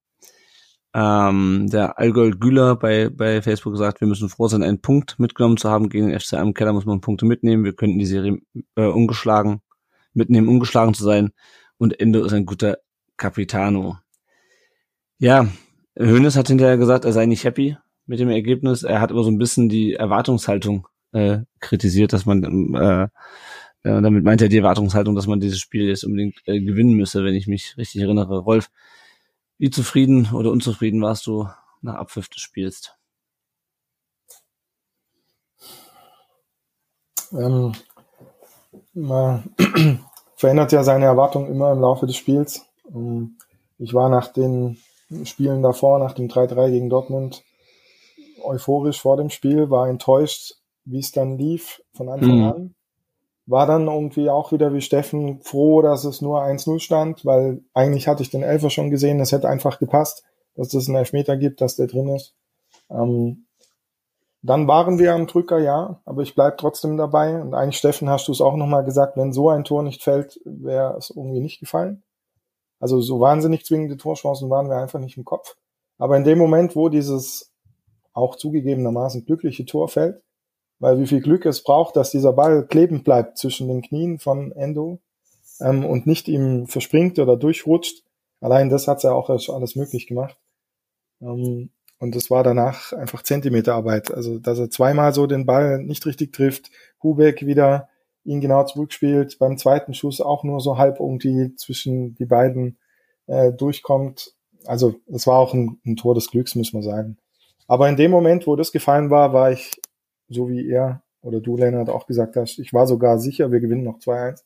[0.94, 5.56] Ähm, der Allgäu Güler bei, bei Facebook sagt, wir müssen froh sein, einen Punkt mitgenommen
[5.56, 5.88] zu haben.
[5.88, 7.64] Gegen den FCM im Keller muss man Punkte mitnehmen.
[7.64, 8.38] Wir könnten die Serie
[8.76, 9.60] äh, ungeschlagen
[10.14, 11.30] mitnehmen, ungeschlagen zu sein.
[11.78, 12.78] Und Endo ist ein guter
[13.16, 13.98] Capitano.
[15.18, 15.48] Ja,
[15.98, 18.82] Hönes hat hinterher gesagt, er sei nicht happy mit dem Ergebnis.
[18.82, 23.08] Er hat aber so ein bisschen die Erwartungshaltung äh, kritisiert, dass man äh,
[23.84, 27.24] äh, damit meint er die Erwartungshaltung, dass man dieses Spiel jetzt unbedingt äh, gewinnen müsse,
[27.24, 28.38] wenn ich mich richtig erinnere.
[28.38, 28.70] Rolf,
[29.62, 31.48] wie zufrieden oder unzufrieden warst du
[31.82, 32.90] nach Abpfiff des Spiels?
[37.30, 37.70] Ähm,
[38.92, 39.54] man
[40.34, 42.66] verändert ja seine Erwartungen immer im Laufe des Spiels.
[42.92, 43.38] Ähm,
[43.78, 44.78] ich war nach den
[45.22, 47.44] Spielen davor, nach dem 3-3 gegen Dortmund,
[48.42, 52.44] euphorisch vor dem Spiel, war enttäuscht, wie es dann lief von Anfang mhm.
[52.52, 52.74] an.
[53.46, 58.06] War dann irgendwie auch wieder wie Steffen froh, dass es nur 1-0 stand, weil eigentlich
[58.08, 60.24] hatte ich den Elfer schon gesehen, es hätte einfach gepasst,
[60.54, 62.34] dass es einen Elfmeter gibt, dass der drin ist.
[62.90, 63.46] Ähm,
[64.42, 67.40] dann waren wir am Drücker, ja, aber ich bleib trotzdem dabei.
[67.40, 70.40] Und eigentlich, Steffen, hast du es auch nochmal gesagt, wenn so ein Tor nicht fällt,
[70.44, 72.02] wäre es irgendwie nicht gefallen.
[72.80, 75.56] Also so wahnsinnig zwingende Torchancen waren wir einfach nicht im Kopf.
[75.98, 77.52] Aber in dem Moment, wo dieses
[78.12, 80.20] auch zugegebenermaßen glückliche Tor fällt,
[80.82, 84.50] weil wie viel Glück es braucht, dass dieser Ball kleben bleibt zwischen den Knien von
[84.50, 85.00] Endo
[85.60, 88.02] ähm, und nicht ihm verspringt oder durchrutscht.
[88.40, 90.36] Allein das hat er auch alles möglich gemacht.
[91.20, 94.12] Ähm, und es war danach einfach Zentimeterarbeit.
[94.12, 97.88] Also, dass er zweimal so den Ball nicht richtig trifft, Hubeck wieder
[98.24, 102.76] ihn genau zurückspielt, beim zweiten Schuss auch nur so halb irgendwie zwischen die beiden
[103.28, 104.34] äh, durchkommt.
[104.64, 107.18] Also, es war auch ein, ein Tor des Glücks, muss man sagen.
[107.68, 109.70] Aber in dem Moment, wo das gefallen war, war ich,
[110.28, 113.84] so wie er oder du, Lennart, auch gesagt hast, ich war sogar sicher, wir gewinnen
[113.84, 114.42] noch 2-1,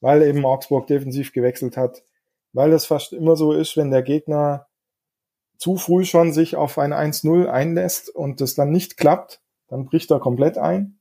[0.00, 2.04] weil eben Augsburg defensiv gewechselt hat,
[2.52, 4.66] weil es fast immer so ist, wenn der Gegner
[5.58, 10.10] zu früh schon sich auf ein 1-0 einlässt und das dann nicht klappt, dann bricht
[10.10, 10.98] er komplett ein.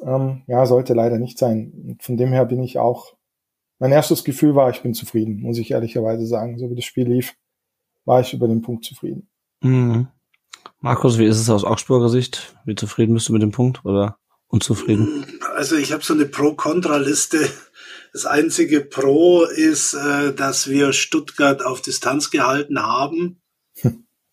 [0.00, 1.96] Ähm, ja, sollte leider nicht sein.
[2.00, 3.14] Von dem her bin ich auch,
[3.78, 6.58] mein erstes Gefühl war, ich bin zufrieden, muss ich ehrlicherweise sagen.
[6.58, 7.36] So wie das Spiel lief,
[8.04, 9.28] war ich über den Punkt zufrieden.
[9.60, 10.08] Mhm.
[10.84, 12.54] Markus, wie ist es aus Augsburger Sicht?
[12.66, 15.24] Wie zufrieden bist du mit dem Punkt oder unzufrieden?
[15.54, 17.48] Also ich habe so eine Pro-Kontra-Liste.
[18.12, 23.40] Das einzige Pro ist, äh, dass wir Stuttgart auf Distanz gehalten haben.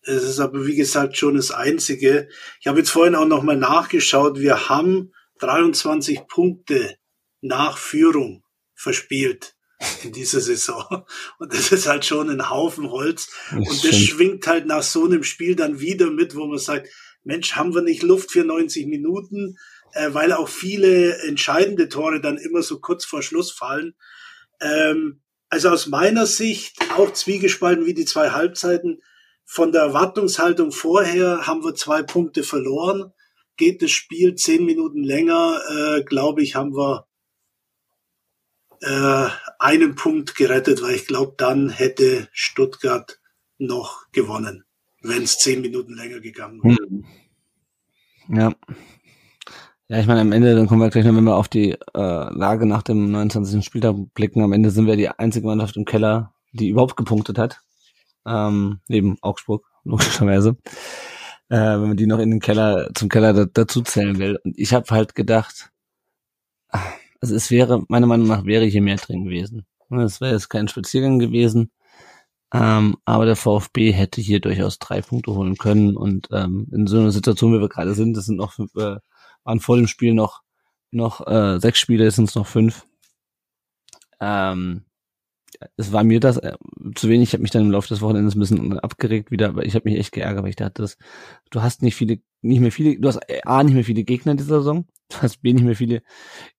[0.02, 2.28] Es ist aber, wie gesagt, schon das Einzige.
[2.60, 4.38] Ich habe jetzt vorhin auch nochmal nachgeschaut.
[4.38, 6.96] Wir haben 23 Punkte
[7.40, 9.54] nach Führung verspielt
[10.02, 11.04] in dieser Saison.
[11.38, 13.30] Und das ist halt schon ein Haufen Holz.
[13.50, 13.94] Das und das stimmt.
[13.94, 16.88] schwingt halt nach so einem Spiel dann wieder mit, wo man sagt,
[17.24, 19.56] Mensch, haben wir nicht Luft für 90 Minuten?
[19.92, 23.94] Äh, weil auch viele entscheidende Tore dann immer so kurz vor Schluss fallen.
[24.60, 29.02] Ähm, also aus meiner Sicht auch zwiegespalten wie die zwei Halbzeiten
[29.44, 33.12] von der Erwartungshaltung vorher haben wir zwei Punkte verloren.
[33.58, 37.06] Geht das Spiel zehn Minuten länger, äh, glaube ich, haben wir
[38.82, 39.28] äh,
[39.58, 43.20] einen Punkt gerettet, weil ich glaube, dann hätte Stuttgart
[43.58, 44.64] noch gewonnen,
[45.02, 46.76] wenn es zehn Minuten länger gegangen wäre.
[46.88, 47.04] Hm.
[48.28, 48.52] Ja.
[49.88, 51.78] Ja, ich meine, am Ende, dann kommen wir gleich noch, wenn wir auf die äh,
[51.94, 53.64] Lage nach dem 29.
[53.64, 57.60] Spieltag blicken, am Ende sind wir die einzige Mannschaft im Keller, die überhaupt gepunktet hat
[58.26, 60.56] ähm, neben Augsburg, logischerweise.
[61.48, 64.38] Äh, wenn man die noch in den Keller, zum Keller da, dazu zählen will.
[64.44, 65.70] Und ich habe halt gedacht,
[67.22, 69.64] also es wäre, meiner Meinung nach wäre hier mehr drin gewesen.
[69.90, 71.70] Es wäre jetzt kein Spaziergang gewesen.
[72.52, 75.96] Ähm, aber der VfB hätte hier durchaus drei Punkte holen können.
[75.96, 78.96] Und ähm, in so einer Situation, wie wir gerade sind, das sind noch fünf, äh,
[79.44, 80.42] waren vor dem Spiel noch
[80.92, 82.86] noch äh, sechs Spiele, jetzt sind es noch fünf.
[84.20, 84.84] Ähm,
[85.76, 86.56] es war mir das äh,
[86.94, 87.30] zu wenig.
[87.30, 89.88] Ich habe mich dann im Laufe des Wochenendes ein bisschen abgeregt wieder, aber ich habe
[89.88, 90.98] mich echt geärgert, weil ich dachte, das,
[91.50, 94.38] du hast nicht viele, nicht mehr viele, du hast A, nicht mehr viele Gegner in
[94.38, 94.86] dieser Saison,
[95.22, 96.02] hast nicht mehr viele,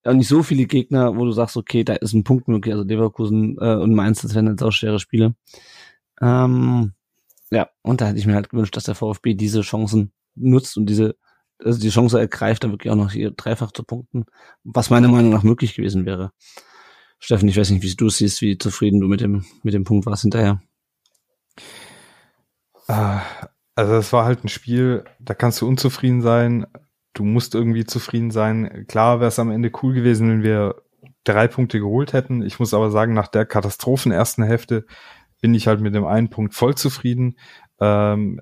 [0.04, 2.86] auch nicht so viele Gegner, wo du sagst, okay, da ist ein Punkt möglich, also
[2.86, 5.36] Leverkusen äh, und Mainz, das wären jetzt auch schwere Spiele.
[6.22, 6.94] Ähm,
[7.52, 10.88] ja, und da hätte ich mir halt gewünscht, dass der VfB diese Chancen nutzt und
[10.88, 11.16] diese,
[11.60, 14.26] also die Chance ergreift, da wirklich auch noch hier dreifach zu punkten,
[14.64, 16.32] was meiner Meinung nach möglich gewesen wäre.
[17.20, 20.06] Steffen, ich weiß nicht, wie du siehst, wie zufrieden du mit dem, mit dem Punkt
[20.06, 20.62] warst hinterher.
[22.88, 23.22] Ah,
[23.76, 26.66] also es war halt ein Spiel, da kannst du unzufrieden sein,
[27.14, 28.86] du musst irgendwie zufrieden sein.
[28.88, 30.82] Klar wäre es am Ende cool gewesen, wenn wir
[31.24, 32.42] drei Punkte geholt hätten.
[32.42, 34.86] Ich muss aber sagen, nach der Katastrophen ersten Hälfte
[35.42, 37.38] bin ich halt mit dem einen Punkt voll zufrieden.
[37.80, 38.40] Ähm,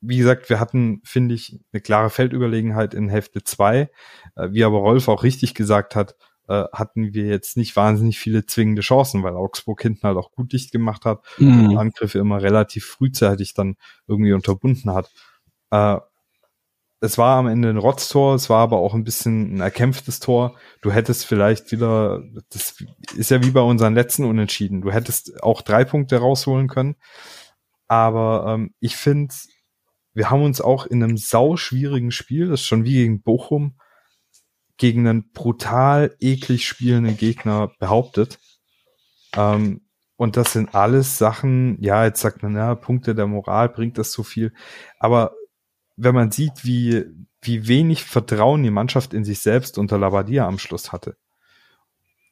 [0.00, 3.90] wie gesagt, wir hatten, finde ich, eine klare Feldüberlegenheit in Hälfte zwei.
[4.34, 6.16] Äh, wie aber Rolf auch richtig gesagt hat,
[6.48, 10.52] äh, hatten wir jetzt nicht wahnsinnig viele zwingende Chancen, weil Augsburg hinten halt auch gut
[10.52, 11.70] dicht gemacht hat mhm.
[11.70, 13.76] und Angriffe immer relativ frühzeitig dann
[14.06, 15.12] irgendwie unterbunden hat.
[15.70, 15.98] Äh,
[17.00, 20.58] es war am Ende ein Rotztor, es war aber auch ein bisschen ein erkämpftes Tor.
[20.82, 22.74] Du hättest vielleicht wieder, das
[23.14, 26.96] ist ja wie bei unseren letzten Unentschieden, du hättest auch drei Punkte rausholen können.
[27.88, 29.34] Aber ähm, ich finde,
[30.12, 33.80] wir haben uns auch in einem sau schwierigen Spiel, das ist schon wie gegen Bochum,
[34.76, 38.38] gegen einen brutal eklig spielenden Gegner behauptet.
[39.34, 39.86] Ähm,
[40.16, 44.12] und das sind alles Sachen, ja, jetzt sagt man, ja, Punkte der Moral bringt das
[44.12, 44.52] so viel.
[44.98, 45.32] Aber
[46.02, 47.04] wenn man sieht, wie,
[47.42, 51.16] wie wenig Vertrauen die Mannschaft in sich selbst unter Labadia am Schluss hatte,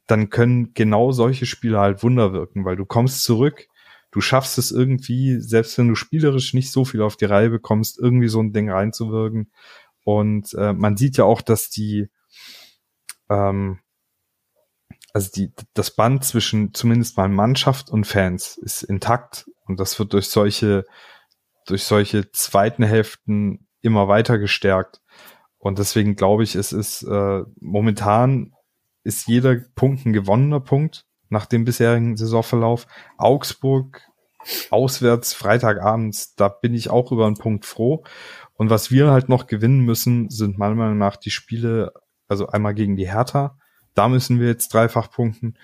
[0.06, 3.68] dann können genau solche Spiele halt Wunder wirken, weil du kommst zurück,
[4.10, 7.98] du schaffst es irgendwie, selbst wenn du spielerisch nicht so viel auf die Reihe bekommst,
[7.98, 9.52] irgendwie so ein Ding reinzuwirken.
[10.04, 12.08] Und äh, man sieht ja auch, dass die,
[13.28, 13.80] ähm,
[15.12, 20.14] also die, das Band zwischen zumindest mal Mannschaft und Fans ist intakt und das wird
[20.14, 20.86] durch solche,
[21.68, 25.00] durch solche zweiten Hälften immer weiter gestärkt.
[25.58, 28.52] Und deswegen glaube ich, es ist äh, momentan
[29.04, 32.86] ist jeder Punkt ein gewonnener Punkt nach dem bisherigen Saisonverlauf.
[33.16, 34.02] Augsburg
[34.70, 38.04] auswärts Freitagabends, da bin ich auch über einen Punkt froh.
[38.54, 41.92] Und was wir halt noch gewinnen müssen, sind meiner Meinung nach die Spiele,
[42.28, 43.58] also einmal gegen die Hertha,
[43.94, 45.56] da müssen wir jetzt dreifach punkten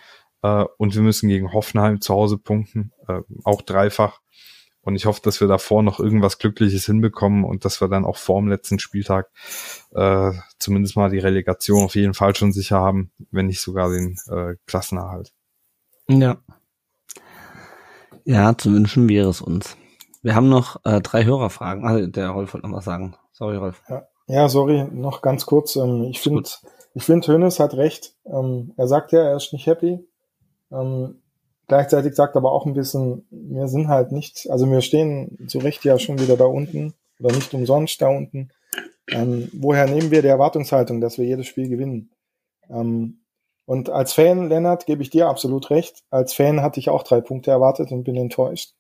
[0.42, 4.20] äh, und wir müssen gegen Hoffenheim zu Hause punkten, äh, auch dreifach.
[4.84, 8.18] Und ich hoffe, dass wir davor noch irgendwas Glückliches hinbekommen und dass wir dann auch
[8.18, 9.30] vor dem letzten Spieltag
[9.94, 14.16] äh, zumindest mal die Relegation auf jeden Fall schon sicher haben, wenn nicht sogar den
[14.28, 15.32] äh, Klassenerhalt.
[16.08, 16.36] Ja.
[18.24, 19.76] Ja, zu wünschen wäre es uns.
[20.22, 21.86] Wir haben noch äh, drei Hörerfragen.
[21.86, 23.16] Also, der Rolf wollte noch was sagen.
[23.32, 23.82] Sorry, Rolf.
[23.88, 25.76] Ja, ja sorry, noch ganz kurz.
[25.76, 26.48] Ähm, ich finde,
[26.94, 28.14] ich finde, Hönes hat recht.
[28.24, 30.06] Ähm, er sagt ja, er ist nicht happy.
[30.72, 31.20] Ähm,
[31.66, 35.84] Gleichzeitig sagt aber auch ein bisschen, wir sind halt nicht, also wir stehen zu Recht
[35.84, 38.50] ja schon wieder da unten oder nicht umsonst da unten.
[39.08, 42.10] Ähm, woher nehmen wir die Erwartungshaltung, dass wir jedes Spiel gewinnen?
[42.68, 43.20] Ähm,
[43.66, 46.02] und als Fan, Lennart, gebe ich dir absolut recht.
[46.10, 48.74] Als Fan hatte ich auch drei Punkte erwartet und bin enttäuscht.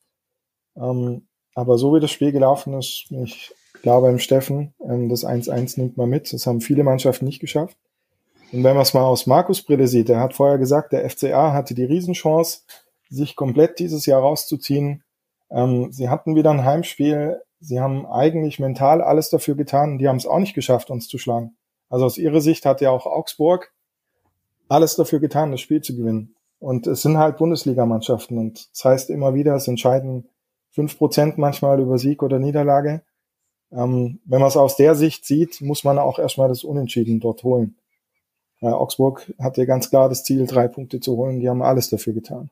[0.76, 5.78] Ähm, aber so wie das Spiel gelaufen ist, ich glaube im Steffen, ähm, das 1-1
[5.80, 6.32] nimmt man mit.
[6.32, 7.76] Das haben viele Mannschaften nicht geschafft.
[8.54, 11.52] Und wenn man es mal aus Markus Brille sieht, er hat vorher gesagt, der FCA
[11.52, 12.60] hatte die Riesenchance,
[13.10, 15.02] sich komplett dieses Jahr rauszuziehen.
[15.50, 17.42] Ähm, sie hatten wieder ein Heimspiel.
[17.58, 19.98] Sie haben eigentlich mental alles dafür getan.
[19.98, 21.56] Die haben es auch nicht geschafft, uns zu schlagen.
[21.90, 23.72] Also aus ihrer Sicht hat ja auch Augsburg
[24.68, 26.36] alles dafür getan, das Spiel zu gewinnen.
[26.60, 28.38] Und es sind halt Bundesligamannschaften.
[28.38, 30.28] Und das heißt immer wieder, es entscheiden
[30.70, 33.02] fünf Prozent manchmal über Sieg oder Niederlage.
[33.72, 37.42] Ähm, wenn man es aus der Sicht sieht, muss man auch erstmal das Unentschieden dort
[37.42, 37.74] holen.
[38.64, 41.38] Äh, Augsburg hatte ganz klar das Ziel, drei Punkte zu holen.
[41.38, 42.48] Die haben alles dafür getan.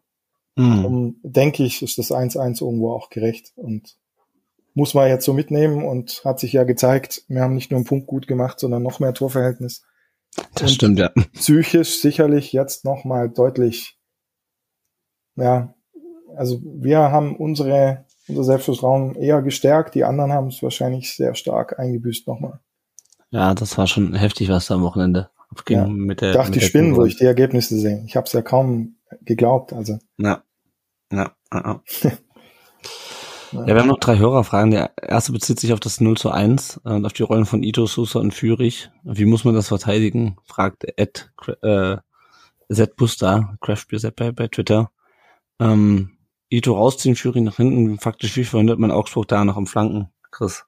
[0.56, 0.84] Mhm.
[0.84, 3.96] Um, denke ich, ist das 1-1 irgendwo auch gerecht und
[4.74, 7.86] muss man jetzt so mitnehmen und hat sich ja gezeigt, wir haben nicht nur einen
[7.86, 9.84] Punkt gut gemacht, sondern noch mehr Torverhältnis.
[10.54, 11.10] Das und stimmt, ja.
[11.32, 13.98] Psychisch sicherlich jetzt noch mal deutlich,
[15.36, 15.74] ja,
[16.36, 21.78] also wir haben unsere, unser Selbstvertrauen eher gestärkt, die anderen haben es wahrscheinlich sehr stark
[21.78, 22.60] eingebüßt nochmal.
[23.30, 25.86] Ja, das war schon heftig, was da am Wochenende abging ja.
[25.86, 26.32] mit der.
[26.32, 28.02] Dachte ich spinnen, wo ich die Ergebnisse sehe.
[28.06, 29.72] Ich habe es ja kaum geglaubt.
[29.72, 29.98] Also.
[30.18, 30.42] Ja.
[31.12, 31.32] Ja.
[31.52, 31.80] ja.
[33.52, 34.70] Ja, wir haben noch drei Hörerfragen.
[34.70, 37.62] Der erste bezieht sich auf das 0 zu 1 äh, und auf die Rollen von
[37.62, 38.90] Ito, Sousa und Führig.
[39.04, 40.36] Wie muss man das verteidigen?
[40.44, 41.30] fragt Ed
[41.62, 41.98] äh,
[42.72, 44.90] Z Buster, Crash bei, bei Twitter.
[45.60, 46.12] Ähm,
[46.48, 47.98] Ito rausziehen, Führig nach hinten.
[47.98, 50.08] Faktisch, wie verhindert man Augsburg da noch am Flanken?
[50.30, 50.64] Chris.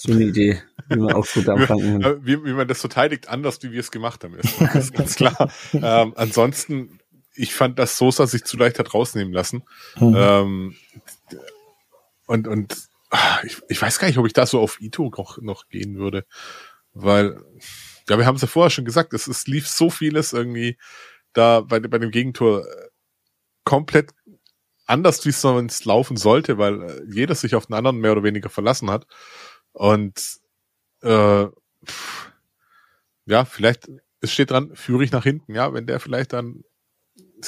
[0.00, 3.60] So eine Idee, wie man Augsburg da am Flanken wie, wie man das verteidigt, anders
[3.64, 4.34] wie wir es gemacht haben.
[4.34, 5.50] Ist ganz klar.
[5.72, 7.00] ähm, ansonsten,
[7.34, 9.64] ich fand, dass Sosa sich zu leicht hat rausnehmen lassen.
[9.98, 10.14] Mhm.
[10.16, 10.76] Ähm,
[12.26, 12.76] und und
[13.10, 15.98] ah, ich, ich weiß gar nicht, ob ich da so auf Ito noch, noch gehen
[15.98, 16.26] würde.
[16.92, 17.42] Weil,
[18.08, 20.78] ja, wir haben es ja vorher schon gesagt, es, es lief so vieles irgendwie
[21.32, 22.88] da bei, bei dem Gegentor äh,
[23.64, 24.12] komplett
[24.86, 28.22] anders, wie es sonst laufen sollte, weil äh, jeder sich auf den anderen mehr oder
[28.22, 29.08] weniger verlassen hat.
[29.78, 30.40] Und
[31.02, 31.46] äh,
[33.26, 33.88] ja, vielleicht,
[34.20, 36.64] es steht dran, führe ich nach hinten, ja, wenn der vielleicht dann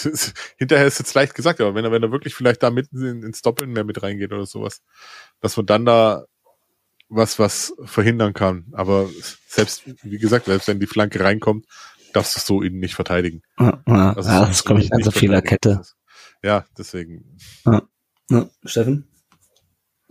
[0.56, 3.22] hinterher ist jetzt leicht gesagt, aber wenn er, wenn er wirklich vielleicht da mitten in,
[3.24, 4.82] ins Doppeln mehr mit reingeht oder sowas,
[5.40, 6.24] dass man dann da
[7.08, 8.66] was, was verhindern kann.
[8.72, 9.10] Aber
[9.48, 11.66] selbst, wie gesagt, selbst wenn die Flanke reinkommt,
[12.12, 13.42] darfst du so ihn nicht verteidigen.
[13.58, 15.82] Ja, ja, also ja das kommt also Fehlerkette.
[16.44, 17.36] Ja, deswegen.
[17.66, 17.82] Ja.
[18.30, 18.48] Ja.
[18.64, 19.09] Steffen?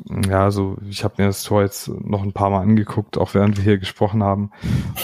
[0.06, 3.58] Ja, also ich habe mir das Tor jetzt noch ein paar Mal angeguckt, auch während
[3.58, 4.52] wir hier gesprochen haben.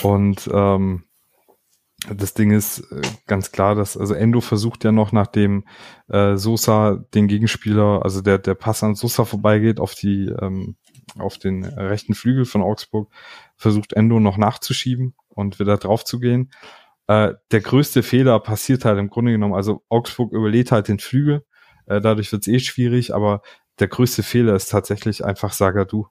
[0.04, 1.04] Und ähm,
[2.10, 5.66] das Ding ist äh, ganz klar, dass also Endo versucht ja noch, nachdem
[6.08, 10.76] äh, Sosa den Gegenspieler, also der der Pass an Sosa vorbeigeht auf die ähm,
[11.18, 13.12] auf den rechten Flügel von Augsburg,
[13.56, 16.52] versucht Endo noch nachzuschieben und wieder drauf zu gehen.
[17.08, 21.46] Äh, der größte Fehler passiert halt im Grunde genommen, also Augsburg überlädt halt den Flügel,
[21.86, 23.42] äh, dadurch wird's eh schwierig, aber
[23.80, 26.08] der größte Fehler ist tatsächlich einfach Sagadu.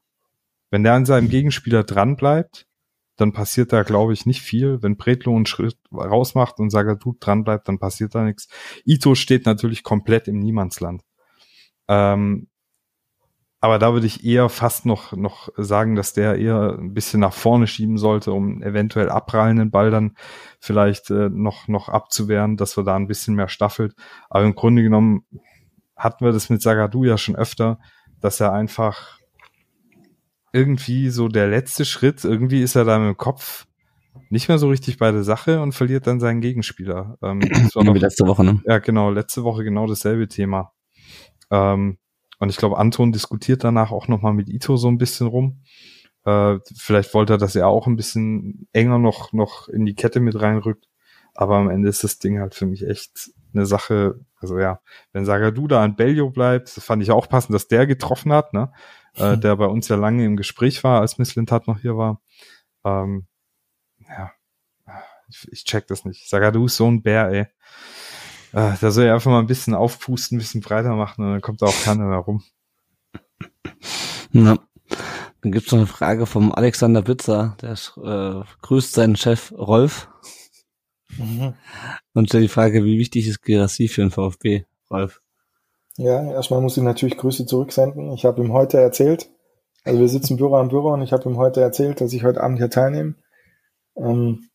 [0.71, 2.67] Wenn der an seinem Gegenspieler dran bleibt,
[3.17, 4.83] dann passiert da, glaube ich, nicht viel.
[4.83, 8.49] Wenn Bretlo einen Schritt rausmacht und Sagadu dran bleibt, dann passiert da nichts.
[8.85, 11.03] Ito steht natürlich komplett im Niemandsland.
[11.89, 12.49] Ähm,
[13.61, 17.33] aber da würde ich eher fast noch, noch sagen, dass der eher ein bisschen nach
[17.33, 20.17] vorne schieben sollte, um eventuell abprallenden Ball dann
[20.61, 23.95] vielleicht äh, noch, noch abzuwehren, dass wir da ein bisschen mehr staffelt.
[24.29, 25.25] Aber im Grunde genommen
[25.97, 27.79] hatten wir das mit Sagadu ja schon öfter,
[28.21, 29.19] dass er einfach
[30.53, 33.67] irgendwie so der letzte Schritt, irgendwie ist er da mit dem Kopf
[34.31, 37.19] nicht mehr so richtig bei der Sache und verliert dann seinen Gegenspieler.
[37.23, 38.63] Ähm, das war noch, letzte Woche, ne?
[38.67, 40.73] Ja, genau, letzte Woche genau dasselbe Thema.
[41.51, 41.99] Ähm,
[42.39, 45.63] und ich glaube, Anton diskutiert danach auch nochmal mit Ito so ein bisschen rum.
[46.25, 50.21] Äh, vielleicht wollte er, dass er auch ein bisschen enger noch, noch in die Kette
[50.21, 50.89] mit reinrückt.
[51.35, 54.81] Aber am Ende ist das Ding halt für mich echt eine Sache, also ja,
[55.13, 58.53] wenn Sagadu da an Bellio bleibt, das fand ich auch passend, dass der getroffen hat,
[58.53, 58.73] ne?
[59.17, 62.21] Äh, der bei uns ja lange im Gespräch war, als Miss Lintat noch hier war.
[62.85, 63.27] Ähm,
[64.09, 64.33] ja,
[65.29, 66.29] ich, ich check das nicht.
[66.29, 67.47] Sagadu ist so ein Bär, ey.
[68.53, 71.41] Äh, da soll er einfach mal ein bisschen aufpusten, ein bisschen breiter machen und dann
[71.41, 72.43] kommt da auch keiner mehr rum.
[74.33, 74.59] Ja.
[75.41, 80.09] Dann gibt's noch eine Frage vom Alexander Witzer, der äh, grüßt seinen Chef Rolf
[81.19, 81.55] Mhm.
[82.15, 85.21] und stellt die Frage, wie wichtig ist Gerassi für den VfB, Rolf?
[85.97, 88.13] Ja, erstmal muss ich natürlich Grüße zurücksenden.
[88.13, 89.31] Ich habe ihm heute erzählt,
[89.85, 92.43] also wir sitzen Büro am Büro und ich habe ihm heute erzählt, dass ich heute
[92.43, 93.15] Abend hier teilnehme.
[93.97, 94.49] Ähm,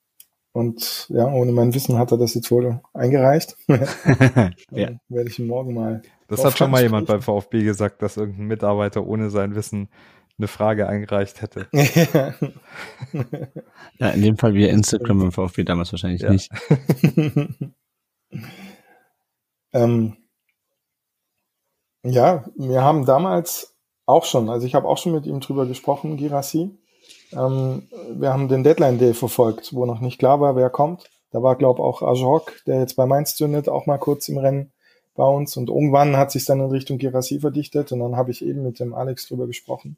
[0.52, 3.56] und ja, ohne mein Wissen hat er das jetzt wohl eingereicht.
[3.68, 4.90] ja.
[5.08, 6.02] Werde ich ihn morgen mal.
[6.28, 7.22] Das hat schon mal jemand beim.
[7.22, 9.90] VfB gesagt, dass irgendein Mitarbeiter ohne sein Wissen
[10.40, 11.68] eine Frage eingereicht hätte.
[14.00, 16.32] ja, in dem Fall via Instagram beim VfB damals wahrscheinlich Ja.
[16.32, 16.50] nicht.
[19.74, 20.18] ähm,
[22.04, 23.76] ja, wir haben damals
[24.06, 26.72] auch schon, also ich habe auch schon mit ihm drüber gesprochen, Girassi.
[27.34, 31.10] Ähm, wir haben den Deadline Day verfolgt, wo noch nicht klar war, wer kommt.
[31.32, 34.72] Da war, glaube auch Ajok, der jetzt bei Mainz zündet, auch mal kurz im Rennen
[35.16, 35.58] bei uns.
[35.58, 38.80] Und irgendwann hat sich dann in Richtung Girassi verdichtet und dann habe ich eben mit
[38.80, 39.98] dem Alex drüber gesprochen.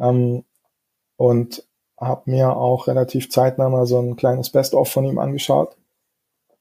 [0.00, 0.44] Ähm,
[1.16, 1.64] und
[1.98, 5.76] habe mir auch relativ zeitnah mal so ein kleines Best-of von ihm angeschaut.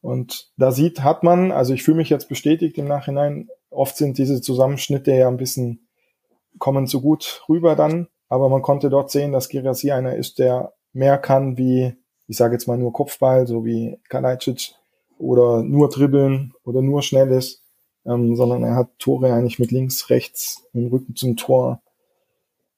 [0.02, 4.18] Und da sieht, hat man, also ich fühle mich jetzt bestätigt im Nachhinein, oft sind
[4.18, 5.88] diese Zusammenschnitte ja ein bisschen,
[6.58, 10.74] kommen so gut rüber dann, aber man konnte dort sehen, dass Girassi einer ist, der
[10.94, 11.96] mehr kann wie,
[12.28, 14.74] ich sage jetzt mal nur Kopfball, so wie Kalajdzic
[15.18, 17.62] oder nur dribbeln oder nur schnell ist,
[18.06, 21.82] ähm, sondern er hat Tore eigentlich mit links, rechts, mit dem Rücken zum Tor.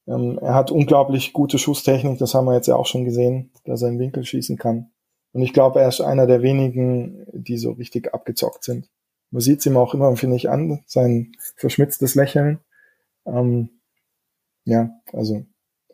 [0.08, 3.82] Ähm, er hat unglaublich gute Schusstechnik, das haben wir jetzt ja auch schon gesehen, dass
[3.82, 4.92] er in Winkel schießen kann.
[5.34, 8.90] Und ich glaube, er ist einer der wenigen, die so richtig abgezockt sind.
[9.30, 12.60] Man sieht es ihm auch immer, finde ich, an, sein verschmitztes Lächeln.
[13.26, 13.70] Ähm,
[14.66, 15.46] ja, also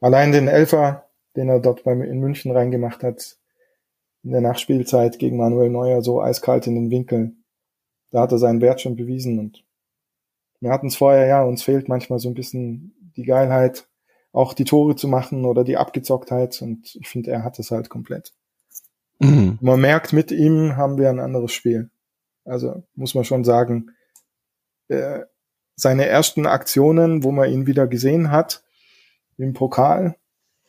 [0.02, 3.38] allein den Elfer, den er dort beim, in München reingemacht hat,
[4.24, 7.34] in der Nachspielzeit gegen Manuel Neuer, so eiskalt in den Winkel,
[8.12, 9.38] da hat er seinen Wert schon bewiesen.
[9.38, 9.64] Und
[10.60, 13.88] wir hatten es vorher, ja, uns fehlt manchmal so ein bisschen die Geilheit,
[14.32, 16.62] auch die Tore zu machen oder die Abgezocktheit.
[16.62, 18.34] Und ich finde, er hat es halt komplett.
[19.20, 19.58] Mhm.
[19.62, 21.90] Man merkt, mit ihm haben wir ein anderes Spiel.
[22.46, 23.92] Also muss man schon sagen,
[24.88, 25.22] äh,
[25.76, 28.64] seine ersten Aktionen, wo man ihn wieder gesehen hat,
[29.38, 30.16] im Pokal,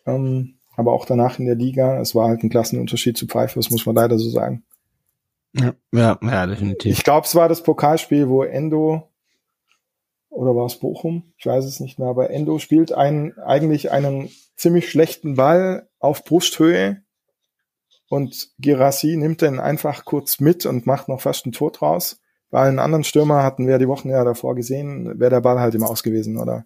[0.07, 3.71] ähm, aber auch danach in der Liga, es war halt ein Klassenunterschied zu Pfeiffer, das
[3.71, 4.65] muss man leider so sagen.
[5.55, 6.93] Ja, ja, ja, definitiv.
[6.93, 9.08] Ich glaube, es war das Pokalspiel, wo Endo
[10.39, 11.33] oder war es Bochum?
[11.37, 16.23] Ich weiß es nicht mehr, aber Endo spielt einen, eigentlich einen ziemlich schlechten Ball auf
[16.23, 17.03] Brusthöhe
[18.09, 22.21] und Girassi nimmt den einfach kurz mit und macht noch fast ein Tor draus.
[22.51, 25.75] Bei allen anderen Stürmer hatten wir die Wochen ja davor gesehen, wäre der Ball halt
[25.75, 26.65] immer aus gewesen oder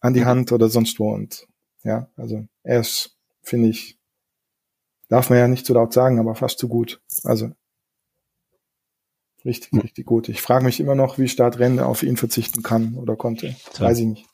[0.00, 1.10] an die Hand oder sonst wo.
[1.10, 1.48] Und
[1.82, 3.98] ja, also er ist, finde ich,
[5.08, 7.00] darf man ja nicht zu laut sagen, aber fast zu gut.
[7.24, 7.52] Also
[9.44, 9.80] richtig, Hm.
[9.80, 10.28] richtig gut.
[10.28, 13.56] Ich frage mich immer noch, wie Startrende auf ihn verzichten kann oder konnte.
[13.74, 13.86] Tja.
[13.86, 14.26] Weiß ich nicht.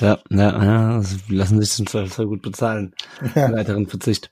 [0.00, 2.94] Ja, ja, ja, also lassen sich zum Zweifel gut bezahlen.
[3.34, 3.52] Ja.
[3.52, 4.30] Weiteren Verzicht.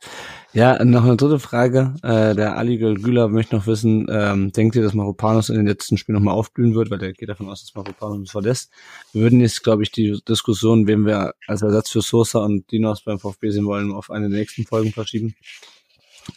[0.52, 1.94] Ja, noch eine dritte Frage.
[2.02, 5.96] Äh, der Ali Güler möchte noch wissen, ähm, denkt ihr, dass Maropanos in den letzten
[5.98, 6.90] Spielen nochmal aufblühen wird?
[6.90, 8.72] Weil der geht davon aus, dass Maropanos uns verlässt.
[9.12, 13.02] Wir würden jetzt, glaube ich, die Diskussion, wen wir als Ersatz für Sosa und Dinos
[13.04, 15.34] beim VfB sehen wollen, auf eine der nächsten Folgen verschieben.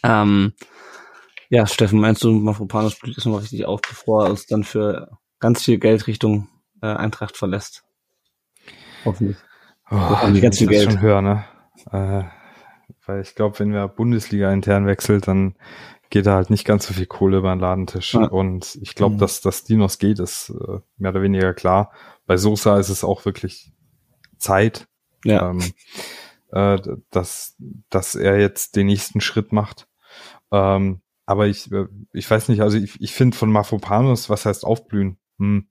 [0.02, 0.52] Ähm,
[1.50, 5.62] ja, Steffen, meinst du, Mafropanos blüht nochmal richtig auf, bevor er uns dann für ganz
[5.64, 6.48] viel Geld Richtung
[6.82, 7.84] äh, Eintracht verlässt?
[9.04, 9.36] Hoffentlich.
[9.90, 10.84] Oh, haben die ich ganz viel Geld.
[10.90, 11.44] schon hören, ne?
[11.92, 12.24] Äh,
[13.06, 15.56] weil ich glaube, wenn wir Bundesliga intern wechselt, dann
[16.10, 18.14] geht da halt nicht ganz so viel Kohle über den Ladentisch.
[18.14, 18.26] Ja.
[18.26, 19.18] Und ich glaube, Mhm.
[19.18, 21.92] dass das Dinos geht, ist äh, mehr oder weniger klar.
[22.26, 23.72] Bei Sosa ist es auch wirklich
[24.38, 24.86] Zeit,
[25.24, 25.50] Ja.
[25.50, 25.60] ähm,
[26.52, 26.78] äh,
[27.10, 27.56] dass,
[27.90, 29.86] dass er jetzt den nächsten Schritt macht.
[30.50, 34.64] Ähm, aber ich, äh, ich weiß nicht, also ich, ich finde von Mafropanos, was heißt
[34.64, 35.18] aufblühen?
[35.38, 35.68] Hm.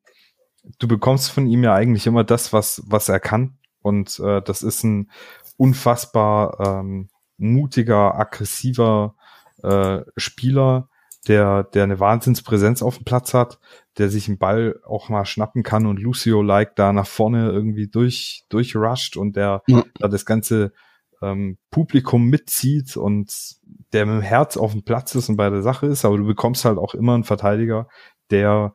[0.79, 3.57] Du bekommst von ihm ja eigentlich immer das, was, was er kann.
[3.81, 5.11] Und äh, das ist ein
[5.57, 9.15] unfassbar ähm, mutiger, aggressiver
[9.61, 10.89] äh, Spieler,
[11.27, 13.59] der, der eine Wahnsinnspräsenz auf dem Platz hat,
[13.97, 18.45] der sich einen Ball auch mal schnappen kann und Lucio-like da nach vorne irgendwie durch,
[18.49, 19.83] durchrusht und der Ja.
[19.99, 20.73] da das ganze
[21.23, 23.33] ähm, Publikum mitzieht und
[23.93, 26.25] der mit dem Herz auf dem Platz ist und bei der Sache ist, aber du
[26.25, 27.87] bekommst halt auch immer einen Verteidiger,
[28.31, 28.73] der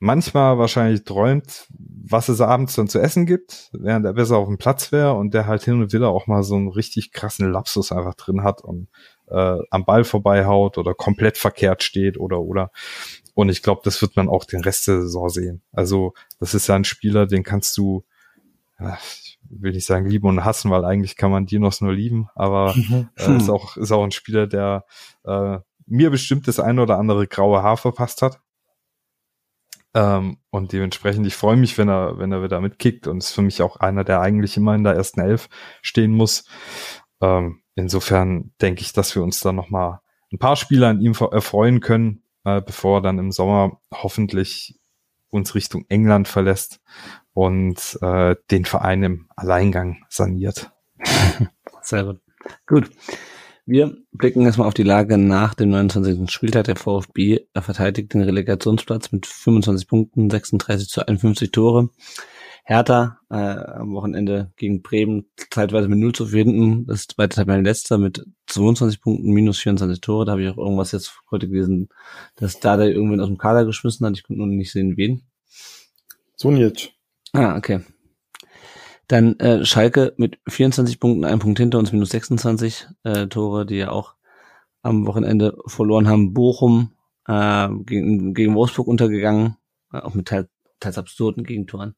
[0.00, 4.56] manchmal wahrscheinlich träumt, was es abends dann zu essen gibt, während er besser auf dem
[4.56, 7.92] Platz wäre und der halt hin und wieder auch mal so einen richtig krassen Lapsus
[7.92, 8.88] einfach drin hat und
[9.28, 12.72] äh, am Ball vorbeihaut oder komplett verkehrt steht oder oder.
[13.34, 15.62] Und ich glaube, das wird man auch den Rest der Saison sehen.
[15.70, 18.04] Also das ist ja ein Spieler, den kannst du,
[19.48, 22.74] ich will nicht sagen lieben und hassen, weil eigentlich kann man Dinos nur lieben, aber
[23.16, 24.84] äh, ist auch ist auch ein Spieler, der
[25.24, 28.40] äh, mir bestimmt das eine oder andere graue Haar verpasst hat.
[29.92, 33.42] Ähm, und dementsprechend, ich freue mich, wenn er, wenn er wieder mitkickt und ist für
[33.42, 35.48] mich auch einer, der eigentlich immer in der ersten Elf
[35.82, 36.44] stehen muss.
[37.20, 40.00] Ähm, insofern denke ich, dass wir uns da nochmal
[40.32, 44.79] ein paar Spiele an ihm erfreuen können, äh, bevor er dann im Sommer hoffentlich
[45.30, 46.80] uns Richtung England verlässt
[47.32, 50.70] und äh, den Verein im Alleingang saniert.
[51.82, 52.20] Sehr gut.
[52.66, 52.90] Gut.
[53.66, 56.30] Wir blicken erstmal auf die Lage nach dem 29.
[56.30, 56.64] Spieltag.
[56.64, 61.90] Der VfB verteidigt den Relegationsplatz mit 25 Punkten, 36 zu 51 Tore.
[62.70, 66.86] Hertha äh, am Wochenende gegen Bremen zeitweise mit 0 zu finden.
[66.86, 70.24] Das ist zweite Tabellenletzter mit 22 Punkten, minus 24 Tore.
[70.24, 71.88] Da habe ich auch irgendwas jetzt heute gelesen,
[72.36, 74.16] dass da der irgendwen aus dem Kader geschmissen hat.
[74.16, 75.22] Ich konnte nur nicht sehen, wen.
[76.36, 76.92] Sunic.
[77.32, 77.80] Ah, okay.
[79.08, 83.78] Dann äh, Schalke mit 24 Punkten, ein Punkt hinter uns, minus 26 äh, Tore, die
[83.78, 84.14] ja auch
[84.82, 86.34] am Wochenende verloren haben.
[86.34, 86.92] Bochum
[87.26, 89.56] äh, gegen, gegen Wolfsburg untergegangen,
[89.92, 90.46] äh, auch mit teils,
[90.78, 91.96] teils absurden Gegentoren.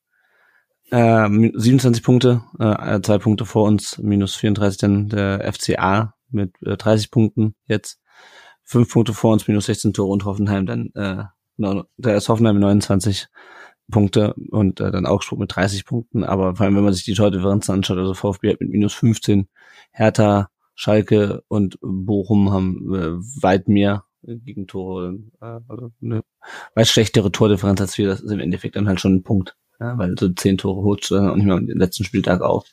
[0.92, 6.76] Äh, 27 Punkte, äh, zwei Punkte vor uns, minus 34 dann der FCA mit äh,
[6.76, 7.98] 30 Punkten jetzt.
[8.62, 11.24] Fünf Punkte vor uns, minus 16 Tore und Hoffenheim dann, äh,
[11.96, 13.28] der ist Hoffenheim mit 29
[13.90, 16.24] Punkte und äh, dann Augsburg mit 30 Punkten.
[16.24, 19.48] Aber vor allem, wenn man sich die Tordifferenzen anschaut, also VfB hat mit minus 15,
[19.92, 26.20] Hertha, Schalke und Bochum haben äh, weit mehr Gegentore, äh, also eine
[26.74, 28.08] weit schlechtere Tordifferenz als wir.
[28.08, 31.14] Das ist im Endeffekt dann halt schon ein Punkt, ja, weil so zehn Tore du
[31.14, 32.66] dann auch nicht mehr am letzten Spieltag auf.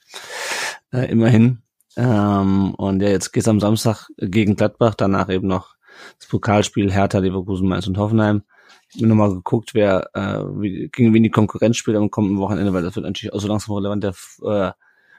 [0.91, 1.61] Äh, immerhin.
[1.97, 5.75] Ähm, und ja, jetzt geht's am Samstag gegen Gladbach, danach eben noch
[6.19, 8.43] das Pokalspiel Hertha, Leverkusen, Mainz und Hoffenheim.
[8.89, 12.39] Ich habe mir nochmal geguckt, wer äh, wie, gegen wen die Konkurrenz spielt am kommenden
[12.39, 14.03] Wochenende, weil das wird natürlich auch so langsam relevant.
[14.03, 14.13] Der
[14.43, 14.71] äh,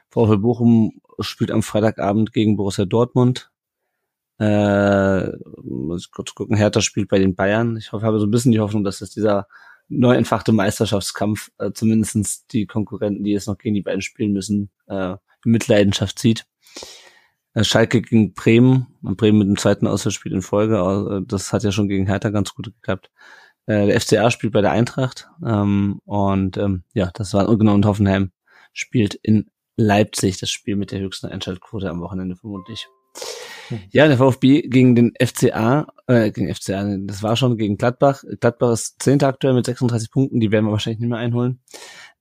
[0.09, 3.51] VfL Bochum spielt am Freitagabend gegen Borussia Dortmund.
[4.39, 5.27] Äh,
[5.63, 7.77] muss ich kurz gucken, Hertha spielt bei den Bayern.
[7.77, 9.47] Ich hoffe, habe so ein bisschen die Hoffnung, dass es dieser
[9.91, 14.71] neu entfachte Meisterschaftskampf äh, zumindestens die Konkurrenten, die jetzt noch gegen die beiden spielen müssen,
[14.87, 15.15] äh,
[15.45, 16.45] in Mitleidenschaft zieht.
[17.53, 21.71] Äh, Schalke gegen Bremen, Bremen mit dem zweiten Auswärtsspiel in Folge, äh, das hat ja
[21.71, 23.11] schon gegen Hertha ganz gut geklappt.
[23.65, 27.85] Äh, der FCA spielt bei der Eintracht ähm, und ähm, ja, das war genau und
[27.85, 28.31] Hoffenheim
[28.73, 32.87] spielt in Leipzig das Spiel mit der höchsten Einschaltquote am Wochenende vermutlich.
[33.91, 38.23] Ja, der VfB gegen den FCA, äh, gegen FCA, das war schon gegen Gladbach.
[38.39, 41.61] Gladbach ist zehnter aktuell mit 36 Punkten, die werden wir wahrscheinlich nicht mehr einholen.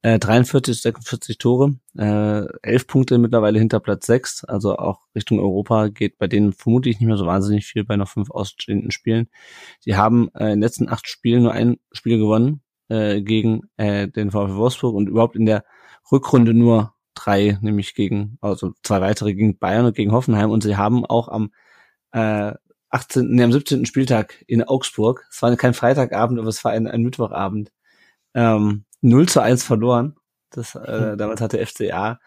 [0.02, 5.88] Äh, 43, 46 Tore, äh, 11 Punkte mittlerweile hinter Platz 6, also auch Richtung Europa
[5.88, 9.28] geht bei denen vermutlich nicht mehr so wahnsinnig viel bei noch fünf ausstehenden Spielen.
[9.84, 14.08] Die haben äh, in den letzten acht Spielen nur ein Spiel gewonnen äh, gegen äh,
[14.08, 15.64] den VfL Wolfsburg und überhaupt in der
[16.10, 20.76] Rückrunde nur drei, nämlich gegen, also zwei weitere gegen Bayern und gegen Hoffenheim und sie
[20.76, 21.52] haben auch am
[22.12, 22.52] äh,
[22.90, 23.86] 18., nee, am 17.
[23.86, 27.70] Spieltag in Augsburg, es war kein Freitagabend, aber es war ein, ein Mittwochabend,
[28.34, 30.16] ähm, 0 zu 1 verloren.
[30.50, 31.18] Das, äh, hm.
[31.18, 32.18] damals hatte FCA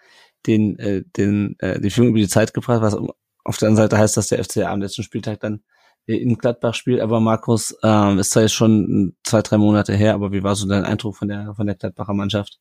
[0.47, 3.97] den, äh, den, äh, die Führung über die Zeit gebracht, was auf der anderen Seite
[3.97, 5.63] heißt, dass der FCA am letzten Spieltag dann
[6.07, 7.01] äh, in Gladbach spielt.
[7.01, 10.67] Aber Markus, ähm, ist zwar jetzt schon zwei, drei Monate her, aber wie war so
[10.67, 12.59] dein Eindruck von der, von der Gladbacher Mannschaft?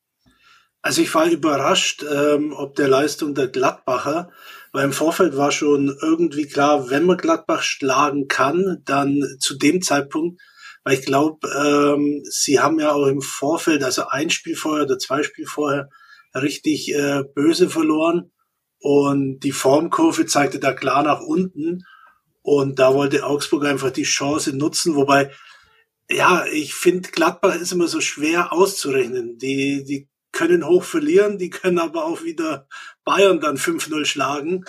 [0.82, 4.30] Also ich war überrascht, ähm, ob der Leistung der Gladbacher,
[4.72, 9.80] weil im Vorfeld war schon irgendwie klar, wenn man Gladbach schlagen kann, dann zu dem
[9.80, 10.40] Zeitpunkt
[10.84, 14.98] weil ich glaube, ähm, sie haben ja auch im Vorfeld, also ein Spiel vorher oder
[14.98, 15.88] zwei Spiele vorher,
[16.34, 18.32] richtig äh, böse verloren.
[18.80, 21.84] Und die Formkurve zeigte da klar nach unten.
[22.42, 24.96] Und da wollte Augsburg einfach die Chance nutzen.
[24.96, 25.30] Wobei,
[26.10, 29.38] ja, ich finde, Gladbach ist immer so schwer auszurechnen.
[29.38, 32.66] Die, die können hoch verlieren, die können aber auch wieder
[33.04, 34.64] Bayern dann 5-0 schlagen.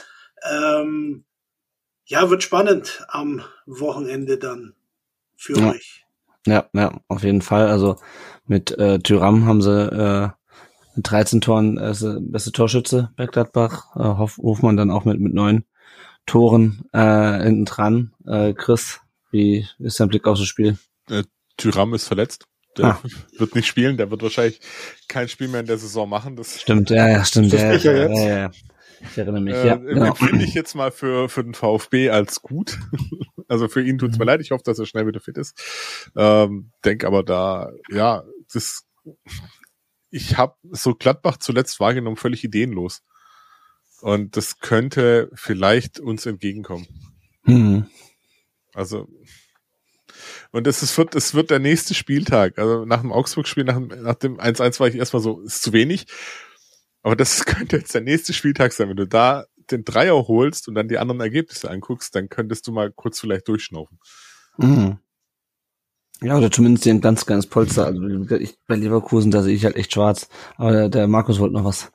[0.49, 1.26] Ähm,
[2.06, 4.76] ja, wird spannend am Wochenende dann
[5.35, 5.72] für ja.
[5.72, 6.06] euch.
[6.45, 7.68] Ja, ja, auf jeden Fall.
[7.68, 7.95] Also
[8.45, 10.30] mit äh, Tyram haben sie äh,
[10.95, 13.95] mit 13 Toren äh, beste Torschütze bei Gladbach.
[13.95, 15.64] Äh, Hof, Hofmann dann auch mit mit neun
[16.26, 18.14] Toren äh, hinten dran.
[18.26, 18.99] Äh, Chris,
[19.31, 20.77] wie ist dein Blick auf das Spiel?
[21.10, 21.23] Äh,
[21.57, 22.48] Tyram ist verletzt.
[22.77, 23.01] Der ah.
[23.37, 24.59] wird nicht spielen, der wird wahrscheinlich
[25.07, 26.35] kein Spiel mehr in der Saison machen.
[26.35, 27.53] Das stimmt, ja, ja, stimmt.
[27.53, 28.51] Ja, ja, ja, ja,
[29.01, 29.75] Ich erinnere mich, äh, ja.
[29.75, 30.13] Genau.
[30.15, 32.79] Finde ich jetzt mal für, für den VfB als gut.
[33.49, 34.29] Also für ihn tut's mir mhm.
[34.29, 34.41] leid.
[34.41, 36.09] Ich hoffe, dass er schnell wieder fit ist.
[36.15, 38.87] Ähm, denk aber da, ja, das,
[40.09, 43.03] ich habe so Gladbach zuletzt wahrgenommen, völlig ideenlos.
[44.01, 46.87] Und das könnte vielleicht uns entgegenkommen.
[47.43, 47.85] Hm.
[48.73, 49.07] Also,
[50.51, 52.57] und es ist, wird, es wird der nächste Spieltag.
[52.59, 55.73] Also nach dem Augsburg-Spiel, nach, dem- nach dem 1-1 war ich erstmal so, ist zu
[55.73, 56.05] wenig.
[57.01, 58.89] Aber das könnte jetzt der nächste Spieltag sein.
[58.89, 62.71] Wenn du da den Dreier holst und dann die anderen Ergebnisse anguckst, dann könntest du
[62.71, 63.97] mal kurz vielleicht durchschnaufen.
[64.57, 64.97] Mhm.
[66.21, 67.85] Ja, oder zumindest hier ein ganz kleines Polster.
[67.87, 68.01] Also
[68.37, 70.29] ich, bei Leverkusen, da sehe ich halt echt schwarz.
[70.57, 71.91] Aber der, der Markus wollte noch was.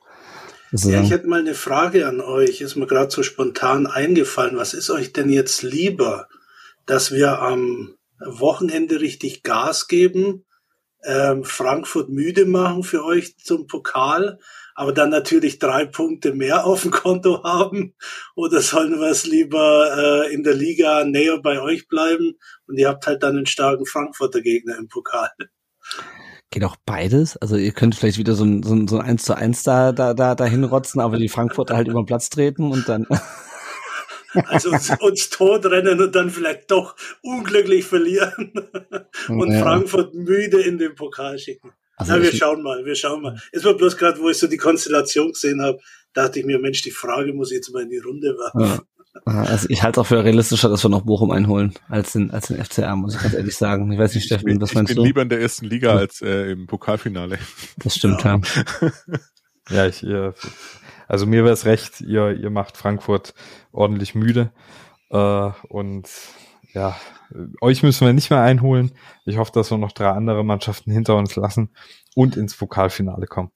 [0.71, 1.05] was Ja, sagen.
[1.05, 2.61] ich hätte mal eine Frage an euch.
[2.61, 4.57] Ist mir gerade so spontan eingefallen.
[4.57, 6.27] Was ist euch denn jetzt lieber,
[6.85, 10.45] dass wir am Wochenende richtig Gas geben,
[11.03, 14.39] ähm, Frankfurt müde machen für euch zum Pokal,
[14.75, 17.95] aber dann natürlich drei Punkte mehr auf dem Konto haben?
[18.35, 22.33] Oder sollen wir es lieber äh, in der Liga näher bei euch bleiben
[22.67, 25.29] und ihr habt halt dann einen starken Frankfurter Gegner im Pokal?
[26.51, 27.37] Geht auch beides.
[27.37, 29.91] Also ihr könnt vielleicht wieder so ein, so ein, so ein 1 zu 1 da,
[29.91, 33.05] da, da, da hinrotzen, aber die Frankfurter halt über den Platz treten und dann.
[34.33, 38.51] Also uns, uns totrennen und dann vielleicht doch unglücklich verlieren
[39.27, 39.61] und Ja.
[39.61, 41.71] Frankfurt müde in den Pokal schicken.
[41.97, 43.37] Also Na, wir schauen mal, wir schauen mal.
[43.51, 45.79] Es war bloß gerade, wo ich so die Konstellation gesehen habe,
[46.13, 48.61] dachte ich mir, Mensch, die Frage muss ich jetzt mal in die Runde werfen.
[48.61, 48.79] Ja.
[49.25, 52.47] Also ich halte es auch für realistischer, dass wir noch Bochum einholen, als den, als
[52.47, 53.91] den FCA, muss ich ganz ehrlich sagen.
[53.91, 55.03] Ich weiß nicht, Ich bin, Steffen, was ich meinst bin du?
[55.03, 57.37] lieber in der ersten Liga als äh, im Pokalfinale.
[57.77, 58.39] Das stimmt, ja.
[59.71, 60.35] Ja, ich, ihr,
[61.09, 63.33] also mir wäre es recht, ihr, ihr macht Frankfurt
[63.71, 64.51] ordentlich müde.
[65.09, 66.07] Äh, und
[66.73, 66.95] ja,
[67.61, 68.91] euch müssen wir nicht mehr einholen.
[69.25, 71.71] Ich hoffe, dass wir noch drei andere Mannschaften hinter uns lassen
[72.15, 73.51] und ins Pokalfinale kommen.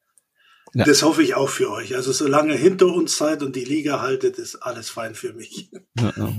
[0.73, 0.85] Ja.
[0.85, 1.95] Das hoffe ich auch für euch.
[1.95, 5.69] Also solange ihr hinter uns seid und die Liga haltet, ist alles fein für mich.
[5.99, 6.29] Ja, ja.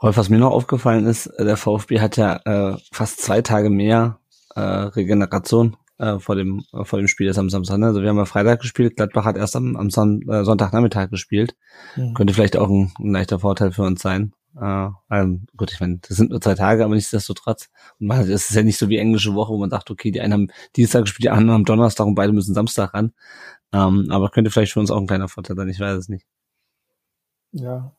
[0.00, 4.20] Rolf, was mir noch aufgefallen ist, der VfB hat ja äh, fast zwei Tage mehr
[4.54, 7.78] äh, Regeneration äh, vor dem äh, vor dem Spiel als am Samstag.
[7.78, 7.86] Ne?
[7.86, 11.54] Also wir haben ja Freitag gespielt, Gladbach hat erst am, am Son äh, Sonntagnachmittag gespielt.
[11.96, 12.14] Mhm.
[12.14, 14.32] Könnte vielleicht auch ein, ein leichter Vorteil für uns sein.
[14.60, 17.70] Äh, ähm, gut, ich meine, das sind nur zwei Tage, aber nichtsdestotrotz.
[18.00, 20.20] Und man, es ist ja nicht so wie englische Woche, wo man sagt, okay, die
[20.20, 23.12] einen haben Dienstag gespielt, die anderen haben Donnerstag und beide müssen Samstag ran.
[23.72, 26.26] Ähm, aber könnte vielleicht für uns auch ein kleiner Vorteil sein, ich weiß es nicht.
[27.52, 27.94] Ja,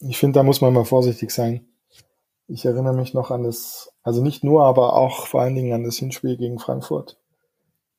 [0.00, 1.66] ich finde, da muss man mal vorsichtig sein.
[2.48, 5.84] Ich erinnere mich noch an das, also nicht nur, aber auch vor allen Dingen an
[5.84, 7.18] das Hinspiel gegen Frankfurt,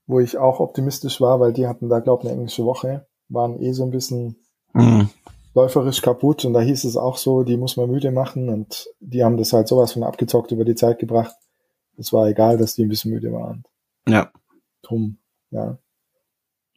[0.08, 3.60] wo ich auch optimistisch war, weil die hatten da, glaube ich, eine englische Woche, waren
[3.62, 4.36] eh so ein bisschen
[4.74, 5.10] Mhm.
[5.56, 9.24] läuferisch kaputt und da hieß es auch so, die muss man müde machen und die
[9.24, 11.36] haben das halt sowas von abgezockt über die Zeit gebracht.
[11.98, 13.64] Es war egal, dass die ein bisschen müde waren.
[14.08, 14.32] Ja.
[14.84, 15.18] Drum,
[15.52, 15.78] ja.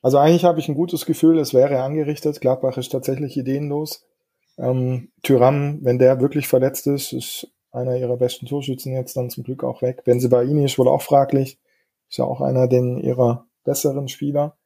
[0.03, 2.41] Also eigentlich habe ich ein gutes Gefühl, es wäre angerichtet.
[2.41, 4.05] Gladbach ist tatsächlich ideenlos.
[4.59, 9.45] Ähm, Tyram, wenn der wirklich verletzt ist, ist einer ihrer besten Torschützen jetzt dann zum
[9.45, 10.05] Glück auch weg.
[10.05, 11.59] Benzebaini ist wohl auch fraglich.
[12.09, 14.57] Ist ja auch einer den ihrer besseren Spieler.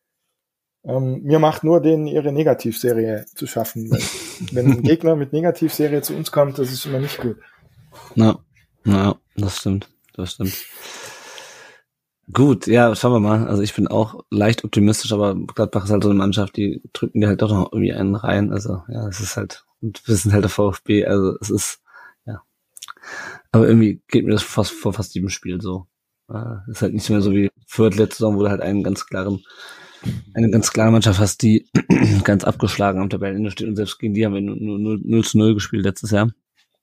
[0.84, 3.90] Ähm, mir macht nur denen ihre Negativserie zu schaffen.
[4.52, 7.36] Wenn, ein Gegner mit Negativserie zu uns kommt, das ist immer nicht gut.
[8.14, 8.38] Na,
[8.84, 10.54] na, das stimmt, das stimmt.
[12.32, 13.46] Gut, ja, schauen wir mal.
[13.46, 17.20] Also ich bin auch leicht optimistisch, aber Gladbach ist halt so eine Mannschaft, die drücken
[17.20, 18.52] dir halt doch noch irgendwie einen rein.
[18.52, 21.80] Also ja, es ist halt, und wir sind halt der VfB, also es ist.
[23.52, 25.86] Aber irgendwie geht mir das fast vor fast jedem Spiel so.
[26.32, 29.06] Äh, ist halt nicht mehr so wie Fürth letzte Saison, wo du halt einen ganz
[29.06, 29.42] klaren,
[30.34, 31.68] eine ganz klare Mannschaft hast, die
[32.24, 35.24] ganz abgeschlagen am Tabellenende steht und selbst gegen die haben wir nur, nur 0, 0
[35.24, 36.30] zu 0 gespielt letztes Jahr.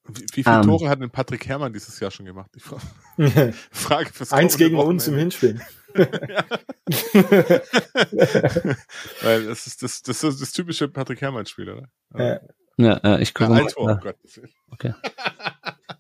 [0.08, 0.64] Wie, wie viele Ähm.
[0.64, 2.52] Tore hat denn Patrick Herrmann dieses Jahr schon gemacht?
[2.56, 2.80] Ich fra-
[3.72, 5.16] Frage fürs Eins gegen uns im.
[5.16, 5.62] Hinspiel.
[9.22, 11.88] Weil das ist das, das ist das typische Patrick Herrmann-Spiel, oder?
[12.18, 12.40] Ja.
[12.76, 13.72] Ja, ich Ja, gucke ein mal.
[13.72, 14.50] Tor, um Gottes Willen.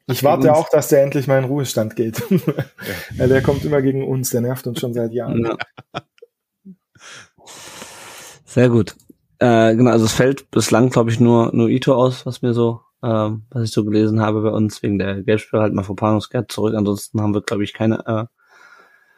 [0.08, 2.22] Ich warte auch, dass der endlich mal in Ruhestand geht.
[3.18, 5.46] ja, der kommt immer gegen uns, der nervt uns schon seit Jahren.
[5.46, 5.58] Ja.
[8.46, 8.96] Sehr gut.
[9.40, 12.82] Äh, genau, also es fällt bislang, glaube ich, nur, nur Ito aus, was mir so,
[13.04, 16.52] ähm, was ich so gelesen habe bei uns, wegen der Gelbsperre halt mal Fopanos Gerd
[16.52, 16.76] zurück.
[16.76, 18.26] Ansonsten haben wir, glaube ich, keine, äh,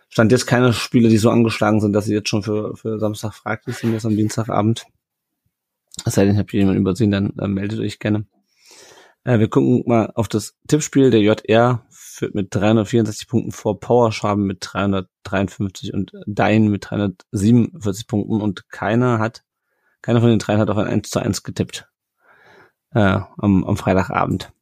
[0.09, 3.33] stand jetzt keine Spiele, die so angeschlagen sind, dass sie jetzt schon für, für Samstag
[3.33, 4.85] fraglich sind, jetzt am Dienstagabend.
[6.05, 8.25] Es sei denn, habt ihr jemanden übersehen, dann äh, meldet euch gerne.
[9.25, 11.11] Äh, wir gucken mal auf das Tippspiel.
[11.11, 18.39] Der JR führt mit 364 Punkten vor Powerschaben mit 353 und Dein mit 347 Punkten
[18.39, 19.43] und keiner hat,
[20.01, 21.89] keiner von den dreien hat auf ein 1 zu 1 getippt.
[22.93, 24.53] Äh, am, am Freitagabend.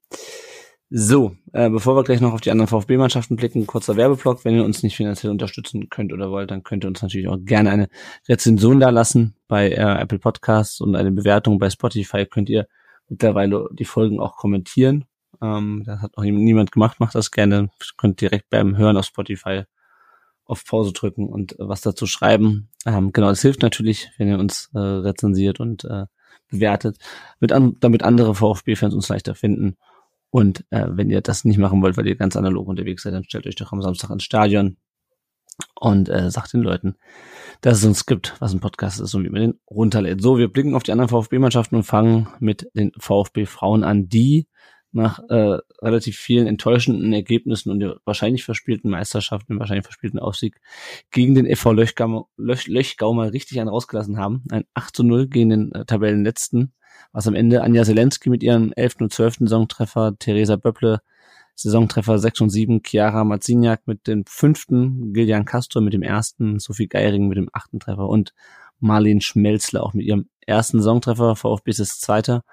[0.89, 4.45] So, äh, bevor wir gleich noch auf die anderen VfB-Mannschaften blicken, kurzer Werbeblock.
[4.45, 7.37] Wenn ihr uns nicht finanziell unterstützen könnt oder wollt, dann könnt ihr uns natürlich auch
[7.39, 7.89] gerne eine
[8.27, 12.67] Rezension da lassen bei äh, Apple Podcasts und eine Bewertung bei Spotify könnt ihr
[13.13, 15.05] mittlerweile die Folgen auch kommentieren.
[15.41, 17.55] Ähm, das hat noch niemand gemacht, macht das gerne.
[17.55, 19.63] Ihr könnt direkt beim Hören auf Spotify
[20.45, 22.69] auf Pause drücken und äh, was dazu schreiben.
[22.85, 26.05] Ähm, genau, es hilft natürlich, wenn ihr uns äh, rezensiert und äh,
[26.49, 26.97] bewertet,
[27.39, 29.77] mit an, damit andere VfB-Fans uns leichter finden.
[30.29, 33.23] Und äh, wenn ihr das nicht machen wollt, weil ihr ganz analog unterwegs seid, dann
[33.23, 34.77] stellt euch doch am Samstag ins Stadion
[35.79, 36.95] und äh, sagt den Leuten,
[37.61, 40.21] dass es uns gibt, was ein Podcast ist und wie man den runterlädt.
[40.21, 44.47] So, wir blicken auf die anderen VfB-Mannschaften und fangen mit den VfB-Frauen an, die
[44.93, 50.61] nach äh, relativ vielen enttäuschenden Ergebnissen und der wahrscheinlich verspielten Meisterschaft, dem wahrscheinlich verspielten Aufsieg
[51.09, 54.43] gegen den FV Löchgau, Löch, Löchgau mal richtig einen rausgelassen haben.
[54.51, 56.73] Ein 8 zu 0 gegen den äh, Tabellenletzten,
[57.11, 58.95] was am Ende Anja Zelensky mit ihrem 11.
[58.99, 59.37] und 12.
[59.39, 61.01] Saisontreffer, Theresa Böpple
[61.55, 66.87] Saisontreffer 6 und 7, Chiara Marziniak mit dem fünften, Gillian Castro mit dem ersten, Sophie
[66.87, 68.07] Geiring mit dem achten Treffer.
[68.07, 68.33] Und
[68.79, 72.43] Marlene Schmelzler auch mit ihrem ersten Saisontreffer, VfB ist es Zweiter.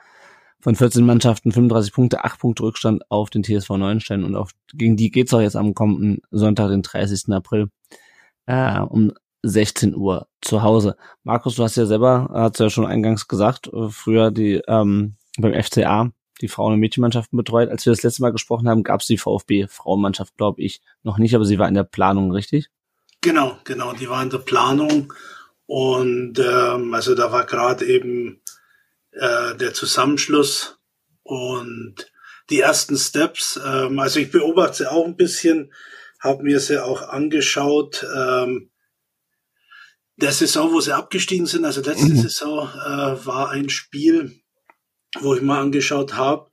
[0.63, 4.25] Von 14 Mannschaften 35 Punkte, 8 Punkte Rückstand auf den TSV Neuenstein.
[4.25, 7.33] Und auf, gegen die geht's auch jetzt am kommenden Sonntag, den 30.
[7.33, 7.71] April,
[8.47, 9.13] äh, um
[9.43, 10.97] 16 Uhr zu Hause.
[11.25, 15.55] Markus, du hast ja selber, hast ja schon eingangs gesagt, äh, früher die ähm, beim
[15.55, 17.69] FCA die Frauen- und Mädchenmannschaften betreut.
[17.69, 21.35] Als wir das letzte Mal gesprochen haben, gab es die VfB-Frauenmannschaft, glaube ich, noch nicht,
[21.35, 22.71] aber sie war in der Planung, richtig?
[23.21, 25.13] Genau, genau, die war in der Planung
[25.67, 28.41] und ähm, also da war gerade eben
[29.13, 30.79] äh, der Zusammenschluss
[31.23, 32.11] und
[32.49, 33.61] die ersten Steps.
[33.65, 35.73] Ähm, also ich beobachte sie auch ein bisschen,
[36.19, 38.05] habe mir sie auch angeschaut.
[38.17, 38.71] Ähm,
[40.17, 42.17] der Saison, wo sie abgestiegen sind, also letzte mhm.
[42.17, 44.41] Saison, äh, war ein Spiel,
[45.19, 46.51] wo ich mal angeschaut habe.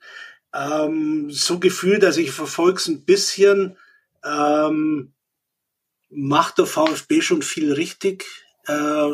[0.54, 3.78] Ähm, so gefühlt, dass ich verfolge ein bisschen,
[4.24, 5.14] ähm,
[6.10, 8.26] macht der VfB schon viel richtig
[8.66, 9.10] äh,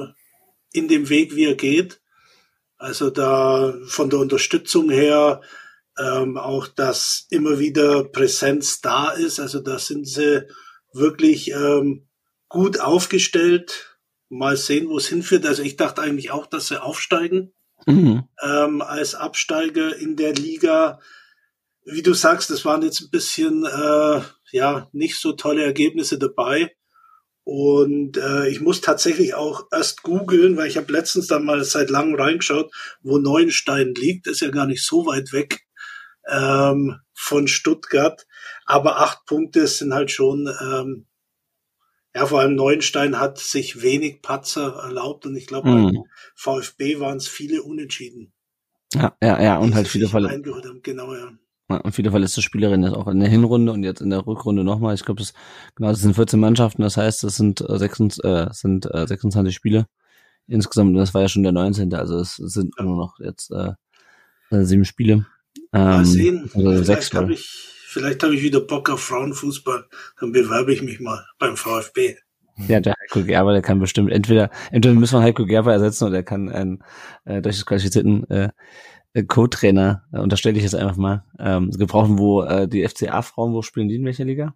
[0.72, 2.02] in dem Weg, wie er geht.
[2.78, 5.42] Also da von der Unterstützung her
[5.98, 9.40] ähm, auch, dass immer wieder Präsenz da ist.
[9.40, 10.48] Also da sind sie
[10.92, 12.08] wirklich ähm,
[12.50, 13.98] gut aufgestellt.
[14.30, 15.46] Mal sehen, wo es hinführt.
[15.46, 17.54] Also ich dachte eigentlich auch, dass sie aufsteigen
[17.86, 18.24] mhm.
[18.42, 21.00] ähm, als Absteiger in der Liga.
[21.86, 26.72] Wie du sagst, es waren jetzt ein bisschen äh, ja nicht so tolle Ergebnisse dabei.
[27.46, 31.90] Und äh, ich muss tatsächlich auch erst googeln, weil ich habe letztens dann mal seit
[31.90, 34.28] langem reingeschaut, wo Neuenstein liegt.
[34.28, 35.60] Ist ja gar nicht so weit weg
[36.30, 38.26] ähm, von Stuttgart.
[38.66, 41.06] Aber acht Punkte sind halt schon ähm,
[42.16, 46.04] ja, vor allem Neuenstein hat sich wenig Patzer erlaubt und ich glaube, mhm.
[46.36, 48.34] VfB waren es viele Unentschieden.
[48.94, 50.42] Ja, ja, ja, und halt viele Fälle.
[50.84, 51.32] Genau, ja.
[51.70, 51.78] ja.
[51.78, 54.94] Und viele verletzte Spielerinnen ist auch in der Hinrunde und jetzt in der Rückrunde nochmal.
[54.94, 55.34] Ich glaube, das,
[55.76, 59.56] genau, das sind 14 Mannschaften, das heißt, das sind, äh, 26, äh, sind äh, 26
[59.56, 59.88] Spiele
[60.48, 60.90] insgesamt.
[60.90, 61.94] Und das war ja schon der 19.
[61.96, 63.74] Also es sind nur noch jetzt äh,
[64.52, 65.26] sieben Spiele.
[65.72, 66.52] Ähm, Mal sehen.
[66.54, 67.50] Also sechs, habe ich
[67.94, 69.86] Vielleicht habe ich wieder Bock auf Frauenfußball,
[70.20, 72.16] dann bewerbe ich mich mal beim VfB.
[72.68, 76.18] Ja, der Heiko Gerber, der kann bestimmt entweder, entweder müssen wir Heiko Gerber ersetzen oder
[76.18, 76.84] er kann einen
[77.26, 78.50] äh, durch das qualifizierten äh,
[79.14, 83.62] äh, Co-Trainer, äh, unterstelle ich jetzt einfach mal, ähm, gebrauchen, wo äh, die FCA-Frauen, wo
[83.62, 84.56] spielen die in welcher Liga?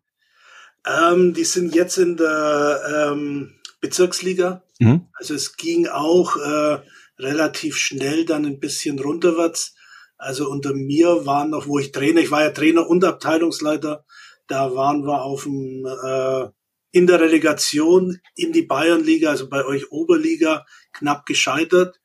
[0.87, 3.51] Ähm, die sind jetzt in der ähm,
[3.81, 4.63] Bezirksliga.
[4.79, 5.09] Mhm.
[5.13, 6.79] Also es ging auch äh,
[7.19, 9.75] relativ schnell dann ein bisschen runterwärts.
[10.17, 14.05] Also unter mir waren noch, wo ich Trainer, ich war ja Trainer und Abteilungsleiter,
[14.47, 16.47] da waren wir auf dem, äh,
[16.91, 21.99] in der Relegation in die Bayernliga, also bei euch Oberliga, knapp gescheitert.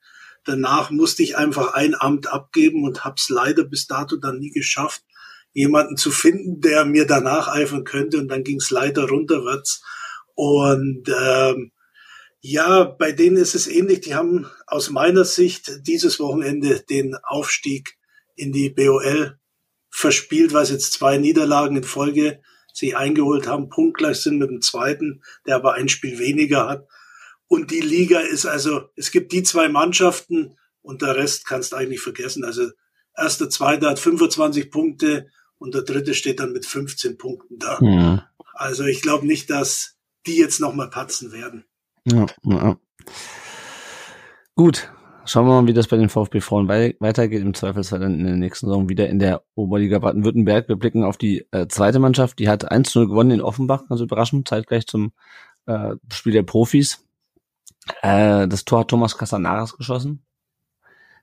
[0.44, 5.02] Danach musste ich einfach ein Amt abgeben und hab's leider bis dato dann nie geschafft,
[5.52, 8.18] jemanden zu finden, der mir danach eifern könnte.
[8.18, 9.82] Und dann ging's leider runterwärts.
[10.34, 11.70] Und ähm,
[12.40, 14.00] ja, bei denen ist es ähnlich.
[14.00, 17.96] Die haben aus meiner Sicht dieses Wochenende den Aufstieg
[18.42, 19.38] in die BOL
[19.90, 22.40] verspielt, was jetzt zwei Niederlagen in Folge
[22.72, 26.88] sich eingeholt haben, punktgleich sind mit dem zweiten, der aber ein Spiel weniger hat.
[27.46, 31.76] Und die Liga ist also, es gibt die zwei Mannschaften und der Rest kannst du
[31.76, 32.44] eigentlich vergessen.
[32.44, 32.70] Also
[33.16, 35.28] erster, zweiter hat 25 Punkte
[35.58, 37.78] und der dritte steht dann mit 15 Punkten da.
[37.82, 38.30] Ja.
[38.54, 39.96] Also ich glaube nicht, dass
[40.26, 41.64] die jetzt nochmal patzen werden.
[42.04, 42.78] Ja, ja.
[44.54, 44.90] Gut,
[45.24, 47.42] Schauen wir mal, wie das bei den VfB Frauen weitergeht.
[47.42, 50.68] Im Zweifelsfall dann in der nächsten Saison wieder in der Oberliga Baden-Württemberg.
[50.68, 52.40] Wir blicken auf die äh, zweite Mannschaft.
[52.40, 55.12] Die hat 1-0 gewonnen in Offenbach, ganz überraschend, zeitgleich zum
[55.66, 57.06] äh, Spiel der Profis.
[58.02, 60.24] Äh, das Tor hat Thomas Casanaras geschossen.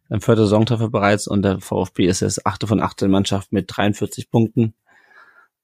[0.09, 4.31] Ein vierter Saisontreffer bereits und der VfB ist jetzt achte von 18 Mannschaft mit 43
[4.31, 4.73] Punkten.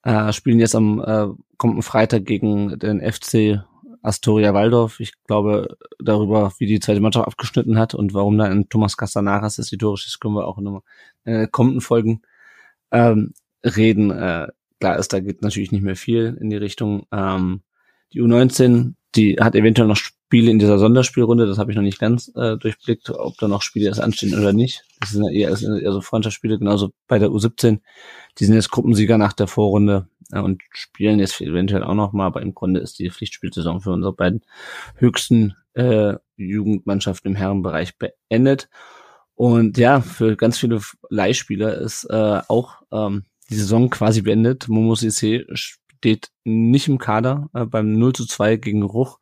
[0.03, 3.63] Äh, spielen jetzt am äh, kommenden Freitag gegen den FC
[4.05, 4.99] Astoria Waldorf.
[4.99, 9.55] Ich glaube, darüber, wie die zweite Mannschaft abgeschnitten hat und warum da ein Thomas Castanaras
[9.55, 10.79] historisch ist, können wir auch in
[11.25, 12.21] äh, kommenden Folgen
[12.91, 13.33] ähm,
[13.63, 14.11] reden.
[14.11, 14.47] Äh,
[14.79, 17.07] klar ist, da geht natürlich nicht mehr viel in die Richtung.
[17.11, 17.61] Ähm,
[18.13, 21.47] die U19, die hat eventuell noch Spiele in dieser Sonderspielrunde.
[21.47, 24.53] Das habe ich noch nicht ganz äh, durchblickt, ob da noch Spiele erst anstehen oder
[24.53, 24.83] nicht.
[25.05, 27.79] Das sind ja eher, eher so Freundschaftsspiele, genauso bei der U17.
[28.37, 32.25] Die sind jetzt Gruppensieger nach der Vorrunde äh, und spielen jetzt eventuell auch noch mal,
[32.25, 34.41] aber im Grunde ist die Pflichtspielsaison für unsere beiden
[34.95, 38.69] höchsten äh, Jugendmannschaften im Herrenbereich beendet.
[39.35, 44.67] Und ja, für ganz viele Leihspieler ist äh, auch ähm, die Saison quasi beendet.
[44.67, 45.45] Momo Sissé
[45.97, 49.19] steht nicht im Kader äh, beim 0 zu 2 gegen Ruch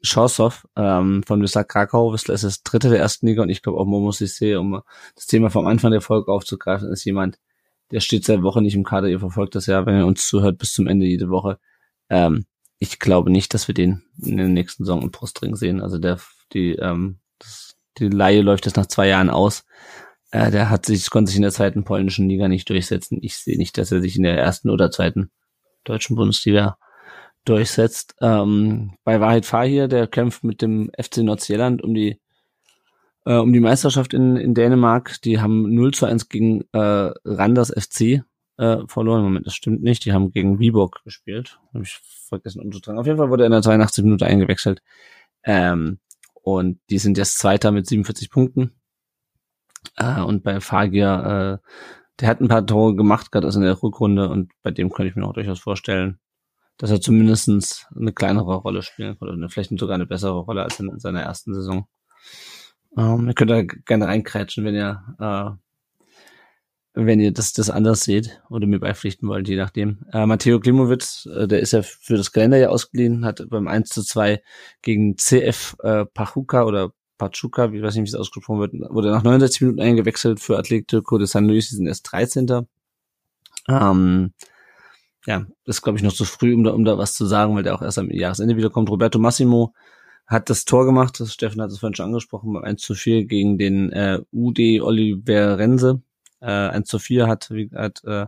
[0.00, 2.12] Schorsow ähm, von Wisla Krakau.
[2.12, 4.80] Wisla ist das dritte der ersten Liga und ich glaube auch Momo Sissé, um
[5.14, 7.38] das Thema vom Anfang der Folge aufzugreifen, ist jemand,
[7.90, 9.08] der steht seit Wochen nicht im Kader.
[9.08, 11.58] Ihr verfolgt das ja, wenn ihr uns zuhört, bis zum Ende jede Woche.
[12.08, 12.46] Ähm,
[12.78, 15.80] ich glaube nicht, dass wir den in der nächsten Saison im Brustring sehen.
[15.80, 16.18] Also der,
[16.52, 19.64] die, ähm, das, die Laie läuft jetzt nach zwei Jahren aus.
[20.30, 23.18] Äh, der hat sich, konnte sich in der zweiten polnischen Liga nicht durchsetzen.
[23.20, 25.30] Ich sehe nicht, dass er sich in der ersten oder zweiten
[25.90, 26.76] deutschen Bundesliga
[27.44, 28.14] durchsetzt.
[28.20, 32.20] Ähm, bei Wahrheit Fahir, der kämpft mit dem FC Nordsjælland um die
[33.24, 35.20] äh, um die Meisterschaft in, in Dänemark.
[35.22, 38.22] Die haben 0 zu 1 gegen äh, Randers FC
[38.56, 39.22] äh, verloren.
[39.22, 40.04] Moment, das stimmt nicht.
[40.04, 41.58] Die haben gegen Viborg gespielt.
[41.74, 41.98] Habe ich
[42.28, 42.98] vergessen umzutragen.
[42.98, 44.82] Auf jeden Fall wurde er in der 82 Minute eingewechselt.
[45.44, 45.98] Ähm,
[46.42, 48.72] und die sind jetzt Zweiter mit 47 Punkten.
[49.96, 51.68] Äh, und bei Fagir, äh,
[52.20, 54.28] der hat ein paar Tore gemacht, gerade also in der Rückrunde.
[54.28, 56.18] Und bei dem könnte ich mir auch durchaus vorstellen,
[56.76, 60.80] dass er zumindestens eine kleinere Rolle spielen kann oder vielleicht sogar eine bessere Rolle als
[60.80, 61.86] in seiner ersten Saison.
[62.96, 65.50] Ähm, ihr könnt da gerne reinkrätschen, wenn ihr, äh,
[66.94, 70.04] wenn ihr das, das anders seht oder mir beipflichten wollt, je nachdem.
[70.12, 73.90] Äh, Matteo Klimowitz, äh, der ist ja für das Kalender ja ausgeliehen, hat beim 1
[73.90, 74.42] zu 2
[74.82, 79.22] gegen CF äh, Pachuca oder Pachuca, wie weiß nicht, wie es ausgesprochen wird, wurde nach
[79.22, 82.66] 69 Minuten eingewechselt für Atletico de San Luis, die sind erst 13.
[83.68, 84.32] Ähm,
[85.26, 87.62] ja, ist glaube ich noch zu früh, um da, um da was zu sagen, weil
[87.62, 88.88] der auch erst am Jahresende wiederkommt.
[88.88, 89.74] Roberto Massimo
[90.26, 93.26] hat das Tor gemacht, das Steffen hat es vorhin schon angesprochen, beim 1 zu 4
[93.26, 96.00] gegen den äh, UD Oliverense.
[96.40, 98.26] Äh, 1 zu 4 hat, hat äh,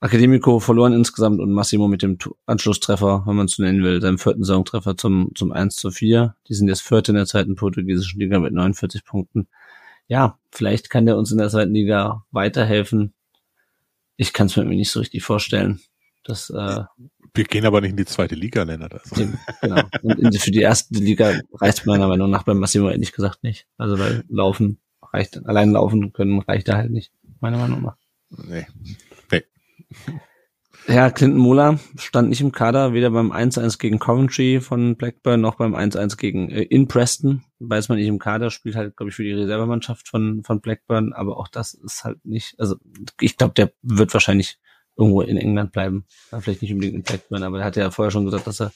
[0.00, 2.16] Academico verloren insgesamt und Massimo mit dem
[2.46, 6.34] Anschlusstreffer, wenn man es so nennen will, seinem vierten Saisontreffer zum, zum 1 zu 4.
[6.48, 9.48] Die sind jetzt vierte in der zweiten portugiesischen Liga mit 49 Punkten.
[10.06, 13.12] Ja, vielleicht kann der uns in der zweiten Liga weiterhelfen.
[14.16, 15.80] Ich kann es mir nicht so richtig vorstellen.
[16.24, 16.84] Das, äh,
[17.34, 18.94] wir gehen aber nicht in die zweite Liga, Lennart.
[18.94, 19.28] Also.
[19.60, 19.82] Genau.
[20.02, 23.66] Und für die erste Liga reicht meiner Meinung nach beim Massimo ehrlich gesagt nicht.
[23.76, 24.80] Also weil Laufen
[25.12, 27.96] reicht, allein laufen können reicht da halt nicht, meiner Meinung nach.
[28.30, 28.66] Nee.
[30.86, 35.56] Ja, Clinton Mola stand nicht im Kader, weder beim 1-1 gegen Coventry von Blackburn noch
[35.56, 37.44] beim 1-1 gegen äh, in Preston.
[37.58, 41.12] Weiß man nicht im Kader, spielt halt, glaube ich, für die Reservemannschaft von, von Blackburn,
[41.12, 42.76] aber auch das ist halt nicht, also
[43.20, 44.58] ich glaube, der wird wahrscheinlich
[44.96, 46.06] irgendwo in England bleiben.
[46.40, 48.72] Vielleicht nicht unbedingt in Blackburn, aber er hat ja vorher schon gesagt, dass er,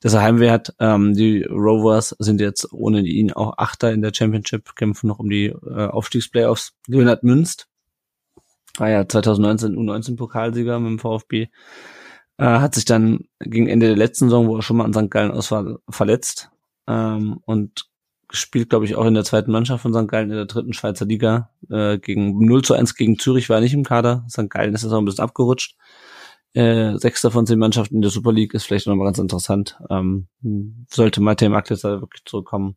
[0.00, 0.74] dass er Heimweh hat.
[0.78, 5.28] Ähm, die Rovers sind jetzt ohne ihn auch Achter in der Championship, kämpfen noch um
[5.28, 6.74] die äh, Aufstiegsplayoffs.
[6.86, 7.69] Leonard Münst
[8.76, 11.48] war ja 2019 U19 Pokalsieger mit dem VfB.
[12.38, 15.10] Äh, hat sich dann gegen Ende der letzten Saison, wo er schon mal an St.
[15.10, 16.50] Gallen aus war, verletzt
[16.86, 17.90] ähm, und
[18.30, 20.08] spielt, glaube ich, auch in der zweiten Mannschaft von St.
[20.08, 21.50] Gallen in der dritten Schweizer Liga.
[21.68, 24.24] Äh, gegen 0 zu 1 gegen Zürich war er nicht im Kader.
[24.30, 24.48] St.
[24.48, 25.76] Gallen ist jetzt auch ein bisschen abgerutscht.
[26.52, 29.78] Äh, sechster von zehn Mannschaften in der Super League ist vielleicht nochmal ganz interessant.
[29.88, 30.26] Ähm,
[30.90, 32.76] sollte Matej Magdes da wirklich zurückkommen.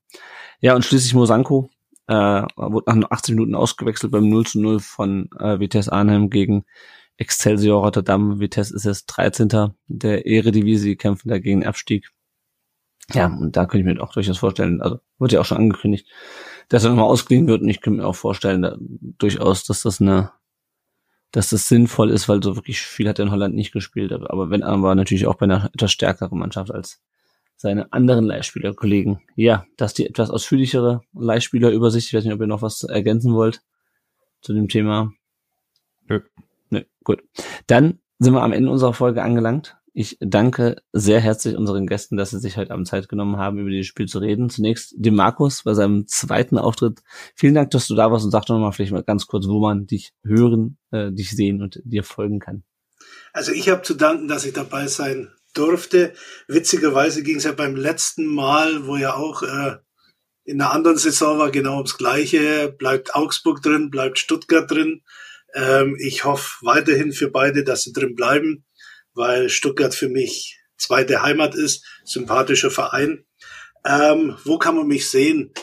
[0.59, 1.69] Ja, und schließlich Mosanko.
[2.07, 2.13] Äh,
[2.55, 6.65] wurde nach 18 Minuten ausgewechselt beim 0 zu 0 von äh, Vitesse Arnhem gegen
[7.17, 8.39] Excelsior Rotterdam.
[8.39, 9.73] Vitesse ist jetzt 13.
[9.87, 12.09] der Eredivisie, kämpfen da gegen Abstieg.
[13.13, 16.07] Ja, und da könnte ich mir auch durchaus vorstellen, also wurde ja auch schon angekündigt,
[16.69, 19.99] dass er nochmal ausgeliehen wird und ich könnte mir auch vorstellen, da, durchaus, dass das
[19.99, 20.31] eine,
[21.31, 24.49] dass das sinnvoll ist, weil so wirklich viel hat er in Holland nicht gespielt, aber
[24.49, 27.01] wenn aber natürlich auch bei einer etwas stärkeren Mannschaft als
[27.63, 29.21] seine anderen Leihspielerkollegen.
[29.37, 32.07] Ja, das die etwas ausführlichere Leihspielerübersicht.
[32.07, 33.61] Ich weiß nicht, ob ihr noch was ergänzen wollt
[34.41, 35.13] zu dem Thema.
[36.09, 36.19] Nö.
[36.71, 37.23] Nö, gut.
[37.67, 39.77] Dann sind wir am Ende unserer Folge angelangt.
[39.93, 43.69] Ich danke sehr herzlich unseren Gästen, dass sie sich heute Abend Zeit genommen haben, über
[43.69, 44.49] dieses Spiel zu reden.
[44.49, 46.99] Zunächst dem Markus bei seinem zweiten Auftritt.
[47.33, 49.61] Vielen Dank, dass du da warst und sag doch nochmal vielleicht mal ganz kurz, wo
[49.61, 52.65] man dich hören, äh, dich sehen und dir folgen kann.
[53.31, 56.13] Also ich habe zu danken, dass ich dabei sein durfte.
[56.47, 59.77] Witzigerweise ging es ja beim letzten Mal, wo ja auch äh,
[60.45, 62.73] in einer anderen Saison war, genau ums Gleiche.
[62.77, 65.03] Bleibt Augsburg drin, bleibt Stuttgart drin.
[65.53, 68.65] Ähm, ich hoffe weiterhin für beide, dass sie drin bleiben
[69.13, 73.25] weil Stuttgart für mich zweite Heimat ist, sympathischer Verein.
[73.85, 75.53] Ähm, wo kann man mich sehen?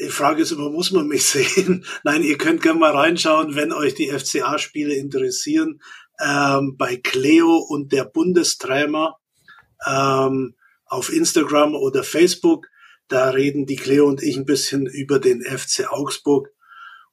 [0.00, 1.84] Die Frage ist immer, muss man mich sehen?
[2.02, 5.80] Nein, ihr könnt gerne mal reinschauen, wenn euch die FCA-Spiele interessieren.
[6.20, 9.16] Ähm, bei Cleo und der Bundestrainer
[9.86, 10.54] ähm,
[10.86, 12.68] auf Instagram oder Facebook.
[13.08, 16.50] Da reden die Cleo und ich ein bisschen über den FC Augsburg.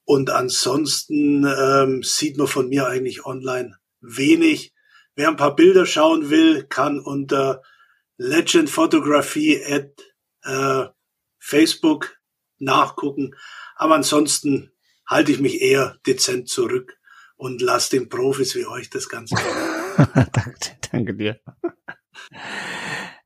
[0.04, 4.74] Und ansonsten ähm, sieht man von mir eigentlich online wenig.
[5.16, 7.62] Wer ein paar Bilder schauen will, kann unter
[8.18, 9.92] Legend at
[10.44, 10.86] äh,
[11.40, 12.18] Facebook
[12.60, 13.36] nachgucken.
[13.76, 14.72] Aber ansonsten
[15.08, 16.98] halte ich mich eher dezent zurück
[17.42, 19.36] und lasse den Profis wie euch das Ganze.
[19.98, 20.60] danke,
[20.92, 21.40] danke dir.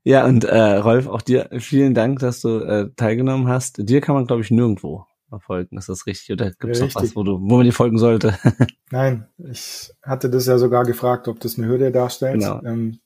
[0.04, 3.76] Ja, und äh, Rolf, auch dir vielen Dank, dass du äh, teilgenommen hast.
[3.86, 5.76] Dir kann man, glaube ich, nirgendwo verfolgen.
[5.76, 6.32] Ist das richtig?
[6.32, 8.38] Oder gibt es noch was, wo, du, wo man dir folgen sollte?
[8.90, 12.40] Nein, ich hatte das ja sogar gefragt, ob das eine Hürde darstellt.
[12.40, 12.62] Genau.
[12.64, 13.00] Ähm,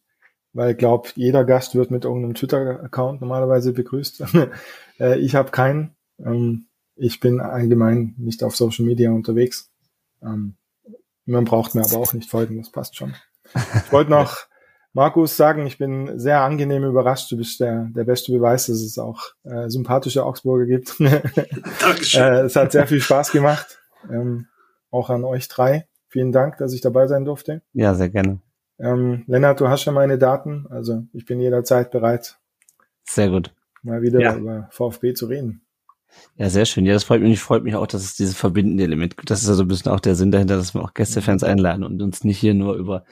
[0.53, 4.23] weil ich glaube, jeder Gast wird mit irgendeinem Twitter-Account normalerweise begrüßt.
[5.01, 5.97] äh, ich habe keinen.
[6.25, 9.73] Ähm, ich bin allgemein nicht auf Social Media unterwegs.
[10.23, 10.55] Ähm,
[11.31, 13.15] man braucht mir aber auch nicht folgen, das passt schon.
[13.55, 14.47] Ich wollte noch
[14.93, 17.31] Markus sagen, ich bin sehr angenehm überrascht.
[17.31, 20.99] Du bist der, der beste Beweis, dass es auch äh, sympathische Augsburger gibt.
[21.81, 22.23] Dankeschön.
[22.23, 23.79] äh, es hat sehr viel Spaß gemacht.
[24.11, 24.47] Ähm,
[24.91, 25.87] auch an euch drei.
[26.09, 27.63] Vielen Dank, dass ich dabei sein durfte.
[27.73, 28.41] Ja, sehr gerne.
[28.81, 32.39] Ähm, Lennart, du hast ja meine Daten, also ich bin jederzeit bereit.
[33.05, 33.55] Sehr gut.
[33.83, 34.37] Mal wieder ja.
[34.37, 35.63] über VfB zu reden.
[36.37, 36.87] Ja, sehr schön.
[36.87, 37.41] Ja, das freut mich.
[37.41, 39.31] Freut mich auch, dass es dieses verbindende Element gibt.
[39.31, 42.01] Das ist also ein bisschen auch der Sinn dahinter, dass wir auch Gästefans einladen und
[42.03, 43.05] uns nicht hier nur über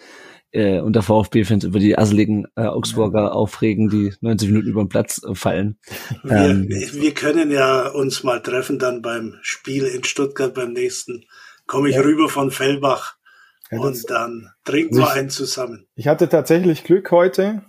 [0.50, 3.28] äh, unter VfB-Fans über die asseligen äh, Augsburger ja.
[3.28, 5.78] aufregen, die 90 Minuten über den Platz äh, fallen.
[6.22, 11.24] Wir, ähm, wir können ja uns mal treffen dann beim Spiel in Stuttgart beim nächsten.
[11.66, 12.02] Komme ich ja.
[12.02, 13.16] rüber von Fellbach
[13.70, 15.86] ja, und dann trinken wir einen zusammen.
[15.94, 17.62] Ich hatte tatsächlich Glück heute,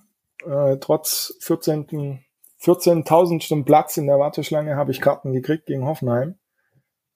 [0.46, 2.24] äh, trotz 14.
[2.62, 6.38] 14.000 Stunden Platz in der Warteschlange habe ich Karten gekriegt gegen Hoffenheim.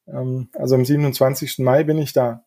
[0.08, 1.60] Ähm, also am 27.
[1.60, 2.46] Mai bin ich da.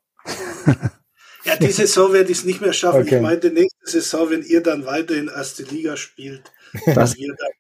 [1.45, 3.03] ja, die Saison werde ich es nicht mehr schaffen.
[3.03, 3.17] Okay.
[3.17, 6.53] Ich meinte nächste Saison, wenn ihr dann weiter in erste Liga spielt,
[6.95, 7.51] das, wir dann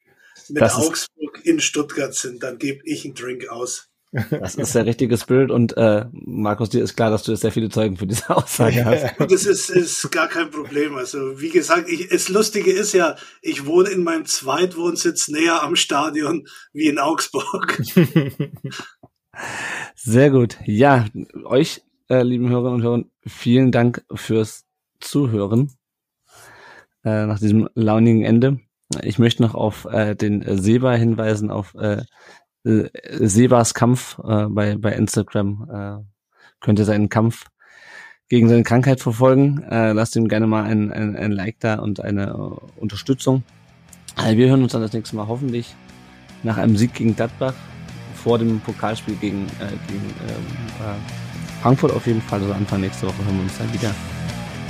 [0.49, 3.91] mit Augsburg in Stuttgart sind, dann gebe ich einen Drink aus.
[4.12, 7.69] Das ist der richtige Spirit und äh, Markus, dir ist klar, dass du sehr viele
[7.69, 9.15] Zeugen für diese Aussage hast.
[9.31, 10.97] das ist, ist gar kein Problem.
[10.97, 15.77] Also wie gesagt, ich, das Lustige ist ja, ich wohne in meinem Zweitwohnsitz näher am
[15.77, 17.83] Stadion wie in Augsburg.
[19.95, 20.57] Sehr gut.
[20.65, 21.07] Ja,
[21.45, 24.65] euch, äh, lieben Hörerinnen und Hörer, vielen Dank fürs
[25.01, 25.73] Zuhören
[27.05, 28.61] äh, nach diesem launigen Ende.
[29.03, 32.05] Ich möchte noch auf äh, den Seba hinweisen, auf äh,
[32.66, 32.90] äh,
[33.20, 35.68] Sebas Kampf äh, bei, bei Instagram.
[35.70, 36.05] Äh,
[36.60, 37.47] könnt ihr seinen Kampf
[38.28, 39.62] gegen seine Krankheit verfolgen.
[39.62, 43.44] Äh, lasst ihm gerne mal ein, ein, ein Like da und eine uh, Unterstützung.
[44.16, 45.74] Also wir hören uns dann das nächste Mal hoffentlich
[46.43, 47.55] nach einem Sieg gegen Gladbach
[48.14, 50.47] vor dem Pokalspiel gegen, äh, gegen ähm,
[50.80, 52.40] äh, Frankfurt auf jeden Fall.
[52.40, 53.94] Also Anfang nächste Woche hören wir uns dann wieder.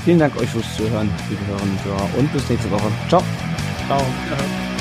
[0.04, 2.90] Vielen Dank euch fürs Zuhören, liebe Hörerinnen und Hörer und bis nächste Woche.
[3.08, 3.22] Ciao.
[3.86, 4.75] Ciao.